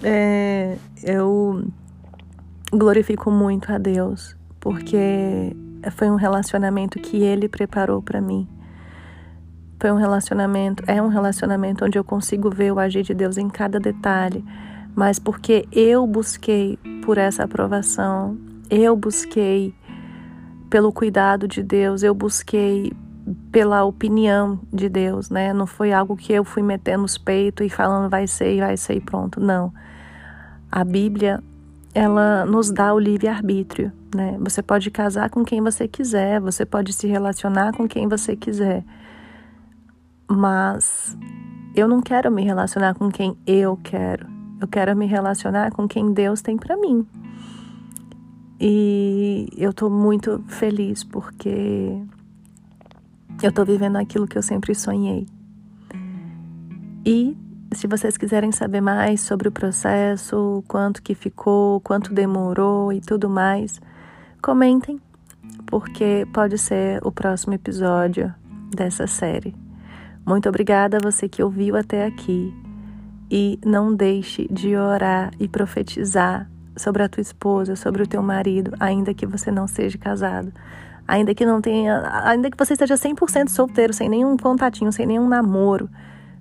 é, 0.02 0.76
eu 1.02 1.64
glorifico 2.72 3.30
muito 3.30 3.72
a 3.72 3.78
Deus, 3.78 4.36
porque 4.58 5.56
foi 5.92 6.10
um 6.10 6.16
relacionamento 6.16 6.98
que 6.98 7.22
ele 7.22 7.48
preparou 7.48 8.02
para 8.02 8.20
mim. 8.20 8.48
Foi 9.80 9.92
um 9.92 9.96
relacionamento, 9.96 10.82
é 10.88 11.00
um 11.00 11.08
relacionamento 11.08 11.84
onde 11.84 11.96
eu 11.96 12.02
consigo 12.02 12.50
ver 12.50 12.72
o 12.72 12.80
agir 12.80 13.04
de 13.04 13.14
Deus 13.14 13.38
em 13.38 13.48
cada 13.48 13.78
detalhe 13.78 14.44
mas 14.98 15.20
porque 15.20 15.64
eu 15.70 16.04
busquei 16.08 16.76
por 17.04 17.18
essa 17.18 17.44
aprovação, 17.44 18.36
eu 18.68 18.96
busquei 18.96 19.72
pelo 20.68 20.92
cuidado 20.92 21.48
de 21.48 21.62
Deus, 21.62 22.02
eu 22.02 22.14
busquei 22.14 22.92
pela 23.50 23.84
opinião 23.84 24.60
de 24.72 24.88
Deus, 24.88 25.30
né? 25.30 25.52
Não 25.52 25.66
foi 25.66 25.92
algo 25.92 26.16
que 26.16 26.32
eu 26.32 26.44
fui 26.44 26.62
metendo 26.62 27.04
os 27.04 27.18
peitos 27.18 27.66
e 27.66 27.68
falando 27.68 28.08
vai 28.08 28.26
ser 28.26 28.54
e 28.54 28.60
vai 28.60 28.76
ser 28.76 28.94
e 28.94 29.00
pronto, 29.00 29.40
não. 29.40 29.72
A 30.70 30.84
Bíblia, 30.84 31.42
ela 31.94 32.44
nos 32.46 32.70
dá 32.70 32.92
o 32.92 32.98
livre-arbítrio, 32.98 33.92
né? 34.14 34.36
Você 34.40 34.62
pode 34.62 34.90
casar 34.90 35.30
com 35.30 35.44
quem 35.44 35.60
você 35.62 35.88
quiser, 35.88 36.40
você 36.40 36.64
pode 36.64 36.92
se 36.92 37.06
relacionar 37.06 37.72
com 37.72 37.88
quem 37.88 38.08
você 38.08 38.36
quiser. 38.36 38.84
Mas 40.30 41.16
eu 41.74 41.88
não 41.88 42.00
quero 42.00 42.30
me 42.30 42.44
relacionar 42.44 42.94
com 42.94 43.10
quem 43.10 43.36
eu 43.46 43.78
quero. 43.82 44.26
Eu 44.60 44.68
quero 44.68 44.94
me 44.96 45.06
relacionar 45.06 45.70
com 45.70 45.86
quem 45.86 46.12
Deus 46.12 46.42
tem 46.42 46.56
para 46.56 46.76
mim. 46.76 47.06
E 48.60 49.48
eu 49.56 49.72
tô 49.72 49.88
muito 49.88 50.42
feliz 50.48 51.04
porque 51.04 52.02
eu 53.42 53.52
tô 53.52 53.64
vivendo 53.64 53.96
aquilo 53.96 54.26
que 54.26 54.36
eu 54.36 54.42
sempre 54.42 54.74
sonhei. 54.74 55.26
E 57.06 57.36
se 57.72 57.86
vocês 57.86 58.16
quiserem 58.16 58.50
saber 58.50 58.80
mais 58.80 59.20
sobre 59.20 59.48
o 59.48 59.52
processo, 59.52 60.64
quanto 60.66 61.02
que 61.02 61.14
ficou, 61.14 61.80
quanto 61.80 62.12
demorou 62.12 62.92
e 62.92 63.00
tudo 63.00 63.30
mais, 63.30 63.80
comentem, 64.42 65.00
porque 65.66 66.26
pode 66.32 66.58
ser 66.58 66.98
o 67.06 67.12
próximo 67.12 67.54
episódio 67.54 68.34
dessa 68.74 69.06
série. 69.06 69.54
Muito 70.26 70.48
obrigada 70.48 70.96
a 70.96 71.00
você 71.00 71.28
que 71.28 71.42
ouviu 71.42 71.76
até 71.76 72.06
aqui 72.06 72.52
e 73.30 73.58
não 73.64 73.94
deixe 73.94 74.48
de 74.50 74.74
orar 74.74 75.30
e 75.38 75.46
profetizar 75.46 76.50
sobre 76.78 77.02
a 77.02 77.08
tua 77.08 77.20
esposa, 77.20 77.76
sobre 77.76 78.02
o 78.02 78.06
teu 78.06 78.22
marido, 78.22 78.72
ainda 78.78 79.12
que 79.12 79.26
você 79.26 79.50
não 79.50 79.66
seja 79.66 79.98
casado. 79.98 80.52
Ainda 81.06 81.34
que 81.34 81.46
não 81.46 81.60
tenha, 81.60 82.02
ainda 82.24 82.50
que 82.50 82.56
você 82.56 82.74
esteja 82.74 82.94
100% 82.94 83.48
solteiro, 83.48 83.94
sem 83.94 84.08
nenhum 84.08 84.36
contatinho, 84.36 84.92
sem 84.92 85.06
nenhum 85.06 85.26
namoro, 85.26 85.88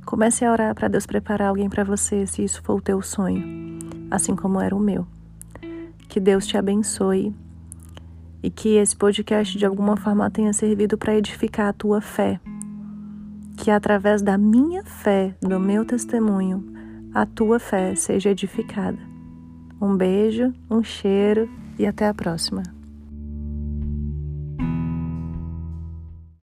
comece 0.05 0.43
a 0.43 0.51
orar 0.51 0.75
para 0.75 0.87
Deus 0.89 1.05
preparar 1.05 1.49
alguém 1.49 1.69
para 1.69 1.83
você, 1.83 2.27
se 2.27 2.43
isso 2.43 2.61
for 2.61 2.75
o 2.75 2.81
teu 2.81 3.01
sonho, 3.01 3.79
assim 4.11 4.35
como 4.35 4.59
era 4.59 4.75
o 4.75 4.79
meu. 4.79 5.07
Que 6.09 6.19
Deus 6.19 6.45
te 6.45 6.57
abençoe 6.57 7.33
e 8.43 8.49
que 8.49 8.75
esse 8.75 8.95
podcast 8.95 9.57
de 9.57 9.65
alguma 9.65 9.97
forma 9.97 10.29
tenha 10.29 10.53
servido 10.53 10.97
para 10.97 11.15
edificar 11.15 11.67
a 11.67 11.73
tua 11.73 12.01
fé. 12.01 12.39
Que 13.57 13.71
através 13.71 14.21
da 14.21 14.37
minha 14.37 14.83
fé, 14.83 15.35
do 15.41 15.59
meu 15.59 15.83
testemunho, 15.85 16.63
a 17.13 17.25
tua 17.25 17.59
fé 17.59 17.95
seja 17.95 18.29
edificada. 18.29 19.06
Um 19.81 19.95
beijo, 19.95 20.53
um 20.69 20.83
cheiro 20.83 21.49
e 21.77 21.85
até 21.85 22.07
a 22.07 22.13
próxima. 22.13 22.76